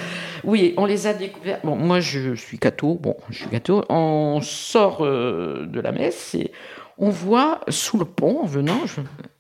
Oui, 0.44 0.74
on 0.78 0.86
les 0.86 1.06
a 1.06 1.14
découverts. 1.14 1.60
Bon, 1.64 1.76
moi, 1.76 2.00
je 2.00 2.34
suis 2.36 2.58
catho. 2.58 2.96
Bon, 2.96 3.16
je 3.30 3.40
suis 3.40 3.48
catho. 3.48 3.84
On 3.90 4.40
sort 4.42 5.00
euh, 5.02 5.66
de 5.68 5.80
la 5.80 5.92
messe 5.92 6.34
et 6.34 6.52
on 7.04 7.10
voit 7.10 7.62
sous 7.68 7.98
le 7.98 8.06
pont, 8.06 8.42
en 8.44 8.46
venant, 8.46 8.80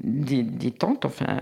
des, 0.04 0.72
tentes. 0.72 1.06
Enfin, 1.06 1.42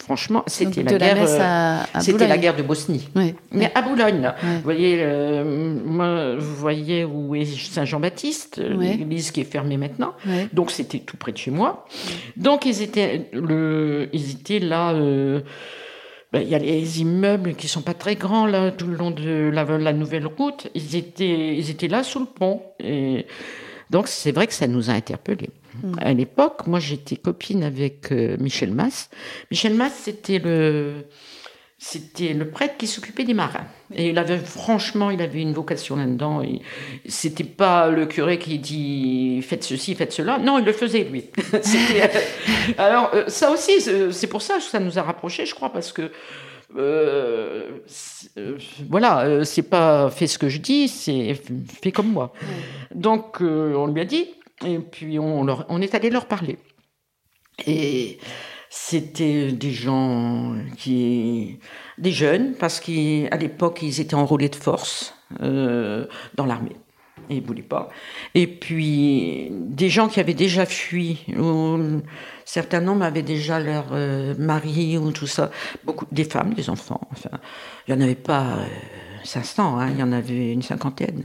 franchement, 0.00 0.42
c'était 0.48 0.82
la 0.82 0.98
guerre. 0.98 1.16
Euh, 1.20 2.00
c'était 2.00 2.26
la 2.26 2.38
guerre 2.38 2.56
de 2.56 2.62
Bosnie. 2.62 3.08
Mais 3.52 3.70
à 3.76 3.80
Boulogne, 3.80 4.32
vous 4.42 4.60
voyez, 4.62 4.96
euh, 4.98 5.78
moi, 5.84 6.34
vous 6.36 6.56
voyez 6.56 7.04
où 7.04 7.36
est 7.36 7.44
Saint-Jean-Baptiste, 7.44 8.58
l'église 8.58 9.30
qui 9.30 9.42
est 9.42 9.44
fermée 9.44 9.76
maintenant. 9.76 10.12
Donc 10.52 10.72
c'était 10.72 10.98
tout 10.98 11.16
près 11.16 11.30
de 11.30 11.38
chez 11.38 11.52
moi. 11.52 11.86
Donc 12.36 12.66
ils 12.66 12.82
étaient, 12.82 13.30
le, 13.32 14.08
ils 14.12 14.32
étaient 14.32 14.58
là. 14.58 14.92
Ben, 16.32 16.42
il 16.42 16.48
y 16.48 16.54
a 16.54 16.58
les 16.58 17.00
immeubles 17.00 17.54
qui 17.54 17.66
sont 17.66 17.82
pas 17.82 17.94
très 17.94 18.14
grands 18.14 18.46
là 18.46 18.70
tout 18.70 18.86
le 18.86 18.94
long 18.94 19.10
de 19.10 19.50
la, 19.52 19.64
la 19.64 19.92
nouvelle 19.92 20.26
route. 20.26 20.68
Ils 20.76 20.94
étaient, 20.94 21.56
ils 21.56 21.70
étaient 21.70 21.88
là 21.88 22.04
sous 22.04 22.20
le 22.20 22.26
pont. 22.26 22.62
Et 22.78 23.26
donc 23.90 24.06
c'est 24.06 24.30
vrai 24.30 24.46
que 24.46 24.52
ça 24.52 24.68
nous 24.68 24.90
a 24.90 24.92
interpellés. 24.92 25.50
À 25.98 26.12
l'époque, 26.12 26.66
moi 26.66 26.80
j'étais 26.80 27.16
copine 27.16 27.62
avec 27.62 28.12
euh, 28.12 28.36
Michel 28.38 28.72
Mass. 28.72 29.10
Michel 29.50 29.74
Mass, 29.74 29.92
c'était 29.94 30.38
le 30.38 31.04
c'était 31.82 32.34
le 32.34 32.46
prêtre 32.46 32.76
qui 32.76 32.86
s'occupait 32.86 33.24
des 33.24 33.32
marins. 33.32 33.64
Et 33.94 34.10
il 34.10 34.18
avait, 34.18 34.36
franchement, 34.36 35.08
il 35.08 35.22
avait 35.22 35.40
une 35.40 35.54
vocation 35.54 35.96
là-dedans. 35.96 36.42
C'était 37.06 37.42
pas 37.42 37.88
le 37.88 38.04
curé 38.04 38.38
qui 38.38 38.58
dit 38.58 39.40
faites 39.40 39.64
ceci, 39.64 39.94
faites 39.94 40.12
cela. 40.12 40.36
Non, 40.36 40.58
il 40.58 40.66
le 40.66 40.74
faisait 40.74 41.04
lui. 41.04 41.24
Euh, 41.92 42.06
alors 42.78 43.10
euh, 43.14 43.24
ça 43.28 43.50
aussi, 43.50 43.80
c'est 43.80 44.26
pour 44.26 44.42
ça 44.42 44.56
que 44.56 44.62
ça 44.62 44.78
nous 44.78 44.98
a 44.98 45.02
rapprochés, 45.02 45.46
je 45.46 45.54
crois, 45.54 45.72
parce 45.72 45.92
que 45.92 46.10
euh, 46.76 47.68
voilà, 48.88 49.44
c'est 49.44 49.62
pas 49.62 50.10
fait 50.10 50.26
ce 50.26 50.38
que 50.38 50.48
je 50.48 50.58
dis, 50.58 50.88
c'est 50.88 51.34
fait 51.82 51.92
comme 51.92 52.12
moi. 52.12 52.32
Donc 52.94 53.40
on 53.40 53.86
lui 53.86 54.00
a 54.00 54.04
dit, 54.04 54.26
et 54.64 54.78
puis 54.78 55.18
on, 55.18 55.80
est 55.80 55.94
allé 55.94 56.10
leur 56.10 56.26
parler. 56.26 56.58
Et 57.66 58.18
c'était 58.68 59.52
des 59.52 59.70
gens 59.70 60.54
qui, 60.76 61.58
des 61.98 62.12
jeunes, 62.12 62.54
parce 62.54 62.80
qu'à 62.80 63.36
l'époque 63.36 63.80
ils 63.82 64.00
étaient 64.00 64.14
enrôlés 64.14 64.48
de 64.48 64.56
force 64.56 65.14
euh, 65.42 66.06
dans 66.34 66.46
l'armée 66.46 66.76
et 67.28 67.36
ils 67.36 67.42
voulaient 67.42 67.62
pas. 67.62 67.90
Et 68.34 68.46
puis 68.46 69.48
des 69.50 69.88
gens 69.88 70.08
qui 70.08 70.20
avaient 70.20 70.34
déjà 70.34 70.66
fui, 70.66 71.26
certains 72.44 72.86
hommes 72.88 73.02
avaient 73.02 73.22
déjà 73.22 73.60
leur 73.60 73.88
euh, 73.92 74.34
mari 74.38 74.98
ou 74.98 75.12
tout 75.12 75.26
ça, 75.26 75.50
beaucoup 75.84 76.06
des 76.10 76.24
femmes, 76.24 76.54
des 76.54 76.70
enfants. 76.70 77.08
Enfin, 77.12 77.38
il 77.86 77.94
y 77.94 77.96
en 77.96 78.00
avait 78.00 78.14
pas. 78.14 78.56
Euh, 78.58 78.66
500, 79.24 79.78
hein, 79.78 79.90
il 79.90 79.98
y 79.98 80.02
en 80.02 80.12
avait 80.12 80.52
une 80.52 80.62
cinquantaine. 80.62 81.24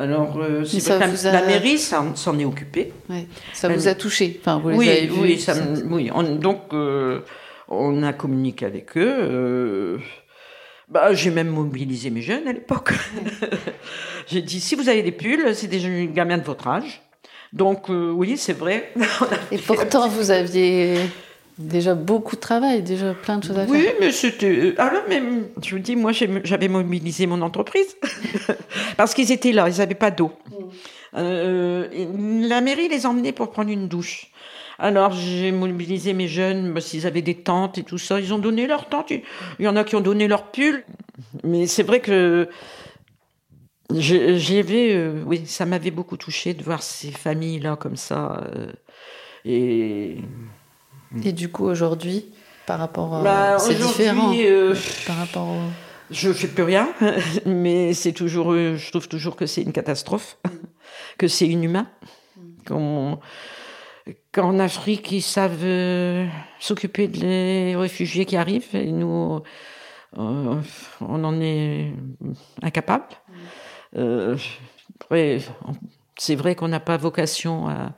Alors, 0.00 0.38
euh, 0.40 0.64
la, 0.88 0.96
a- 0.96 1.32
la 1.32 1.46
mairie 1.46 1.78
s'en 1.78 2.38
est 2.38 2.44
occupée. 2.46 2.92
Ouais. 3.10 3.26
Ça 3.52 3.68
vous 3.68 3.86
a 3.86 3.94
touché 3.94 4.38
Enfin, 4.40 4.58
vous 4.58 4.70
les 4.70 4.76
oui, 4.76 4.88
avez 4.88 5.10
oui, 5.10 5.38
ça 5.38 5.54
ça- 5.54 5.62
me- 5.64 5.84
oui. 5.94 6.10
On- 6.14 6.22
donc, 6.36 6.72
euh, 6.72 7.20
on 7.68 8.02
a 8.02 8.12
communiqué 8.14 8.64
avec 8.64 8.96
eux. 8.96 9.14
euh, 9.20 9.98
bah, 10.88 11.12
j'ai 11.12 11.30
même 11.30 11.48
mobilisé 11.50 12.08
mes 12.10 12.22
jeunes 12.22 12.48
à 12.48 12.52
l'époque. 12.52 12.92
j'ai 14.26 14.42
dit 14.42 14.60
si 14.60 14.74
vous 14.74 14.88
avez 14.88 15.02
des 15.02 15.12
pulls, 15.12 15.54
c'est 15.54 15.66
des 15.68 15.80
jeunes 15.80 16.12
gamins 16.12 16.38
de 16.38 16.44
votre 16.44 16.66
âge. 16.66 17.02
Donc, 17.52 17.88
oui, 17.90 18.36
c'est 18.38 18.52
vrai. 18.52 18.92
Et 19.52 19.58
pourtant, 19.58 20.08
vous 20.08 20.30
aviez 20.30 20.94
déjà 21.60 21.94
beaucoup 21.94 22.36
de 22.36 22.40
travail, 22.40 22.82
déjà 22.82 23.14
plein 23.14 23.38
de 23.38 23.44
choses 23.44 23.58
à 23.58 23.64
Oui, 23.64 23.80
faire. 23.82 23.94
mais 24.00 24.10
c'était. 24.12 24.74
Alors, 24.78 25.02
même, 25.08 25.46
je 25.62 25.74
vous 25.74 25.80
dis, 25.80 25.94
moi, 25.96 26.12
j'avais 26.12 26.68
mobilisé 26.68 27.26
mon 27.26 27.40
entreprise. 27.42 27.96
Parce 28.96 29.14
qu'ils 29.14 29.30
étaient 29.32 29.52
là, 29.52 29.68
ils 29.68 29.78
n'avaient 29.78 29.94
pas 29.94 30.10
d'eau. 30.10 30.32
Euh, 31.16 31.88
et 31.92 32.06
la 32.48 32.60
mairie 32.60 32.88
les 32.88 33.06
emmenait 33.06 33.32
pour 33.32 33.50
prendre 33.50 33.70
une 33.70 33.88
douche. 33.88 34.28
Alors, 34.78 35.12
j'ai 35.12 35.52
mobilisé 35.52 36.14
mes 36.14 36.26
jeunes, 36.28 36.72
parce 36.72 36.86
qu'ils 36.88 37.06
avaient 37.06 37.20
des 37.20 37.34
tentes 37.34 37.76
et 37.76 37.82
tout 37.82 37.98
ça. 37.98 38.18
Ils 38.18 38.32
ont 38.32 38.38
donné 38.38 38.66
leur 38.66 38.88
tente. 38.88 39.10
Il 39.10 39.22
y 39.58 39.68
en 39.68 39.76
a 39.76 39.84
qui 39.84 39.94
ont 39.94 40.00
donné 40.00 40.26
leur 40.26 40.50
pull. 40.50 40.84
Mais 41.44 41.66
c'est 41.66 41.82
vrai 41.82 42.00
que. 42.00 42.48
j'ai- 43.94 44.38
J'avais, 44.38 44.94
euh, 44.94 45.22
oui, 45.26 45.42
ça 45.46 45.66
m'avait 45.66 45.90
beaucoup 45.90 46.16
touché 46.16 46.54
de 46.54 46.62
voir 46.62 46.82
ces 46.82 47.10
familles-là 47.10 47.76
comme 47.76 47.96
ça. 47.96 48.42
euh, 48.56 48.72
et 49.44 50.16
Et 51.24 51.32
du 51.32 51.50
coup, 51.50 51.64
aujourd'hui, 51.64 52.26
par 52.66 52.78
rapport 52.78 53.14
à. 53.14 53.22
Bah, 53.22 53.58
c'est 53.58 53.74
différent 53.86 54.32
euh, 54.46 54.74
par 55.06 55.16
rapport 55.16 55.48
au. 55.48 55.60
Je 56.10 56.32
fais 56.32 56.48
plus 56.48 56.64
rien, 56.64 56.88
mais 57.46 57.94
c'est 57.94 58.12
toujours, 58.12 58.52
euh, 58.52 58.76
je 58.76 58.90
trouve 58.90 59.08
toujours 59.08 59.36
que 59.36 59.46
c'est 59.46 59.62
une 59.62 59.72
catastrophe, 59.72 60.38
que 61.18 61.28
c'est 61.28 61.46
inhumain. 61.48 61.86
Qu'on- 62.66 63.18
Qu'en 64.32 64.58
Afrique, 64.58 65.10
ils 65.12 65.22
savent 65.22 65.62
euh, 65.64 66.26
s'occuper 66.58 67.06
des 67.08 67.74
réfugiés 67.76 68.24
qui 68.24 68.36
arrivent, 68.36 68.74
et 68.74 68.90
nous, 68.90 69.40
euh, 70.18 70.60
on 71.00 71.24
en 71.24 71.40
est 71.40 71.92
incapable. 72.62 73.04
Après, 73.94 75.40
on- 75.66 75.72
c'est 76.16 76.34
vrai 76.34 76.54
qu'on 76.54 76.68
n'a 76.68 76.80
pas 76.80 76.96
vocation 76.96 77.68
à. 77.68 77.92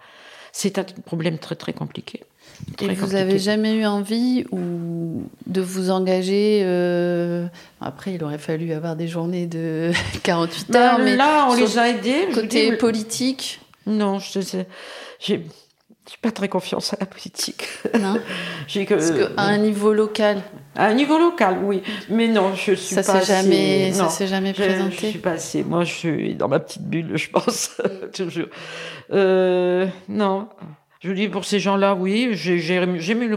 C'est 0.53 0.79
un 0.79 0.85
problème 0.85 1.39
très 1.39 1.55
très 1.57 1.73
compliqué. 1.73 2.23
Et 2.81 2.89
vous 2.89 2.95
compliqué. 3.03 3.17
avez 3.21 3.39
jamais 3.39 3.75
eu 3.75 3.85
envie 3.87 4.45
ou 4.51 5.25
de 5.47 5.61
vous 5.61 5.91
engager 5.91 6.63
euh, 6.65 7.47
Après, 7.81 8.15
il 8.15 8.25
aurait 8.25 8.39
fallu 8.39 8.73
avoir 8.73 8.97
des 8.97 9.09
journées 9.09 9.47
de 9.47 9.91
48 10.23 10.71
Ben, 10.71 10.81
heures, 10.81 10.99
mais 10.99 11.17
là, 11.17 11.47
on 11.51 11.55
les 11.55 11.79
a 11.79 11.89
aidés. 11.91 12.27
je 12.31 12.35
côté 12.41 12.71
dis, 12.71 12.77
politique, 12.77 13.61
Non, 13.87 14.19
je 14.19 14.41
sais. 14.41 14.67
J'ai 15.21 15.45
pas 16.21 16.33
très 16.33 16.49
confiance 16.49 16.93
à 16.95 16.97
la 17.01 17.07
politique. 17.07 17.69
non 18.01 18.15
que, 18.69 18.95
Parce 18.95 19.11
qu'à 19.13 19.29
un 19.43 19.59
niveau 19.59 19.93
local, 19.93 20.43
à 20.75 20.87
un 20.87 20.95
niveau 20.95 21.19
local, 21.19 21.59
oui. 21.63 21.83
Mais 22.09 22.27
non, 22.29 22.55
je 22.55 22.73
suis 22.75 22.95
ça 22.95 23.03
pas 23.03 23.21
s'est 23.21 23.33
assez- 23.33 23.43
jamais, 23.45 23.93
ça 23.93 24.03
non, 24.05 24.09
s'est 24.09 24.27
jamais 24.27 24.53
je, 24.57 24.63
je 24.63 24.69
présenté. 24.69 25.11
suis 25.11 25.19
pas 25.19 25.33
assez. 25.33 25.63
Moi, 25.63 25.85
je 25.85 25.93
suis 25.93 26.35
dans 26.35 26.49
ma 26.49 26.59
petite 26.59 26.83
bulle, 26.83 27.13
je 27.17 27.29
pense. 27.31 27.81
Toujours. 28.15 28.47
Euh, 29.13 29.87
non. 30.09 30.49
Je 31.03 31.11
dis 31.13 31.29
pour 31.29 31.45
ces 31.45 31.59
gens-là, 31.59 31.95
oui, 31.97 32.31
j'ai 32.35 33.15
mis, 33.15 33.27
le- 33.27 33.37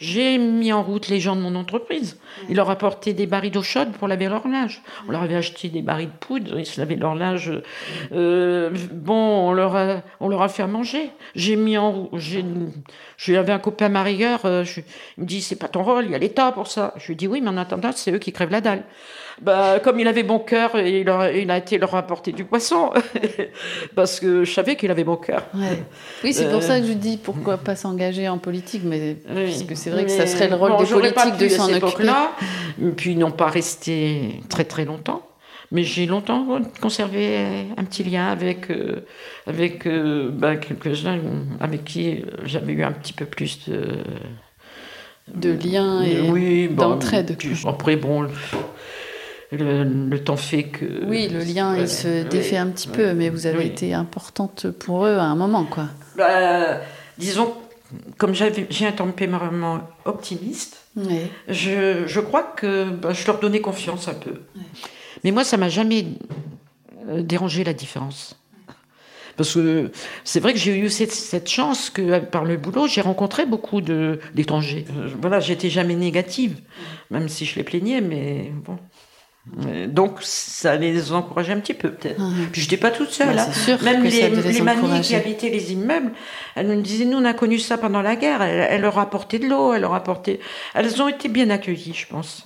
j'ai 0.00 0.38
mis 0.38 0.72
en 0.72 0.82
route 0.82 1.08
les 1.08 1.20
gens 1.20 1.36
de 1.36 1.42
mon 1.42 1.54
entreprise. 1.54 2.18
Ils 2.48 2.56
leur 2.56 2.70
apportaient 2.70 3.12
des 3.12 3.26
barils 3.26 3.50
d'eau 3.52 3.62
chaude 3.62 3.92
pour 3.92 4.08
laver 4.08 4.28
leur 4.28 4.48
linge. 4.48 4.80
On 5.06 5.12
leur 5.12 5.22
avait 5.22 5.36
acheté 5.36 5.68
des 5.68 5.82
barils 5.82 6.08
de 6.08 6.16
poudre, 6.26 6.58
ils 6.58 6.64
se 6.66 6.80
lavaient 6.80 6.96
leur 6.96 7.14
linge. 7.14 7.52
Euh, 8.12 8.70
bon, 8.92 9.48
on 9.50 9.52
leur 9.52 9.76
a, 9.76 10.02
on 10.20 10.28
leur 10.28 10.40
a 10.42 10.48
fait 10.48 10.62
à 10.62 10.66
manger. 10.66 11.10
J'ai 11.34 11.54
mis 11.56 11.76
en, 11.76 11.92
rou- 11.92 12.08
j'ai, 12.14 12.42
j'avais 13.18 13.52
un 13.52 13.58
copain 13.58 13.86
à 13.86 13.88
ma 13.90 14.02
rigueur, 14.02 14.40
euh, 14.46 14.64
je- 14.64 14.80
il 15.18 15.22
me 15.24 15.26
dit 15.26 15.42
c'est 15.42 15.56
pas 15.56 15.68
ton 15.68 15.82
rôle, 15.82 16.06
il 16.06 16.10
y 16.12 16.14
a 16.14 16.18
l'État 16.18 16.50
pour 16.52 16.66
ça. 16.66 16.94
Je 16.96 17.08
lui 17.08 17.16
dis 17.16 17.28
oui, 17.28 17.40
mais 17.42 17.50
en 17.50 17.56
attendant, 17.58 17.90
c'est 17.94 18.10
eux 18.10 18.18
qui 18.18 18.32
crèvent 18.32 18.50
la 18.50 18.62
dalle. 18.62 18.82
Bah, 19.42 19.80
comme 19.80 19.98
il 20.00 20.06
avait 20.08 20.22
bon 20.22 20.38
cœur, 20.38 20.78
il 20.78 21.08
a, 21.08 21.32
il 21.32 21.50
a 21.50 21.56
été 21.58 21.78
leur 21.78 21.94
apporter 21.94 22.32
du 22.32 22.44
poisson. 22.44 22.90
Parce 23.94 24.20
que 24.20 24.44
je 24.44 24.52
savais 24.52 24.76
qu'il 24.76 24.90
avait 24.90 25.04
bon 25.04 25.16
cœur. 25.16 25.46
Ouais. 25.54 25.82
Oui, 26.24 26.32
c'est 26.34 26.46
Euh, 26.46 26.52
pour 26.52 26.62
ça 26.62 26.80
que 26.80 26.86
je 26.86 26.92
dis 26.92 27.16
pourquoi 27.16 27.56
pas 27.56 27.74
s'engager 27.76 28.28
en 28.28 28.38
politique, 28.38 28.82
mais 28.84 29.16
Oui. 29.34 29.44
parce 29.46 29.62
que 29.62 29.74
c'est 29.90 29.96
vrai 29.96 30.04
que 30.04 30.10
ça 30.10 30.26
serait 30.26 30.48
le 30.48 30.54
rôle 30.54 30.70
bon, 30.70 30.82
des 30.82 30.86
politiques 30.86 31.36
de 31.38 31.48
s'en 31.48 31.64
occuper. 31.64 31.76
époque-là. 31.78 32.32
Puis 32.96 33.12
ils 33.12 33.18
n'ont 33.18 33.30
pas 33.30 33.48
resté 33.48 34.40
très 34.48 34.64
très 34.64 34.84
longtemps. 34.84 35.22
Mais 35.72 35.84
j'ai 35.84 36.06
longtemps 36.06 36.46
conservé 36.80 37.38
un 37.76 37.84
petit 37.84 38.02
lien 38.02 38.26
avec, 38.26 38.70
euh, 38.70 39.04
avec 39.46 39.86
euh, 39.86 40.28
ben, 40.32 40.56
quelques-uns 40.56 41.18
avec 41.60 41.84
qui 41.84 42.24
j'avais 42.44 42.72
eu 42.72 42.82
un 42.82 42.90
petit 42.92 43.12
peu 43.12 43.24
plus 43.24 43.68
de. 43.68 43.98
De 45.32 45.52
liens 45.52 46.02
et 46.02 46.28
oui, 46.28 46.68
d'entraide, 46.68 47.36
Après, 47.64 47.94
bon, 47.94 48.26
le, 49.52 49.84
le 49.84 50.18
temps 50.24 50.36
fait 50.36 50.64
que. 50.64 51.04
Oui, 51.06 51.28
le 51.28 51.38
lien, 51.38 51.74
Ouais, 51.74 51.82
il 51.82 51.88
se 51.88 52.24
défait 52.24 52.56
un 52.56 52.66
petit 52.66 52.88
peu, 52.88 53.12
mais 53.14 53.28
vous 53.30 53.46
avez 53.46 53.66
été 53.66 53.94
importante 53.94 54.66
pour 54.70 55.06
eux 55.06 55.18
à 55.18 55.22
un 55.22 55.36
moment, 55.36 55.64
quoi. 55.64 55.84
Bah, 56.16 56.80
disons, 57.16 57.54
comme 58.18 58.34
j'ai 58.34 58.86
un 58.86 58.92
tempérament 58.92 59.82
optimiste, 60.04 60.78
Oui. 60.96 61.20
Je, 61.48 62.04
je 62.06 62.20
crois 62.20 62.42
que 62.42 62.90
bah, 62.90 63.12
je 63.12 63.26
leur 63.26 63.38
donnais 63.40 63.60
confiance 63.60 64.08
un 64.08 64.14
peu. 64.14 64.34
Mais 65.24 65.30
moi, 65.30 65.44
ça 65.44 65.56
m'a 65.56 65.68
jamais 65.68 66.06
euh, 67.08 67.22
dérangé 67.22 67.62
la 67.64 67.72
différence. 67.74 68.36
Parce 69.36 69.54
que 69.54 69.90
c'est 70.24 70.40
vrai 70.40 70.52
que 70.52 70.58
j'ai 70.58 70.76
eu 70.76 70.90
cette, 70.90 71.12
cette 71.12 71.48
chance 71.48 71.88
que 71.88 72.18
par 72.18 72.44
le 72.44 72.56
boulot, 72.58 72.86
j'ai 72.86 73.00
rencontré 73.00 73.46
beaucoup 73.46 73.80
de- 73.80 74.18
d'étrangers. 74.34 74.84
Euh, 74.96 75.08
Voilà, 75.20 75.40
j'étais 75.40 75.70
jamais 75.70 75.94
négative, 75.94 76.60
même 77.10 77.28
si 77.28 77.46
je 77.46 77.56
les 77.56 77.62
plaignais, 77.64 78.00
mais 78.02 78.52
bon. 78.66 78.76
Euh, 79.66 79.86
Donc 79.86 80.18
ça 80.20 80.76
les 80.76 81.12
encourageait 81.12 81.52
un 81.54 81.60
petit 81.60 81.74
peu 81.74 81.92
peut-être. 81.92 82.20
Puis 82.52 82.60
j'étais 82.60 82.76
pas 82.76 82.90
toute 82.90 83.10
seule. 83.10 83.34
Bah, 83.34 83.46
hein. 83.48 83.52
sûr 83.52 83.82
Même 83.82 84.04
les, 84.04 84.28
les 84.28 84.52
les 84.52 84.60
mamies 84.60 85.00
qui 85.00 85.14
habitaient 85.14 85.48
les 85.50 85.72
immeubles, 85.72 86.12
elles 86.54 86.66
me 86.68 86.82
disaient, 86.82 87.06
nous 87.06 87.18
on 87.18 87.24
a 87.24 87.32
connu 87.32 87.58
ça 87.58 87.78
pendant 87.78 88.02
la 88.02 88.16
guerre, 88.16 88.42
elle, 88.42 88.66
elle 88.70 88.80
leur 88.82 88.98
a 88.98 89.02
apporté 89.02 89.38
de 89.38 89.46
l'eau, 89.48 89.72
elle 89.72 89.80
leur 89.82 89.94
a 89.94 89.96
apporté... 89.96 90.40
Elles 90.74 91.00
ont 91.02 91.08
été 91.08 91.28
bien 91.28 91.48
accueillies, 91.50 91.94
je 91.94 92.06
pense. 92.06 92.44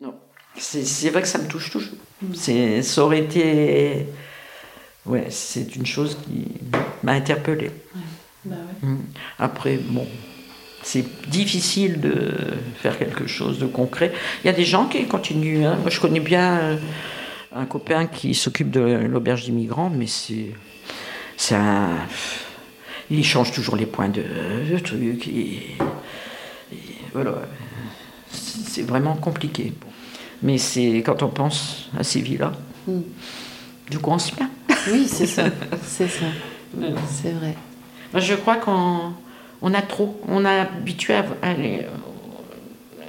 Non. 0.00 0.14
C'est 0.58 1.10
vrai 1.10 1.22
que 1.22 1.28
ça 1.28 1.38
me 1.38 1.48
touche 1.48 1.70
toujours. 1.70 1.96
Mm. 2.22 2.34
C'est- 2.34 2.82
Ça 2.82 3.02
aurait 3.02 3.20
été... 3.20 4.06
Ouais, 5.06 5.26
c'est 5.30 5.74
une 5.76 5.86
chose 5.86 6.18
qui 6.24 6.48
m'a 7.02 7.12
interpellée. 7.12 7.70
Bah 8.44 8.56
ouais. 8.82 8.88
Mm. 8.88 8.98
Après, 9.38 9.76
bon, 9.78 10.06
c'est 10.88 11.04
difficile 11.28 12.00
de 12.00 12.32
faire 12.80 12.96
quelque 12.96 13.26
chose 13.26 13.58
de 13.58 13.66
concret. 13.66 14.12
Il 14.44 14.46
y 14.46 14.50
a 14.50 14.52
des 14.52 14.64
gens 14.64 14.86
qui 14.86 15.04
continuent. 15.06 15.64
hein. 15.66 15.76
Moi, 15.80 15.90
je 15.90 15.98
connais 15.98 16.20
bien 16.20 16.58
euh, 16.58 16.76
un 17.54 17.64
copain 17.66 18.06
qui 18.06 18.34
s'occupe 18.34 18.70
de 18.70 18.80
l'auberge 18.80 19.46
des 19.46 19.52
migrants, 19.52 19.90
mais 19.90 20.06
c'est. 20.06 20.52
c'est 21.36 21.56
un- 21.56 21.96
Il 23.10 23.24
change 23.24 23.50
toujours 23.52 23.76
les 23.76 23.86
points 23.86 24.08
de, 24.08 24.22
de 24.70 24.78
trucs. 24.78 25.26
et- 25.28 25.76
et 26.72 26.76
voilà. 27.12 27.34
C'est 28.30 28.82
vraiment 28.82 29.14
compliqué. 29.16 29.72
Mais 30.42 30.58
c'est 30.58 31.02
quand 31.04 31.22
on 31.22 31.28
pense 31.28 31.88
à 31.98 32.04
ces 32.04 32.20
vies-là, 32.20 32.52
Mm. 32.86 33.00
du 33.90 33.98
coup, 33.98 34.10
on 34.12 34.18
se 34.20 34.30
plaint. 34.32 34.50
Oui, 34.92 35.06
c'est 35.08 35.26
ça. 35.26 35.44
c'est 35.82 36.08
ça. 36.08 36.26
C'est 37.08 37.32
vrai. 37.32 37.54
Je 38.14 38.34
crois 38.34 38.56
qu'on 38.56 39.12
on 39.62 39.74
a 39.74 39.82
trop. 39.82 40.20
On 40.28 40.44
a 40.44 40.62
habitué 40.62 41.14
à, 41.14 41.24
à 41.42 41.54
les, 41.54 41.86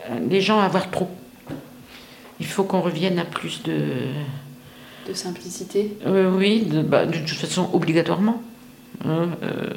à 0.09 0.19
les 0.19 0.41
gens 0.41 0.59
à 0.59 0.63
avoir 0.63 0.89
trop. 0.91 1.09
Il 2.39 2.45
faut 2.45 2.63
qu'on 2.63 2.81
revienne 2.81 3.19
à 3.19 3.25
plus 3.25 3.63
de. 3.63 3.77
De 5.07 5.13
simplicité. 5.13 5.97
Euh, 6.05 6.31
oui, 6.35 6.61
de, 6.61 6.81
bah, 6.81 7.05
de 7.05 7.17
toute 7.17 7.37
façon, 7.37 7.69
obligatoirement. 7.73 8.41
Hein, 9.05 9.29
euh, 9.43 9.69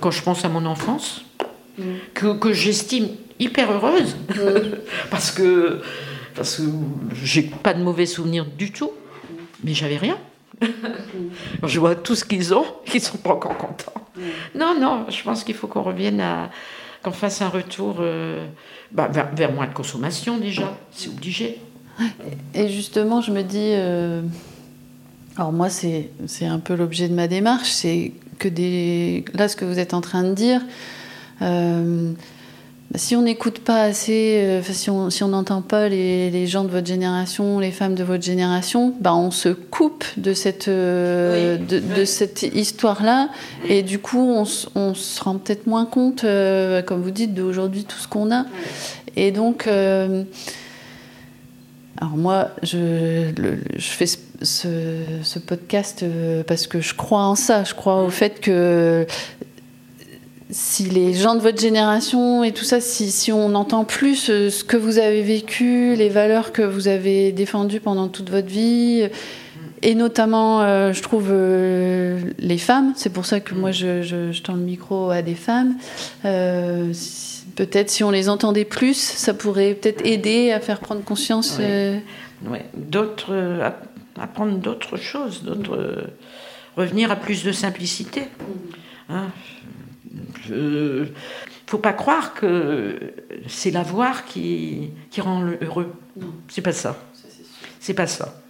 quand 0.00 0.10
je 0.10 0.22
pense 0.22 0.44
à 0.44 0.48
mon 0.48 0.64
enfance, 0.66 1.24
Mm. 1.78 1.82
que, 2.14 2.38
que 2.38 2.52
j'estime 2.52 3.08
hyper 3.38 3.70
heureuse, 3.70 4.16
parce 5.10 5.30
que, 5.30 5.82
parce 6.34 6.56
que 6.56 6.62
j'ai 7.22 7.42
pas 7.42 7.74
de 7.74 7.82
mauvais 7.82 8.06
souvenirs 8.06 8.46
du 8.46 8.72
tout, 8.72 8.90
mais 9.62 9.74
j'avais 9.74 9.98
rien. 9.98 10.16
Je 11.64 11.78
vois 11.78 11.94
tout 11.94 12.14
ce 12.14 12.24
qu'ils 12.24 12.54
ont, 12.54 12.64
ils 12.94 13.00
sont 13.00 13.18
pas 13.18 13.34
encore 13.34 13.58
contents. 13.58 13.92
Non, 14.54 14.78
non, 14.80 15.06
je 15.08 15.22
pense 15.22 15.44
qu'il 15.44 15.54
faut 15.54 15.66
qu'on 15.66 15.82
revienne 15.82 16.20
à. 16.20 16.50
qu'on 17.02 17.12
fasse 17.12 17.42
un 17.42 17.48
retour 17.48 17.96
euh, 18.00 18.46
bah, 18.92 19.08
vers, 19.34 19.52
moins 19.52 19.66
de 19.66 19.74
consommation 19.74 20.38
déjà, 20.38 20.76
c'est 20.92 21.08
obligé. 21.08 21.60
Et 22.54 22.68
justement, 22.68 23.20
je 23.20 23.32
me 23.32 23.42
dis. 23.42 23.72
euh, 23.74 24.22
Alors, 25.36 25.52
moi, 25.52 25.68
c'est 25.70 26.10
un 26.42 26.58
peu 26.58 26.74
l'objet 26.74 27.08
de 27.08 27.14
ma 27.14 27.26
démarche. 27.28 27.70
C'est 27.70 28.12
que 28.38 28.48
des. 28.48 29.24
Là, 29.34 29.48
ce 29.48 29.56
que 29.56 29.64
vous 29.64 29.78
êtes 29.78 29.94
en 29.94 30.00
train 30.00 30.22
de 30.24 30.34
dire. 30.34 30.60
euh, 31.42 32.12
si 32.94 33.16
on 33.16 33.22
n'écoute 33.22 33.58
pas 33.58 33.82
assez, 33.82 34.40
euh, 34.44 34.62
si 34.62 34.88
on 34.90 35.10
si 35.10 35.24
n'entend 35.24 35.60
pas 35.60 35.88
les, 35.88 36.30
les 36.30 36.46
gens 36.46 36.64
de 36.64 36.70
votre 36.70 36.86
génération, 36.86 37.58
les 37.58 37.72
femmes 37.72 37.94
de 37.94 38.04
votre 38.04 38.22
génération, 38.24 38.94
bah, 39.00 39.14
on 39.14 39.30
se 39.30 39.48
coupe 39.50 40.04
de 40.16 40.32
cette, 40.32 40.68
euh, 40.68 41.58
Oui, 41.58 41.80
de, 41.96 42.04
cette 42.04 42.42
histoire-là. 42.42 43.28
Et 43.68 43.82
du 43.82 43.98
coup, 43.98 44.20
on, 44.20 44.44
on 44.76 44.94
se 44.94 45.22
rend 45.22 45.34
peut-être 45.36 45.66
moins 45.66 45.84
compte, 45.84 46.24
euh, 46.24 46.80
comme 46.80 47.02
vous 47.02 47.10
dites, 47.10 47.34
d'aujourd'hui, 47.34 47.84
tout 47.84 47.98
ce 47.98 48.08
qu'on 48.08 48.32
a. 48.32 48.46
Et 49.16 49.30
donc, 49.32 49.66
alors 49.66 50.24
moi, 52.16 52.50
je, 52.62 53.30
le- 53.40 53.58
je 53.76 53.88
fais 53.88 54.06
ce, 54.06 54.18
ce- 54.42 55.02
ce 55.22 55.38
podcast 55.38 56.04
parce 56.46 56.66
que 56.66 56.80
je 56.80 56.94
crois 56.94 57.22
en 57.24 57.34
ça. 57.34 57.64
Je 57.64 57.74
crois 57.74 58.02
au 58.02 58.10
fait 58.10 58.40
que 58.40 59.06
si 60.50 60.84
les 60.84 61.12
gens 61.14 61.34
de 61.34 61.40
votre 61.40 61.60
génération 61.60 62.44
et 62.44 62.52
tout 62.52 62.64
ça, 62.64 62.80
si, 62.80 63.10
si 63.10 63.32
on 63.32 63.54
entend 63.54 63.84
plus 63.84 64.30
euh, 64.30 64.48
ce 64.50 64.62
que 64.64 64.76
vous 64.76 64.98
avez 64.98 65.22
vécu, 65.22 65.94
les 65.96 66.08
valeurs 66.08 66.52
que 66.52 66.62
vous 66.62 66.86
avez 66.88 67.32
défendues 67.32 67.80
pendant 67.80 68.08
toute 68.08 68.30
votre 68.30 68.46
vie, 68.48 69.08
et 69.82 69.94
notamment, 69.94 70.62
euh, 70.62 70.92
je 70.92 71.02
trouve, 71.02 71.28
euh, 71.30 72.20
les 72.38 72.58
femmes, 72.58 72.92
c'est 72.96 73.10
pour 73.12 73.26
ça 73.26 73.40
que 73.40 73.54
moi 73.54 73.72
je, 73.72 74.02
je- 74.02 74.32
je 74.32 74.42
tends 74.42 74.54
le 74.54 74.60
micro 74.60 75.10
à 75.10 75.20
des 75.22 75.34
femmes, 75.34 75.74
euh, 76.24 76.90
si- 76.92 77.44
peut-être 77.56 77.90
si 77.90 78.04
on 78.04 78.10
les 78.10 78.28
entendait 78.28 78.64
plus, 78.64 78.94
ça 78.96 79.34
pourrait 79.34 79.74
peut-être 79.74 80.04
aider 80.06 80.52
à 80.52 80.60
faire 80.60 80.78
prendre 80.80 81.02
conscience. 81.02 81.56
Oui. 81.58 81.64
euh, 81.66 81.98
Ouais. 82.50 82.66
D'autres, 82.76 83.34
app- 83.64 83.88
apprendre 84.20 84.58
d'autres 84.58 84.96
choses, 84.98 85.42
d'autres, 85.42 86.04
revenir 86.76 87.10
à 87.10 87.16
plus 87.16 87.42
de 87.44 87.50
simplicité. 87.52 88.24
Hein. 89.08 89.28
Je- 90.48 91.06
faut 91.66 91.78
pas 91.78 91.92
croire 91.92 92.34
que 92.34 92.98
c'est 93.48 93.70
l'avoir 93.72 94.24
qui, 94.24 94.90
qui 95.10 95.20
rend 95.20 95.44
heureux. 95.60 95.92
Non. 96.16 96.28
C'est 96.48 96.62
pas 96.62 96.72
ça. 96.72 96.96
C'est 97.80 97.94
pas 97.94 98.06
ça. 98.06 98.40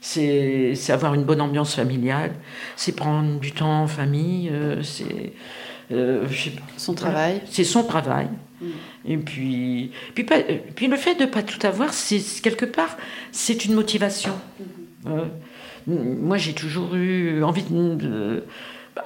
C'est 0.00 0.74
c'est 0.74 0.92
avoir 0.92 1.14
une 1.14 1.24
bonne 1.24 1.40
ambiance 1.40 1.74
familiale, 1.74 2.32
c'est 2.76 2.92
prendre 2.96 3.38
du 3.38 3.52
temps 3.52 3.82
en 3.82 3.86
famille, 3.86 4.48
euh, 4.50 4.82
c'est 4.82 5.32
euh, 5.92 6.24
pas. 6.26 6.62
son 6.78 6.94
travail. 6.94 7.42
C'est 7.50 7.64
son 7.64 7.84
travail. 7.84 8.28
Et 9.06 9.16
puis, 9.16 9.90
puis, 10.14 10.24
pas- 10.24 10.42
puis 10.74 10.86
le 10.86 10.96
fait 10.96 11.14
de 11.14 11.22
ne 11.22 11.26
pas 11.26 11.42
tout 11.42 11.64
avoir, 11.66 11.92
c'est 11.94 12.20
quelque 12.42 12.66
part, 12.66 12.96
c'est 13.32 13.64
une 13.64 13.74
motivation. 13.74 14.34
Mm-hmm. 14.60 15.10
Euh, 15.10 15.24
moi, 15.86 16.36
j'ai 16.36 16.52
toujours 16.52 16.94
eu 16.94 17.42
envie 17.42 17.62
de. 17.64 18.44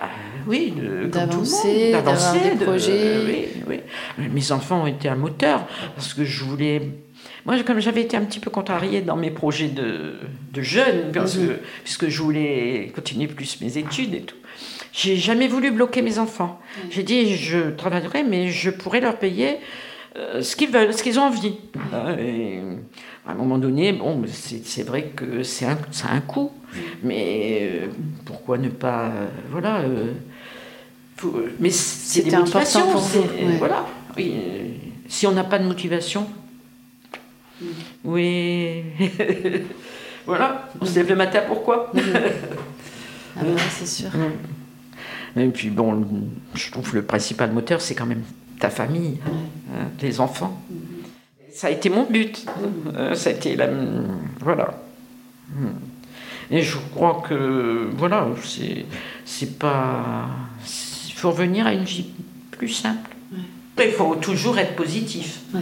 Bah, 0.01 0.09
oui, 0.47 0.73
D'avancer, 1.11 1.93
d'avoir 1.93 2.33
des 2.35 2.55
de- 2.57 2.65
projets. 2.65 3.17
oui, 3.27 3.47
oui. 3.69 4.29
Mes 4.33 4.53
enfants 4.53 4.83
ont 4.83 4.87
été 4.87 5.09
un 5.09 5.17
moteur 5.17 5.67
parce 5.95 6.15
que 6.15 6.25
je 6.25 6.45
voulais. 6.45 6.83
Moi, 7.47 7.63
comme 7.63 7.81
j'avais 7.81 8.03
été 8.03 8.17
un 8.17 8.25
petit 8.25 8.41
peu 8.41 8.51
contrariée 8.51 9.01
dans 9.03 9.17
mes 9.17 9.31
projets 9.31 9.69
de, 9.69 10.15
de 10.53 10.63
jeune, 10.63 11.13
parce 11.13 11.37
Mhm. 11.37 11.47
que, 11.49 11.53
puisque 11.85 12.09
je 12.09 12.23
voulais 12.23 12.93
continuer 12.95 13.27
plus 13.27 13.61
mes 13.61 13.77
études 13.79 14.15
et 14.15 14.21
tout, 14.23 14.37
j'ai 14.93 15.17
jamais 15.17 15.47
voulu 15.49 15.71
bloquer 15.71 16.01
mes 16.03 16.19
enfants. 16.19 16.61
J'ai 16.91 17.03
dit, 17.03 17.37
je 17.37 17.71
travaillerai, 17.71 18.23
mais 18.23 18.49
je 18.49 18.71
pourrai 18.71 19.01
leur 19.01 19.19
payer 19.19 19.59
euh, 20.17 20.43
ce 20.43 20.55
qu'ils 20.57 20.71
veulent, 20.71 20.95
ce 20.95 21.03
qu'ils 21.03 21.19
ont 21.19 21.25
envie. 21.25 21.57
Euh, 21.93 22.17
et 22.19 22.61
à 23.27 23.33
un 23.33 23.35
moment 23.35 23.59
donné, 23.59 23.93
bon, 23.93 24.23
c'est 24.29 24.65
c'est 24.65 24.83
vrai 24.85 25.11
que 25.17 25.43
c'est 25.43 25.67
un, 25.67 25.77
ça 25.91 26.09
a 26.09 26.15
un 26.15 26.21
coût, 26.21 26.53
mais 27.03 27.59
euh, 27.63 27.87
pourquoi 28.25 28.59
ne 28.59 28.69
pas, 28.69 29.07
euh, 29.07 29.27
voilà. 29.51 29.81
euh, 29.81 30.13
faut- 31.17 31.35
mais 31.61 31.71
c'est 31.71 32.21
des 32.21 32.31
C'était 32.31 32.37
important 32.37 32.59
motivations. 32.61 32.91
pour 32.93 33.01
vous, 33.01 33.09
c'est- 33.13 33.45
ouais. 33.45 33.57
Voilà. 33.59 33.87
Oui, 34.17 34.35
si 35.09 35.27
on 35.27 35.33
n'a 35.33 35.45
pas 35.45 35.59
de 35.59 35.65
motivation, 35.67 36.27
oui. 38.05 38.83
voilà, 40.27 40.69
on 40.81 40.85
se 40.87 40.95
lève 40.97 41.09
le 41.09 41.17
matin, 41.17 41.41
pourquoi 41.47 41.93
Ah 43.37 43.41
bah 43.43 43.49
ouais, 43.49 43.61
c'est 43.71 43.87
sûr. 43.87 44.11
Et 45.37 45.49
puis 45.49 45.71
bon, 45.71 46.07
je 46.55 46.71
trouve 46.71 46.89
que 46.91 46.97
le 46.97 47.03
principal 47.03 47.51
moteur, 47.53 47.81
c'est 47.81 47.95
quand 47.97 48.07
même 48.07 48.23
ta 48.61 48.71
famille, 48.71 49.19
hein, 49.27 49.87
tes 49.99 50.21
enfants. 50.21 50.63
Ça 51.53 51.67
a 51.67 51.71
été 51.71 51.89
mon 51.91 52.05
but. 52.05 52.47
Ça 53.15 53.31
a 53.31 53.33
été 53.33 53.57
la... 53.57 53.69
Voilà. 54.41 54.81
Et 56.51 56.63
je 56.63 56.77
crois 56.95 57.23
que, 57.29 57.89
voilà, 57.97 58.27
c'est, 58.43 58.85
c'est 59.25 59.59
pas... 59.59 60.27
Il 61.09 61.13
faut 61.15 61.31
revenir 61.31 61.67
à 61.67 61.73
une 61.73 61.85
vie 61.85 62.07
plus 62.51 62.69
simple. 62.69 63.11
Il 63.79 63.91
faut 63.93 64.15
toujours 64.17 64.59
être 64.59 64.77
positif. 64.77 65.41
Ouais. 65.55 65.61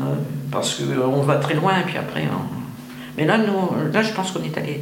Euh, 0.00 0.14
parce 0.50 0.76
qu'on 0.76 1.20
va 1.22 1.36
très 1.36 1.54
loin, 1.54 1.80
et 1.80 1.82
puis 1.84 1.98
après... 1.98 2.22
on- 2.22 2.60
Mais 3.18 3.26
là, 3.26 3.36
nous, 3.38 3.92
là, 3.92 4.02
je 4.02 4.12
pense 4.12 4.30
qu'on 4.30 4.42
est 4.42 4.56
allé 4.56 4.80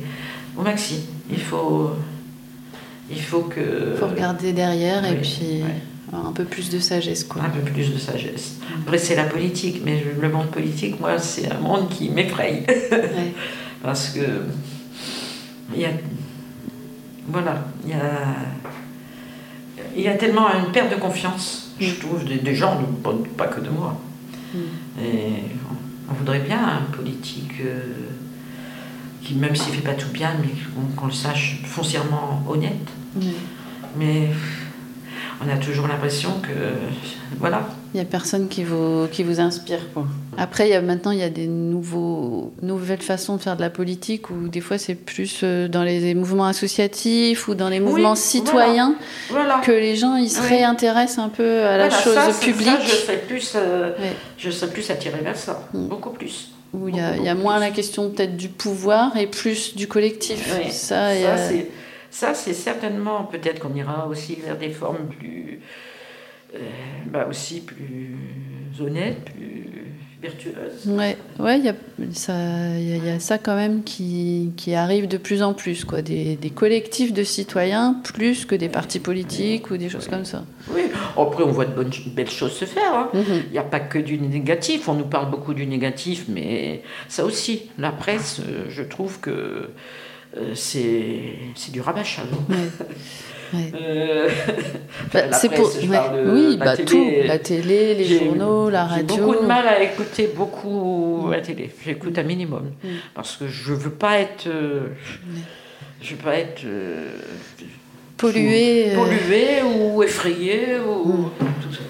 au 0.56 0.62
maxi. 0.62 1.00
Il 1.30 1.40
faut... 1.40 1.90
Il 3.10 3.20
faut 3.20 3.42
que... 3.42 3.92
Il 3.94 3.98
faut 3.98 4.06
regarder 4.06 4.52
derrière 4.52 5.04
et 5.04 5.16
puis 5.16 5.62
ouais. 5.64 5.74
avoir 6.12 6.28
un 6.28 6.32
peu 6.32 6.44
plus 6.44 6.70
de 6.70 6.78
sagesse. 6.78 7.24
Quoi. 7.24 7.42
Un 7.42 7.48
peu 7.50 7.60
plus 7.60 7.92
de 7.92 7.98
sagesse. 7.98 8.58
Après, 8.82 8.98
c'est 8.98 9.16
la 9.16 9.24
politique, 9.24 9.80
mais 9.84 10.04
le 10.20 10.28
monde 10.28 10.46
politique, 10.48 11.00
moi, 11.00 11.18
c'est 11.18 11.50
un 11.50 11.58
monde 11.58 11.88
qui 11.88 12.08
m'effraie. 12.10 12.64
Ouais. 12.92 13.32
Parce 13.82 14.10
que. 14.10 14.20
Il 15.74 15.80
y 15.80 15.84
a. 15.84 15.90
Voilà, 17.28 17.64
il 17.84 17.90
y 17.90 17.94
a. 17.94 17.98
Il 19.96 20.02
y 20.02 20.08
a 20.08 20.14
tellement 20.14 20.46
une 20.54 20.72
perte 20.72 20.90
de 20.90 21.00
confiance, 21.00 21.74
je 21.80 21.94
trouve, 21.94 22.24
des, 22.24 22.36
des 22.36 22.54
gens, 22.54 22.78
pas, 23.36 23.46
que 23.46 23.60
de 23.60 23.70
moi. 23.70 24.00
Mm. 24.54 24.58
Et 25.02 25.32
on, 25.68 26.10
on 26.10 26.14
voudrait 26.14 26.40
bien 26.40 26.58
un 26.58 26.96
politique 26.96 27.54
euh, 27.64 27.82
qui, 29.22 29.34
même 29.34 29.56
s'il 29.56 29.72
ne 29.72 29.76
fait 29.78 29.88
pas 29.88 29.94
tout 29.94 30.10
bien, 30.12 30.32
mais 30.40 30.48
qu'on 30.96 31.06
le 31.06 31.12
sache 31.12 31.60
foncièrement 31.64 32.42
honnête. 32.48 32.88
Ouais. 33.16 33.26
Mais 33.96 34.28
on 35.44 35.48
a 35.48 35.56
toujours 35.56 35.86
l'impression 35.88 36.30
que. 36.42 36.48
Voilà. 37.38 37.68
Il 37.92 37.96
n'y 37.96 38.00
a 38.02 38.04
personne 38.04 38.48
qui 38.48 38.62
vous, 38.62 39.06
qui 39.10 39.22
vous 39.24 39.40
inspire. 39.40 39.78
Quoi. 39.94 40.06
Après, 40.38 40.68
il 40.68 40.70
y 40.72 40.74
a, 40.74 40.80
maintenant, 40.82 41.10
il 41.10 41.18
y 41.18 41.22
a 41.24 41.30
des 41.30 41.46
nouveaux, 41.46 42.52
nouvelles 42.62 43.00
façons 43.02 43.36
de 43.36 43.40
faire 43.42 43.56
de 43.56 43.62
la 43.62 43.70
politique 43.70 44.30
où 44.30 44.48
des 44.48 44.60
fois 44.60 44.78
c'est 44.78 44.94
plus 44.94 45.40
euh, 45.42 45.66
dans 45.66 45.82
les 45.82 46.14
mouvements 46.14 46.44
associatifs 46.46 47.48
ou 47.48 47.54
dans 47.54 47.68
les 47.68 47.80
mouvements 47.80 48.14
citoyens 48.14 48.94
Voilà. 49.30 49.60
que 49.64 49.72
les 49.72 49.96
gens 49.96 50.16
ils 50.16 50.30
se 50.30 50.40
Oui. 50.42 50.48
réintéressent 50.48 51.18
un 51.24 51.28
peu 51.30 51.62
à 51.64 51.76
la 51.78 51.88
Voilà, 51.88 52.02
chose 52.04 52.14
ça, 52.14 52.30
publique. 52.40 52.68
ça, 52.68 52.80
je 52.84 52.90
serais 52.94 53.18
plus, 53.26 53.52
euh, 53.56 53.90
je 54.38 54.50
serais 54.50 54.70
plus 54.70 54.88
attirée 54.90 55.20
vers 55.22 55.36
ça, 55.36 55.68
Mm. 55.74 55.86
beaucoup 55.88 56.10
plus. 56.10 56.50
Où 56.72 56.88
il 56.88 56.96
y 56.96 57.00
a, 57.00 57.16
y 57.16 57.28
a 57.28 57.34
moins 57.34 57.58
la 57.58 57.70
question 57.70 58.10
peut-être 58.10 58.36
du 58.36 58.48
pouvoir 58.48 59.16
et 59.16 59.26
plus 59.26 59.74
du 59.74 59.88
collectif. 59.88 60.54
Oui. 60.62 60.70
Ça, 60.70 61.12
Ça, 61.14 61.32
a- 61.32 61.36
c'est- 61.48 61.68
ça, 62.10 62.34
c'est 62.34 62.54
certainement, 62.54 63.24
peut-être 63.24 63.60
qu'on 63.60 63.74
ira 63.74 64.06
aussi 64.08 64.36
vers 64.36 64.56
des 64.58 64.70
formes 64.70 65.06
plus, 65.18 65.60
euh, 66.54 66.58
bah 67.06 67.26
aussi 67.28 67.60
plus 67.60 68.16
honnêtes, 68.80 69.24
plus 69.24 69.66
vertueuses. 70.20 70.86
Ouais, 70.86 71.16
ouais, 71.38 71.58
il 71.58 71.64
y 71.64 71.68
a, 71.70 71.74
ça, 72.12 72.32
y 72.34 72.92
a- 72.92 72.96
il 72.96 73.06
y 73.06 73.10
a 73.10 73.20
ça 73.20 73.38
quand 73.38 73.54
même 73.56 73.82
qui, 73.84 74.50
qui 74.56 74.74
arrive 74.74 75.08
de 75.08 75.16
plus 75.16 75.42
en 75.42 75.54
plus, 75.54 75.84
quoi. 75.86 76.02
Des, 76.02 76.36
des 76.36 76.50
collectifs 76.50 77.12
de 77.14 77.24
citoyens 77.24 77.96
plus 78.04 78.44
que 78.44 78.54
des 78.54 78.68
partis 78.68 78.98
politiques 79.00 79.70
ou 79.70 79.76
des 79.78 79.88
choses 79.88 80.08
comme 80.08 80.24
ça. 80.26 80.44
Oui. 80.74 80.82
Après, 81.16 81.42
on 81.42 81.50
voit 81.52 81.64
de 81.64 81.72
bonnes, 81.74 81.90
belles 82.14 82.28
choses 82.30 82.52
se 82.52 82.64
faire. 82.66 82.92
hein. 82.94 83.08
Mhm. 83.14 83.42
Il 83.46 83.52
n'y 83.52 83.58
a 83.58 83.62
pas 83.62 83.80
que 83.80 83.98
du 83.98 84.18
négatif. 84.18 84.88
On 84.88 84.94
nous 84.94 85.06
parle 85.06 85.30
beaucoup 85.30 85.54
du 85.54 85.66
négatif, 85.66 86.26
mais 86.28 86.82
ça 87.08 87.24
aussi, 87.24 87.70
la 87.78 87.90
presse, 87.92 88.40
euh, 88.46 88.64
je 88.68 88.82
trouve 88.82 89.20
que 89.20 89.70
euh, 90.36 90.52
c'est 90.54 91.70
du 91.72 91.80
rabâchage. 91.80 92.26
Ouais. 92.48 92.56
Ouais. 92.56 93.72
Euh, 93.74 94.28
Bah, 95.12 95.26
la 95.26 95.32
c'est 95.32 95.48
presse, 95.48 95.60
pour, 95.60 95.70
je 95.72 95.88
ouais. 95.88 95.96
parle 95.96 96.24
de 96.24 96.30
oui, 96.30 96.56
la 96.56 96.64
bah 96.66 96.76
télé. 96.76 96.84
tout, 96.88 97.10
la 97.26 97.38
télé, 97.40 97.94
les 97.96 98.04
J'ai- 98.04 98.18
journaux, 98.20 98.70
la 98.70 98.86
J'ai 98.86 98.94
radio. 98.94 99.16
beaucoup 99.26 99.42
de 99.42 99.46
mal 99.48 99.66
à 99.66 99.82
écouter 99.82 100.30
beaucoup 100.36 101.28
la 101.32 101.40
télé. 101.40 101.68
J'écoute 101.84 102.16
un 102.16 102.22
minimum. 102.22 102.70
Mm. 102.84 102.88
Parce 103.12 103.36
que 103.36 103.48
je 103.48 103.72
veux 103.72 103.90
pas 103.90 104.20
être. 104.20 104.46
euh, 104.46 104.86
je 106.00 106.10
veux 106.14 106.22
pas 106.22 106.36
être. 106.36 106.62
euh, 106.64 107.08
Pollué. 108.16 108.92
euh, 108.92 108.94
pollué 108.94 109.62
ou 109.64 110.02
effrayé 110.04 110.78
ou. 110.86 111.08
Mm. 111.08 111.30
tout 111.62 111.72
ça. 111.74 111.80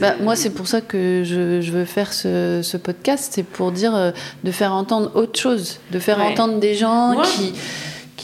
Bah, 0.00 0.14
moi, 0.20 0.36
c'est 0.36 0.50
pour 0.50 0.66
ça 0.66 0.80
que 0.80 1.22
je, 1.24 1.60
je 1.60 1.70
veux 1.72 1.84
faire 1.84 2.12
ce, 2.12 2.60
ce 2.62 2.76
podcast, 2.76 3.32
c'est 3.34 3.42
pour 3.42 3.72
dire 3.72 3.94
euh, 3.94 4.10
de 4.44 4.50
faire 4.50 4.72
entendre 4.72 5.10
autre 5.14 5.38
chose, 5.38 5.78
de 5.90 5.98
faire 5.98 6.18
Ouais. 6.18 6.24
entendre 6.32 6.58
des 6.60 6.74
gens 6.74 7.14
qui, 7.22 7.52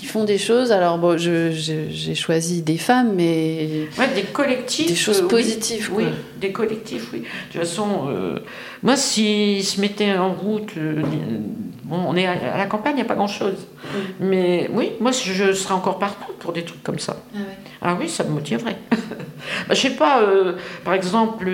qui 0.03 0.09
font 0.09 0.24
des 0.24 0.36
choses. 0.36 0.72
Alors, 0.72 0.98
bon, 0.98 1.16
j'ai 1.16 2.14
choisi 2.16 2.62
des 2.62 2.76
femmes, 2.76 3.12
mais 3.14 3.86
Ouais, 3.96 4.09
des 4.12 4.22
collectifs. 4.24 4.88
Des 4.88 4.96
choses 4.96 5.22
euh, 5.22 5.28
positives, 5.28 5.90
Oui, 5.94 6.03
quoi. 6.03 6.12
des 6.40 6.50
collectifs, 6.50 7.11
oui. 7.12 7.20
De 7.20 7.53
toute 7.53 7.61
façon, 7.61 8.09
euh, 8.09 8.40
moi, 8.82 8.96
s'ils 8.96 9.62
se 9.62 9.80
mettaient 9.80 10.18
en 10.18 10.32
route, 10.32 10.72
euh, 10.76 11.03
bon, 11.84 12.00
on 12.05 12.16
est 12.16 12.26
à, 12.26 12.32
à 12.32 12.59
la 12.59 12.66
campagne, 12.66 12.94
il 12.94 12.96
n'y 12.96 13.03
a 13.03 13.05
pas 13.05 13.14
grand-chose. 13.14 13.68
Mais 14.18 14.68
oui, 14.72 14.90
moi, 14.98 15.12
je, 15.12 15.53
serais 15.53 15.74
encore 15.74 16.00
partante 16.00 16.34
pour 16.40 16.53
des 16.53 16.64
trucs 16.64 16.82
comme 16.82 16.98
ça. 16.98 17.22
Ah 17.80 17.96
oui, 17.98 18.09
ça 18.09 18.24
me 18.24 18.30
motiverait. 18.30 18.78
Bah, 19.68 19.74
je 19.74 19.80
sais 19.80 19.90
pas, 19.96 20.22
par 20.84 20.94
exemple, 20.94 21.50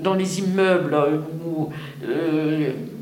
dans 0.00 0.14
les 0.14 0.38
immeubles, 0.38 0.96
où 1.44 1.68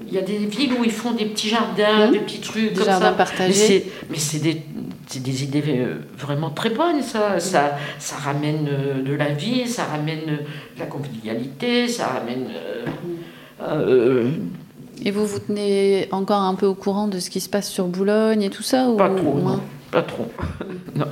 il 0.09 0.15
y 0.15 0.19
a 0.19 0.23
des 0.23 0.39
villes 0.39 0.73
où 0.79 0.85
ils 0.85 0.91
font 0.91 1.13
des 1.13 1.25
petits 1.27 1.49
jardins, 1.49 2.07
Mhm. 2.07 2.13
des 2.13 2.19
petits 2.21 2.41
trucs 2.41 2.71
Des 2.71 2.75
comme 2.75 2.85
jardins 2.87 3.07
ça. 3.07 3.13
Partagés. 3.13 3.87
mais 4.11 4.19
c'est 4.19 4.39
des, 4.41 5.43
idées 5.45 5.63
euh, 5.69 5.97
vraiment 6.19 6.51
très 6.51 6.71
bonnes, 6.71 7.03
ça. 7.03 7.39
Ça, 7.41 7.77
ça 7.99 8.17
ramène 8.17 8.69
euh, 8.69 9.03
de 9.03 9.15
la 9.15 9.31
vie, 9.31 9.67
ça 9.69 9.85
ramène 9.85 10.21
euh, 10.29 10.37
de 10.75 10.81
la 10.81 10.87
convivialité, 10.87 11.89
ça 11.89 12.07
ramène. 12.09 12.49
euh, 12.55 12.87
euh, 13.63 14.31
Et 15.05 15.11
vous 15.11 15.27
vous 15.27 15.39
tenez 15.39 16.09
encore 16.13 16.41
un 16.43 16.55
peu 16.55 16.67
au 16.67 16.75
courant 16.75 17.09
de 17.09 17.19
ce 17.19 17.31
qui 17.31 17.41
se 17.41 17.49
passe 17.49 17.69
sur 17.71 17.87
Boulogne 17.87 18.43
et 18.43 18.51
tout 18.51 18.63
ça 18.63 18.89
ou 18.89 18.97
Pas 18.97 19.11
trop, 19.11 19.39
non. 19.39 19.61
Pas 19.91 20.03
trop. 20.03 20.27
non. 20.97 21.07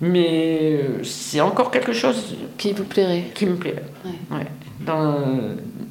Mais 0.00 0.78
euh, 0.82 1.02
c'est 1.04 1.40
encore 1.40 1.70
quelque 1.70 1.92
chose 1.92 2.36
Qui 2.58 2.72
vous 2.72 2.84
plairait 2.84 3.24
qui 3.34 3.46
me 3.46 3.56
plaît. 3.56 3.76
Ouais. 4.04 4.36
Ouais. 4.38 4.46
Dans, 4.80 5.38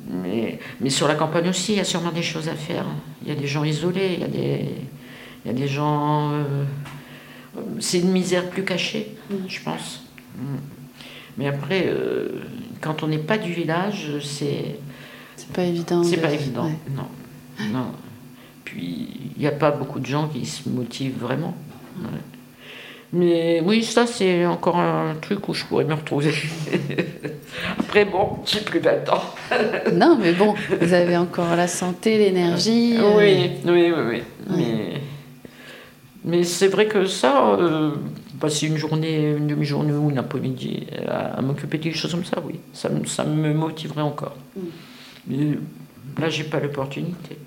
mais, 0.09 0.59
mais 0.79 0.89
sur 0.89 1.07
la 1.07 1.15
campagne 1.15 1.49
aussi, 1.49 1.73
il 1.73 1.77
y 1.77 1.81
a 1.81 1.83
sûrement 1.83 2.11
des 2.11 2.21
choses 2.21 2.47
à 2.49 2.53
faire. 2.55 2.85
Il 3.23 3.29
y 3.29 3.31
a 3.31 3.35
des 3.35 3.47
gens 3.47 3.63
isolés, 3.63 4.13
il 4.13 4.19
y 4.21 4.23
a 4.23 4.27
des, 4.27 4.65
il 5.43 5.47
y 5.47 5.51
a 5.51 5.53
des 5.57 5.67
gens. 5.67 6.31
euh, 6.33 6.63
c'est 7.79 7.99
une 7.99 8.11
misère 8.11 8.49
plus 8.49 8.63
cachée, 8.63 9.15
Mm. 9.29 9.35
je 9.47 9.61
pense. 9.63 10.03
Mm. 10.37 10.41
Mais 11.37 11.47
après, 11.47 11.85
euh, 11.87 12.41
quand 12.81 13.01
on 13.03 13.07
n'est 13.07 13.17
pas 13.17 13.37
du 13.37 13.51
village, 13.53 14.11
c'est 14.21 14.77
C'est 15.35 15.51
pas 15.51 15.63
évident. 15.63 16.03
c'est 16.03 16.17
pas 16.17 16.31
évident. 16.31 16.65
ouais. 16.65 16.77
Non. 16.95 17.07
non. 17.73 17.87
Puis, 18.63 19.09
il 19.35 19.39
n'y 19.41 19.47
a 19.47 19.51
pas 19.51 19.71
beaucoup 19.71 19.99
de 19.99 20.05
gens 20.05 20.27
qui 20.27 20.45
se 20.45 20.69
motivent 20.69 21.17
vraiment. 21.19 21.55
Ouais. 21.99 22.07
Mais 23.13 23.61
oui, 23.63 23.83
ça, 23.83 24.05
c'est 24.07 24.45
encore 24.45 24.77
un 24.77 25.15
truc 25.21 25.47
où 25.47 25.53
je 25.53 25.63
pourrais 25.65 25.85
me 25.85 25.93
retrouver. 25.93 26.33
Après, 27.79 28.03
bon, 28.05 28.39
j'ai 28.45 28.59
plus 28.61 28.79
20 28.79 29.09
ans. 29.09 29.23
Non, 29.93 30.17
mais 30.19 30.33
bon, 30.33 30.53
vous 30.81 30.93
avez 30.93 31.15
encore 31.15 31.55
la 31.55 31.67
santé, 31.67 32.17
l'énergie. 32.17 32.95
euh, 32.97 33.15
Oui, 33.17 33.51
oui, 33.65 33.93
oui, 33.95 34.03
oui. 34.09 34.23
Mais, 34.49 35.01
mais 36.23 36.43
c'est 36.43 36.67
vrai 36.67 36.87
que 36.87 37.05
ça, 37.05 37.55
euh, 37.59 37.91
passer 38.39 38.67
une 38.67 38.77
journée, 38.77 39.31
une 39.37 39.47
demi-journée 39.47 39.93
ou 39.93 40.09
une 40.09 40.17
après-midi 40.17 40.87
à, 41.07 41.37
à 41.37 41.41
m'occuper 41.41 41.77
de 41.77 41.91
choses 41.91 42.11
comme 42.11 42.25
ça, 42.25 42.41
oui, 42.45 42.59
ça, 42.73 42.89
me- 42.89 43.05
ça 43.05 43.23
me 43.23 43.53
motiverait 43.53 44.01
encore. 44.01 44.35
Mm. 44.57 44.59
Mais 45.27 45.37
là, 46.19 46.29
j'ai 46.29 46.43
pas 46.43 46.59
l'opportunité. 46.59 47.37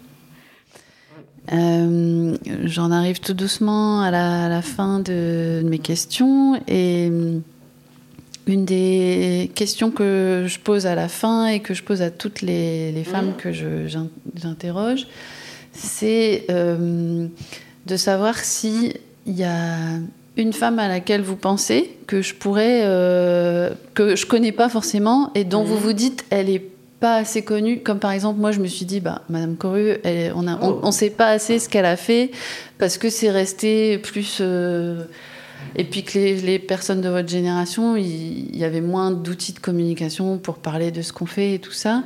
Euh, 1.52 2.36
J'en 2.64 2.90
arrive 2.90 3.20
tout 3.20 3.34
doucement 3.34 4.02
à 4.02 4.10
la, 4.10 4.46
à 4.46 4.48
la 4.48 4.62
fin 4.62 5.00
de, 5.00 5.62
mes 5.64 5.78
questions 5.78 6.56
et 6.66 7.08
euh, 7.10 7.38
une 8.46 8.64
des 8.64 9.50
questions 9.54 9.90
que 9.90 10.46
je 10.46 10.58
pose 10.58 10.86
à 10.86 10.94
la 10.94 11.08
fin 11.08 11.46
et 11.46 11.60
que 11.60 11.74
je 11.74 11.82
pose 11.82 12.02
à 12.02 12.10
toutes 12.10 12.42
les, 12.42 12.92
les 12.92 13.04
femmes 13.04 13.34
que 13.36 13.52
j'interroge, 13.52 15.06
c'est 15.72 16.46
euh, 16.50 17.26
de 17.86 17.96
savoir 17.96 18.38
si 18.38 18.94
il 19.26 19.36
y 19.36 19.44
a 19.44 19.76
une 20.36 20.52
femme 20.52 20.78
à 20.78 20.88
laquelle 20.88 21.20
vous 21.20 21.36
pensez 21.36 21.96
que 22.06 22.22
je 22.22 22.34
pourrais 22.34 22.82
euh, 22.84 23.70
que 23.94 24.16
je 24.16 24.24
connais 24.24 24.52
pas 24.52 24.68
forcément 24.68 25.30
et 25.34 25.44
dont 25.44 25.64
vous 25.64 25.76
vous 25.76 25.92
dites 25.92 26.24
elle 26.30 26.48
est 26.48 26.64
pas 27.00 27.16
assez 27.16 27.42
connue 27.42 27.80
comme 27.80 27.98
par 27.98 28.10
exemple 28.12 28.40
moi 28.40 28.50
je 28.52 28.60
me 28.60 28.66
suis 28.66 28.84
dit 28.86 29.00
bah 29.00 29.22
Madame 29.28 29.56
Coru 29.56 29.98
elle- 30.04 30.32
on 30.34 30.46
on 30.82 30.90
sait 30.90 31.10
pas 31.10 31.28
assez 31.28 31.58
ce 31.58 31.68
qu'elle 31.68 31.84
a 31.86 31.96
fait 31.96 32.30
parce 32.78 32.98
que 32.98 33.08
c'est 33.10 33.30
resté 33.30 33.98
plus 33.98 34.38
euh, 34.40 35.04
et 35.76 35.84
puis 35.84 36.02
que 36.02 36.18
les, 36.18 36.36
les 36.36 36.58
personnes 36.58 37.00
de 37.00 37.08
votre 37.08 37.28
génération 37.28 37.96
il 37.96 38.50
il 38.52 38.56
y 38.56 38.64
avait 38.64 38.80
moins 38.80 39.10
d'outils 39.12 39.52
de 39.52 39.60
communication 39.60 40.38
pour 40.38 40.56
parler 40.56 40.90
de 40.90 41.02
ce 41.02 41.12
qu'on 41.12 41.26
fait 41.26 41.54
et 41.54 41.58
tout 41.60 41.72
ça 41.72 42.02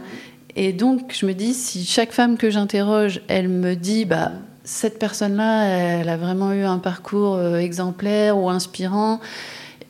et 0.57 0.72
donc 0.74 1.14
je 1.18 1.24
me 1.26 1.32
dis 1.32 1.55
si 1.55 1.84
chaque 1.86 2.12
femme 2.12 2.36
que 2.36 2.51
j'interroge 2.51 3.22
elle 3.28 3.49
me 3.49 3.74
dit 3.74 4.05
bah 4.05 4.32
cette 4.64 5.01
personne-là, 5.01 5.64
elle 6.01 6.09
a 6.09 6.16
vraiment 6.16 6.53
eu 6.53 6.62
un 6.62 6.78
parcours 6.78 7.34
euh, 7.34 7.57
exemplaire 7.59 8.38
ou 8.38 8.49
inspirant. 8.49 9.18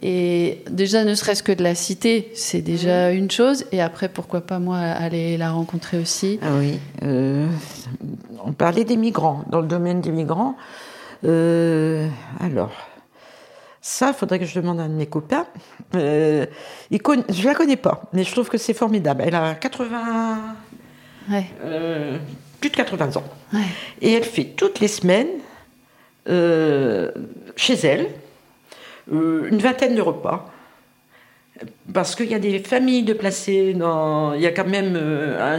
Et 0.04 0.64
déjà, 0.70 1.04
ne 1.04 1.14
serait-ce 1.14 1.42
que 1.44 1.52
de 1.52 1.62
la 1.62 1.74
citer, 1.76 2.32
c'est 2.34 2.60
déjà 2.62 3.12
une 3.12 3.30
chose. 3.30 3.64
Et 3.70 3.80
après, 3.80 4.08
pourquoi 4.08 4.40
pas 4.40 4.58
moi 4.58 4.78
aller 4.78 5.36
la 5.36 5.52
rencontrer 5.52 5.98
aussi 5.98 6.40
Ah 6.42 6.48
oui, 6.58 6.78
euh, 7.04 7.46
on 8.44 8.52
parlait 8.52 8.84
des 8.84 8.96
migrants, 8.96 9.44
dans 9.50 9.60
le 9.60 9.68
domaine 9.68 10.00
des 10.00 10.10
migrants. 10.10 10.56
Euh, 11.24 12.08
alors, 12.40 12.72
ça, 13.80 14.08
il 14.08 14.14
faudrait 14.14 14.40
que 14.40 14.44
je 14.44 14.58
demande 14.58 14.80
à 14.80 14.84
un 14.84 14.88
de 14.88 14.94
mes 14.94 15.06
copains. 15.06 15.46
Euh, 15.94 16.46
il 16.90 16.98
conna- 17.00 17.24
je 17.28 17.40
ne 17.42 17.46
la 17.46 17.54
connais 17.54 17.76
pas, 17.76 18.02
mais 18.12 18.24
je 18.24 18.32
trouve 18.32 18.48
que 18.48 18.58
c'est 18.58 18.74
formidable. 18.74 19.22
Elle 19.24 19.34
a 19.36 19.54
80, 19.54 20.38
Ouais, 21.30 21.44
euh, 21.64 22.18
plus 22.60 22.70
de 22.70 22.74
80 22.76 23.16
ans. 23.18 23.24
ouais. 23.52 23.60
Et 24.00 24.12
elle 24.14 24.24
fait 24.24 24.46
toutes 24.56 24.80
les 24.80 24.88
semaines, 24.88 25.28
euh, 26.28 27.12
chez 27.54 27.74
elle, 27.86 28.08
euh, 29.10 29.48
une 29.50 29.58
vingtaine 29.58 29.94
de 29.94 30.02
repas. 30.02 30.50
Parce 31.92 32.14
qu'il 32.14 32.30
y 32.30 32.34
a 32.34 32.38
des 32.38 32.58
familles 32.58 33.04
de 33.04 33.12
placés, 33.12 33.72
dans... 33.74 34.34
il 34.34 34.40
y 34.40 34.46
a 34.46 34.50
quand 34.50 34.66
même 34.66 34.94
euh, 34.96 35.56
un 35.56 35.58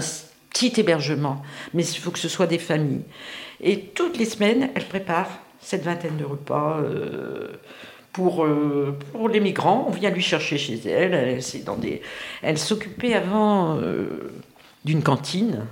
petit 0.49 0.73
hébergement, 0.79 1.41
mais 1.73 1.85
il 1.85 1.97
faut 1.97 2.11
que 2.11 2.19
ce 2.19 2.29
soit 2.29 2.47
des 2.47 2.57
familles. 2.59 3.03
Et 3.61 3.79
toutes 3.79 4.17
les 4.17 4.25
semaines, 4.25 4.69
elle 4.75 4.85
prépare 4.85 5.29
cette 5.61 5.83
vingtaine 5.83 6.17
de 6.17 6.25
repas 6.25 6.81
euh, 6.81 7.47
pour, 8.11 8.43
euh, 8.43 8.97
pour 9.11 9.29
les 9.29 9.39
migrants. 9.39 9.85
On 9.87 9.91
vient 9.91 10.09
lui 10.09 10.21
chercher 10.21 10.57
chez 10.57 10.79
elle. 10.87 11.13
Elle, 11.13 11.63
dans 11.63 11.77
des... 11.77 12.01
elle 12.41 12.57
s'occupait 12.57 13.13
avant 13.13 13.77
euh, 13.77 14.31
d'une 14.83 15.01
cantine. 15.01 15.65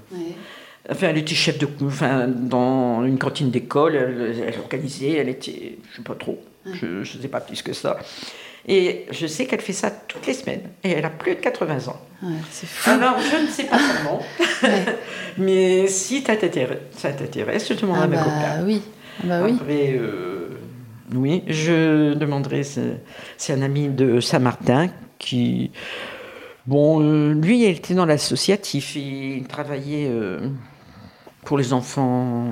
Enfin, 0.89 1.09
elle 1.09 1.17
était 1.17 1.35
chef 1.35 1.57
de, 1.57 1.67
enfin, 1.85 2.27
dans 2.27 3.05
une 3.05 3.19
cantine 3.19 3.51
d'école, 3.51 3.95
elle, 3.95 4.43
elle 4.47 4.59
organisait, 4.59 5.11
elle 5.11 5.29
était, 5.29 5.77
je 5.91 5.97
sais 5.97 6.01
pas 6.01 6.15
trop, 6.15 6.41
je 6.65 6.85
ne 6.87 7.03
sais 7.03 7.27
pas 7.27 7.39
plus 7.41 7.61
que 7.61 7.73
ça. 7.73 7.97
Et 8.67 9.07
je 9.09 9.25
sais 9.25 9.47
qu'elle 9.47 9.61
fait 9.61 9.73
ça 9.73 9.89
toutes 9.89 10.27
les 10.27 10.33
semaines. 10.35 10.69
Et 10.83 10.91
elle 10.91 11.05
a 11.05 11.09
plus 11.09 11.33
de 11.35 11.39
80 11.39 11.87
ans. 11.87 11.99
Ouais, 12.21 12.33
c'est 12.51 12.67
fou. 12.67 12.89
Alors, 12.91 13.15
je 13.19 13.41
ne 13.43 13.47
sais 13.47 13.63
pas 13.63 13.79
son 13.79 14.03
nom, 14.03 14.19
Ouais. 14.63 14.85
mais 15.39 15.87
si 15.87 16.21
ça 16.21 16.35
t'intéresse, 16.35 17.67
je 17.67 17.73
demanderai 17.73 18.01
Ah 18.01 18.03
à 18.03 18.07
mes 18.07 18.15
bah 18.17 18.23
copains. 18.23 18.63
oui. 18.65 18.81
Ah 19.23 19.25
bah 19.27 19.41
oui. 19.43 19.57
Après, 19.59 19.93
euh, 19.97 20.49
oui, 21.15 21.43
je 21.47 22.13
demanderai, 22.13 22.63
c'est 22.63 23.01
c'est 23.37 23.53
un 23.53 23.63
ami 23.63 23.87
de 23.89 24.19
Saint-Martin 24.19 24.89
qui, 25.17 25.71
bon, 26.67 27.01
euh, 27.01 27.33
lui, 27.33 27.63
il 27.63 27.69
était 27.71 27.95
dans 27.95 28.05
l'associatif, 28.05 28.95
il 28.95 29.45
travaillait 29.49 30.07
euh, 30.07 30.39
pour 31.45 31.57
les 31.57 31.73
enfants 31.73 32.45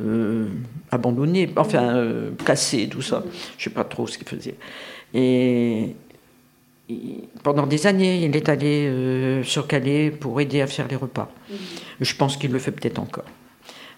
euh, 0.00 0.48
abandonnés, 0.90 1.50
enfin, 1.56 1.96
euh, 1.96 2.30
cassés, 2.46 2.88
tout 2.88 3.02
ça. 3.02 3.22
Je 3.58 3.64
sais 3.64 3.70
pas 3.70 3.84
trop 3.84 4.06
ce 4.06 4.16
qu'il 4.16 4.26
faisait. 4.26 4.54
Et 5.12 5.94
pendant 7.42 7.66
des 7.66 7.86
années, 7.86 8.24
il 8.24 8.34
est 8.34 8.48
allé 8.48 8.86
euh, 8.86 9.42
sur 9.42 9.66
Calais 9.66 10.10
pour 10.10 10.40
aider 10.40 10.62
à 10.62 10.66
faire 10.66 10.88
les 10.88 10.96
repas. 10.96 11.30
Je 12.00 12.14
pense 12.14 12.38
qu'il 12.38 12.52
le 12.52 12.58
fait 12.58 12.72
peut-être 12.72 12.98
encore. 12.98 13.26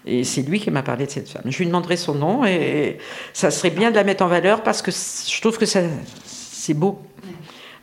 Et 0.05 0.23
c'est 0.25 0.41
lui 0.41 0.59
qui 0.59 0.69
m'a 0.69 0.83
parlé 0.83 1.05
de 1.05 1.11
cette 1.11 1.29
femme. 1.29 1.43
Je 1.45 1.57
lui 1.57 1.65
demanderai 1.65 1.95
son 1.95 2.13
nom 2.13 2.45
et 2.45 2.97
ça 3.33 3.49
serait 3.49 3.71
bien 3.71 3.89
de 3.89 3.95
la 3.95 4.03
mettre 4.03 4.23
en 4.23 4.27
valeur 4.27 4.63
parce 4.63 4.81
que 4.81 4.91
je 4.91 5.41
trouve 5.41 5.57
que 5.57 5.65
ça, 5.65 5.81
c'est 6.25 6.75
beau. 6.75 7.01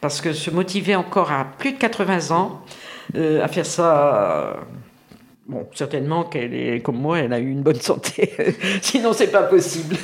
Parce 0.00 0.20
que 0.20 0.32
se 0.32 0.50
motiver 0.50 0.94
encore 0.94 1.32
à 1.32 1.44
plus 1.44 1.72
de 1.72 1.78
80 1.78 2.30
ans 2.30 2.60
à 3.14 3.48
faire 3.48 3.66
ça. 3.66 4.60
Bon, 5.48 5.66
certainement 5.74 6.24
qu'elle 6.24 6.54
est 6.54 6.80
comme 6.80 6.98
moi, 6.98 7.18
elle 7.18 7.32
a 7.32 7.38
eu 7.40 7.50
une 7.50 7.62
bonne 7.62 7.80
santé. 7.80 8.32
Sinon, 8.80 9.12
c'est 9.12 9.26
pas 9.32 9.42
possible. 9.42 9.96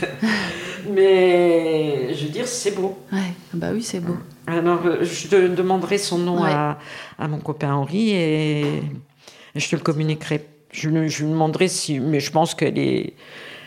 Mais 0.90 2.14
je 2.14 2.24
veux 2.24 2.30
dire, 2.30 2.46
c'est 2.46 2.72
beau. 2.74 2.98
Ouais. 3.12 3.18
Ah 3.52 3.54
bah 3.56 3.68
oui, 3.72 3.82
c'est 3.82 4.00
beau. 4.00 4.16
Alors, 4.46 4.80
euh, 4.86 4.98
je 5.04 5.28
te 5.28 5.46
demanderai 5.48 5.98
son 5.98 6.18
nom 6.18 6.42
Ouais. 6.42 6.50
à, 6.50 6.78
à 7.18 7.28
mon 7.28 7.38
copain 7.38 7.72
Henri 7.74 8.10
et 8.12 8.82
je 9.54 9.68
te 9.68 9.76
le 9.76 9.82
communiquerai. 9.82 10.44
Je, 10.70 10.88
lui- 10.88 11.08
je 11.08 11.24
lui 11.24 11.30
demanderai 11.30 11.68
si. 11.68 11.98
Mais 12.00 12.20
je 12.20 12.30
pense 12.30 12.54
qu'elle 12.54 12.78
est. 12.78 13.14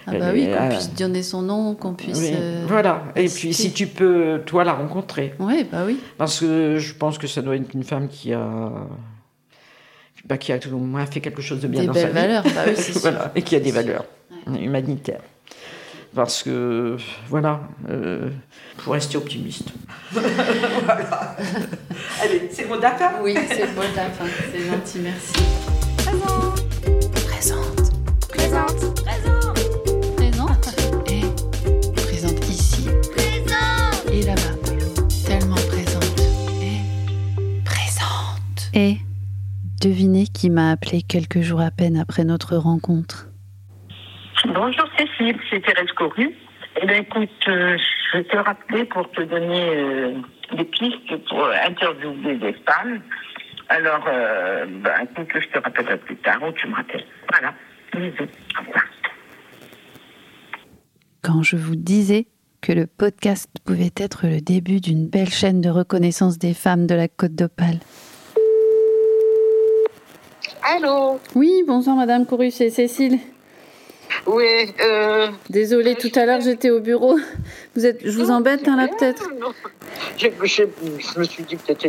Ah 0.08 0.14
bah 0.18 0.32
oui, 0.34 0.48
qu'on 0.48 0.64
euh, 0.66 0.70
puisse 0.70 0.94
donner 0.96 1.22
son 1.22 1.44
nom, 1.44 1.76
qu'on 1.76 1.94
puisse. 1.94 2.18
oui, 2.20 2.32
euh, 2.34 2.66
Voilà. 2.68 3.04
Et 3.16 3.28
puis, 3.28 3.54
si 3.54 3.72
tu 3.72 3.86
peux, 3.88 4.42
toi, 4.46 4.64
la 4.64 4.74
rencontrer. 4.74 5.34
Ouais, 5.40 5.64
bah 5.72 5.84
oui. 5.86 6.00
Parce 6.18 6.40
que 6.40 6.78
je 6.80 6.94
pense 6.96 7.18
que 7.20 7.28
ça 7.28 7.42
doit 7.42 7.56
être 7.56 7.74
une 7.74 7.84
femme 7.84 8.08
qui 8.08 8.34
a. 8.34 8.72
bah, 10.26 10.38
qui 10.38 10.52
a 10.54 10.60
au 10.72 10.78
moins 10.78 11.06
fait 11.06 11.20
quelque 11.22 11.42
chose 11.42 11.62
de 11.62 11.68
bien 11.68 11.82
Des 11.82 11.88
dans 11.88 11.94
sa 11.94 12.08
vie. 12.08 12.14
valeurs. 12.14 12.44
Bah 12.44 12.64
oui, 12.68 12.74
c'est 12.76 12.92
sûr. 12.94 13.02
voilà. 13.02 13.32
Et 13.36 13.42
qui 13.42 13.56
a 13.56 13.60
des 13.60 13.72
valeurs 13.72 14.06
humanitaires. 14.48 15.22
Parce 16.14 16.44
que, 16.44 16.98
voilà, 17.30 17.62
euh, 17.90 18.30
faut 18.78 18.92
rester 18.92 19.18
optimiste. 19.18 19.70
voilà. 20.12 21.38
Allez, 22.22 22.50
c'est 22.52 22.68
bon, 22.68 22.78
d'accord 22.80 23.12
Oui, 23.22 23.34
c'est 23.50 23.62
la 23.62 23.68
fin. 24.10 24.26
C'est 24.52 24.60
gentil, 24.70 25.00
merci. 25.00 25.34
Présente. 25.98 26.62
Présente. 27.26 27.92
Présente. 28.28 28.91
Devinez 39.82 40.26
qui 40.28 40.50
m'a 40.50 40.72
appelé 40.72 41.02
quelques 41.02 41.42
jours 41.42 41.62
à 41.62 41.72
peine 41.72 41.98
après 41.98 42.24
notre 42.24 42.56
rencontre. 42.56 43.28
Bonjour 44.46 44.86
Cécile, 44.98 45.38
c'est 45.50 45.62
Thérèse 45.62 45.92
Coru. 45.96 46.36
Eh 46.82 46.86
bien, 46.86 46.98
écoute, 46.98 47.30
euh, 47.48 47.78
je 47.78 48.18
vais 48.18 48.24
te 48.24 48.38
rappeler 48.38 48.86
pour 48.86 49.10
te 49.12 49.22
donner 49.22 49.70
euh, 49.76 50.14
des 50.56 50.66
pistes 50.66 51.16
pour 51.28 51.46
interviewer 51.68 52.36
des 52.36 52.54
femmes. 52.66 53.02
Alors, 53.70 54.06
euh, 54.08 54.66
ben, 54.68 54.94
écoute, 55.04 55.28
je 55.34 55.48
te 55.48 55.64
rappellerai 55.64 55.98
plus 55.98 56.18
tard 56.18 56.42
ou 56.48 56.52
tu 56.54 56.68
me 56.68 56.76
rappelles. 56.76 57.06
Voilà. 57.32 57.54
Bisous. 57.94 58.30
Au 58.58 58.66
revoir. 58.66 58.86
Quand 61.24 61.44
je 61.44 61.56
vous 61.56 61.76
disais 61.76 62.28
que 62.62 62.72
le 62.72 62.86
podcast 62.86 63.50
pouvait 63.66 63.94
être 63.98 64.28
le 64.28 64.42
début 64.42 64.80
d'une 64.80 65.08
belle 65.08 65.30
chaîne 65.30 65.62
de 65.62 65.70
reconnaissance 65.70 66.38
des 66.38 66.54
femmes 66.54 66.86
de 66.86 66.96
la 66.96 67.08
Côte 67.08 67.34
d'Opale. 67.34 67.80
Allô 70.64 71.20
Oui, 71.36 71.64
bonsoir 71.66 71.96
Madame 71.96 72.26
Couru, 72.26 72.52
c'est 72.52 72.70
Cécile. 72.70 73.20
Oui, 74.28 74.74
euh... 74.84 75.30
Désolée, 75.50 75.96
tout 75.96 76.12
à 76.16 76.26
l'heure 76.26 76.42
j'étais 76.42 76.70
au 76.70 76.80
bureau. 76.80 77.18
Vous 77.76 77.86
êtes, 77.86 78.02
je 78.06 78.18
vous 78.20 78.30
embête 78.30 78.68
hein, 78.68 78.76
là 78.78 78.88
peut-être 78.88 79.30
Non. 79.40 79.54
Je, 80.18 80.28
je- 80.44 80.64
je 81.14 81.20
me 81.20 81.24
suis 81.24 81.44
dit 81.44 81.56
peut-être 81.56 81.86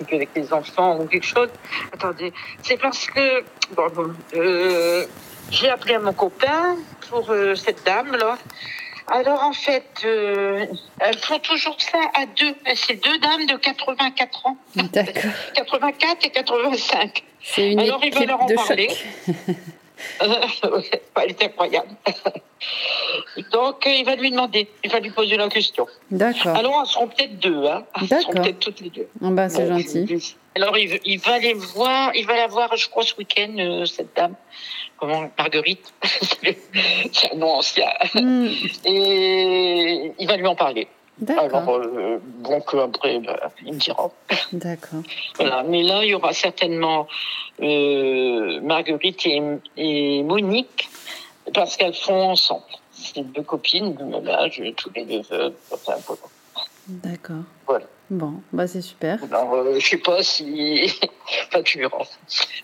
occupée 0.00 0.16
avec 0.16 0.30
les 0.34 0.52
enfants 0.52 0.98
ou 1.00 1.04
quelque 1.06 1.26
chose. 1.26 1.48
Attendez, 1.92 2.32
c'est 2.62 2.80
parce 2.80 3.06
que 3.06 3.42
bon, 3.76 3.88
bon, 3.94 4.12
euh, 4.34 5.04
j'ai 5.50 5.68
appelé 5.68 5.94
à 5.94 6.00
mon 6.00 6.12
copain 6.14 6.76
pour 7.10 7.30
euh, 7.30 7.54
cette 7.54 7.84
dame 7.84 8.12
là. 8.16 8.38
Alors 9.08 9.42
en 9.42 9.52
fait, 9.52 9.84
euh, 10.04 10.66
elles 11.00 11.18
font 11.18 11.38
toujours 11.38 11.76
ça 11.80 11.98
à 12.14 12.26
deux. 12.26 12.54
C'est 12.74 13.02
deux 13.02 13.18
dames 13.18 13.46
de 13.46 13.56
84 13.56 14.46
ans, 14.46 14.56
D'accord. 14.92 15.32
84 15.54 16.26
et 16.26 16.30
85. 16.30 17.24
C'est 17.42 17.72
une 17.72 17.80
Alors, 17.80 18.00
il 18.04 18.12
va 18.12 18.24
leur 18.24 18.42
en 18.42 18.46
parler. 18.46 18.88
Euh, 20.22 20.28
ouais, 20.76 21.02
elle 21.22 21.30
est 21.30 21.42
incroyable. 21.42 21.88
Donc 23.50 23.86
euh, 23.86 23.90
il 23.90 24.04
va 24.04 24.14
lui 24.14 24.30
demander, 24.30 24.68
il 24.84 24.90
va 24.90 25.00
lui 25.00 25.10
poser 25.10 25.38
la 25.38 25.48
question. 25.48 25.86
D'accord. 26.10 26.54
Alors 26.54 26.82
elles 26.82 26.86
seront 26.86 27.08
peut-être 27.08 27.38
deux, 27.38 27.64
hein. 27.64 27.82
Elles 27.98 28.20
seront 28.20 28.32
peut-être 28.32 28.58
toutes 28.58 28.80
les 28.80 28.90
deux. 28.90 29.08
Ah 29.24 29.30
bah, 29.30 29.48
c'est 29.48 29.66
gentil. 29.66 30.36
Alors, 30.56 30.78
il, 30.78 30.98
il 31.04 31.18
va 31.20 31.34
aller 31.34 31.52
voir, 31.52 32.12
il 32.14 32.24
va 32.26 32.34
la 32.34 32.46
voir, 32.46 32.74
je 32.76 32.88
crois, 32.88 33.02
ce 33.02 33.14
week-end, 33.16 33.54
euh, 33.58 33.84
cette 33.84 34.16
dame. 34.16 34.34
Comment, 34.96 35.30
Marguerite? 35.38 35.92
c'est 37.12 37.30
un 37.30 37.36
nom 37.36 37.56
ancien. 37.56 37.88
Hmm, 38.14 38.48
Et 38.86 40.12
il 40.18 40.26
va 40.26 40.36
lui 40.38 40.46
en 40.46 40.54
parler. 40.56 40.88
Alors, 41.28 41.44
D'accord. 41.44 41.70
euh, 41.76 42.18
bon, 42.22 42.60
qu'après, 42.62 43.18
bah, 43.20 43.50
il 43.66 43.74
me 43.74 43.78
dira. 43.78 44.10
D'accord. 44.52 45.00
Voilà. 45.36 45.62
Mais 45.62 45.82
là, 45.82 46.02
il 46.04 46.10
y 46.10 46.14
aura 46.14 46.32
certainement 46.32 47.06
euh, 47.60 48.58
Marguerite 48.62 49.26
et, 49.26 49.42
et 49.76 50.22
Monique, 50.22 50.88
parce 51.52 51.76
qu'elles 51.76 51.94
font 51.94 52.30
ensemble. 52.30 52.64
C'est 52.92 53.20
deux 53.30 53.42
copines 53.42 53.94
du 53.94 54.04
même 54.04 54.26
âge, 54.28 54.62
tous 54.78 54.90
les 54.96 55.04
deux. 55.04 55.20
Enfin, 55.70 55.96
voilà. 56.06 56.22
D'accord. 56.88 57.42
Voilà. 57.66 57.86
Bon, 58.08 58.34
bah 58.52 58.66
c'est 58.68 58.80
super. 58.82 59.18
Alors, 59.24 59.52
euh, 59.54 59.78
je 59.80 59.86
sais 59.86 59.96
pas 59.98 60.22
si. 60.22 60.92
Enfin, 61.48 61.62
tu 61.64 61.78
verras. 61.80 62.04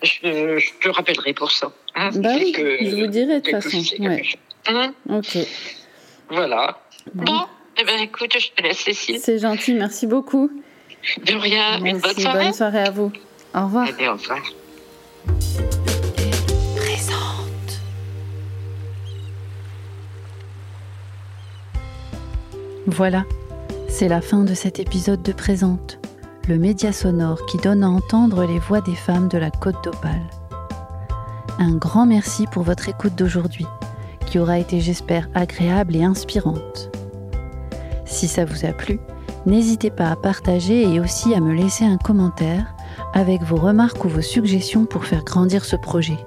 Je, 0.05 0.59
je 0.59 0.71
te 0.81 0.89
rappellerai 0.89 1.35
pour 1.35 1.51
ça. 1.51 1.73
hein, 1.97 2.11
Bah 2.15 2.31
oui, 2.37 2.53
que- 2.53 2.79
je 2.85 2.95
vous 2.95 3.07
dirai 3.09 3.41
de 3.41 3.51
toute 3.51 3.61
façon. 3.61 3.83
Ouais. 3.99 4.23
Hein, 4.69 4.95
Ok. 5.11 5.37
voilà. 6.31 6.79
Bon. 7.13 7.25
Bon, 7.25 7.41
eh 7.81 7.85
ben, 7.85 7.99
écoute, 8.01 8.33
je 8.39 8.51
te 8.53 8.63
laisse, 8.63 8.79
Cécile. 8.79 9.19
C'est 9.19 9.41
gentil, 9.41 9.75
merci 9.75 10.07
beaucoup. 10.07 10.49
De 11.27 11.35
rien. 11.35 11.79
Une 11.79 11.99
bonne 11.99 12.01
Merci, 12.05 12.21
soirée. 12.23 12.45
bonne 12.45 12.53
soirée 12.53 12.83
à 12.83 12.91
vous. 12.93 13.11
Au 13.55 13.63
revoir. 13.65 13.89
Allez, 13.89 14.07
au 14.09 14.13
revoir. 14.13 14.43
Présente. 16.77 17.81
Voilà, 22.87 23.25
c'est 23.93 24.09
la 24.09 24.23
fin 24.23 24.43
de 24.43 24.55
cet 24.55 24.81
épisode 24.81 25.23
de 25.23 25.33
Présente, 25.33 25.99
le 26.49 26.57
média 26.57 26.93
sonore 26.93 27.45
qui 27.45 27.59
donne 27.59 27.85
à 27.85 27.91
entendre 27.91 28.47
les 28.47 28.59
voix 28.59 28.81
des 28.81 28.95
femmes 28.95 29.29
de 29.29 29.37
la 29.37 29.51
Côte 29.51 29.85
d'Opale. 29.85 30.23
Un 31.59 31.75
grand 31.77 32.07
merci 32.07 32.47
pour 32.47 32.63
votre 32.63 32.89
écoute 32.89 33.15
d'aujourd'hui, 33.17 33.67
qui 34.25 34.39
aura 34.39 34.59
été, 34.59 34.81
j'espère, 34.81 35.29
agréable 35.35 35.95
et 35.95 36.05
inspirante. 36.05 36.91
Si 38.07 38.29
ça 38.29 38.47
vous 38.47 38.65
a 38.65 38.73
plu, 38.73 38.99
n'hésitez 39.45 39.91
pas 39.91 40.11
à 40.11 40.17
partager 40.17 40.91
et 40.91 40.99
aussi 40.99 41.35
à 41.35 41.41
me 41.41 41.53
laisser 41.53 41.85
un 41.85 41.99
commentaire 41.99 42.75
avec 43.13 43.43
vos 43.43 43.57
remarques 43.57 44.07
ou 44.07 44.09
vos 44.09 44.23
suggestions 44.23 44.87
pour 44.87 45.05
faire 45.05 45.23
grandir 45.23 45.67
ce 45.67 45.77
projet. 45.77 46.19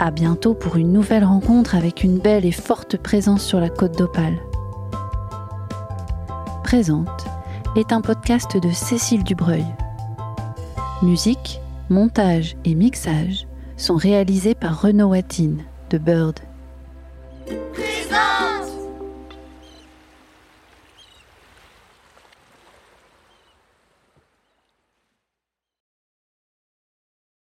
À 0.00 0.10
bientôt 0.10 0.54
pour 0.54 0.76
une 0.76 0.92
nouvelle 0.92 1.24
rencontre 1.24 1.76
avec 1.76 2.02
une 2.02 2.18
belle 2.18 2.44
et 2.44 2.52
forte 2.52 2.96
présence 2.96 3.44
sur 3.44 3.60
la 3.60 3.68
côte 3.68 3.96
d'Opale 3.96 4.40
est 7.76 7.92
un 7.92 8.00
podcast 8.00 8.60
de 8.60 8.72
Cécile 8.72 9.22
Dubreuil. 9.22 9.64
Musique, 11.02 11.60
montage 11.88 12.56
et 12.64 12.74
mixage 12.74 13.46
sont 13.76 13.94
réalisés 13.94 14.56
par 14.56 14.82
Renaud 14.82 15.12
Attine 15.12 15.62
de 15.90 15.98
Bird. 15.98 16.40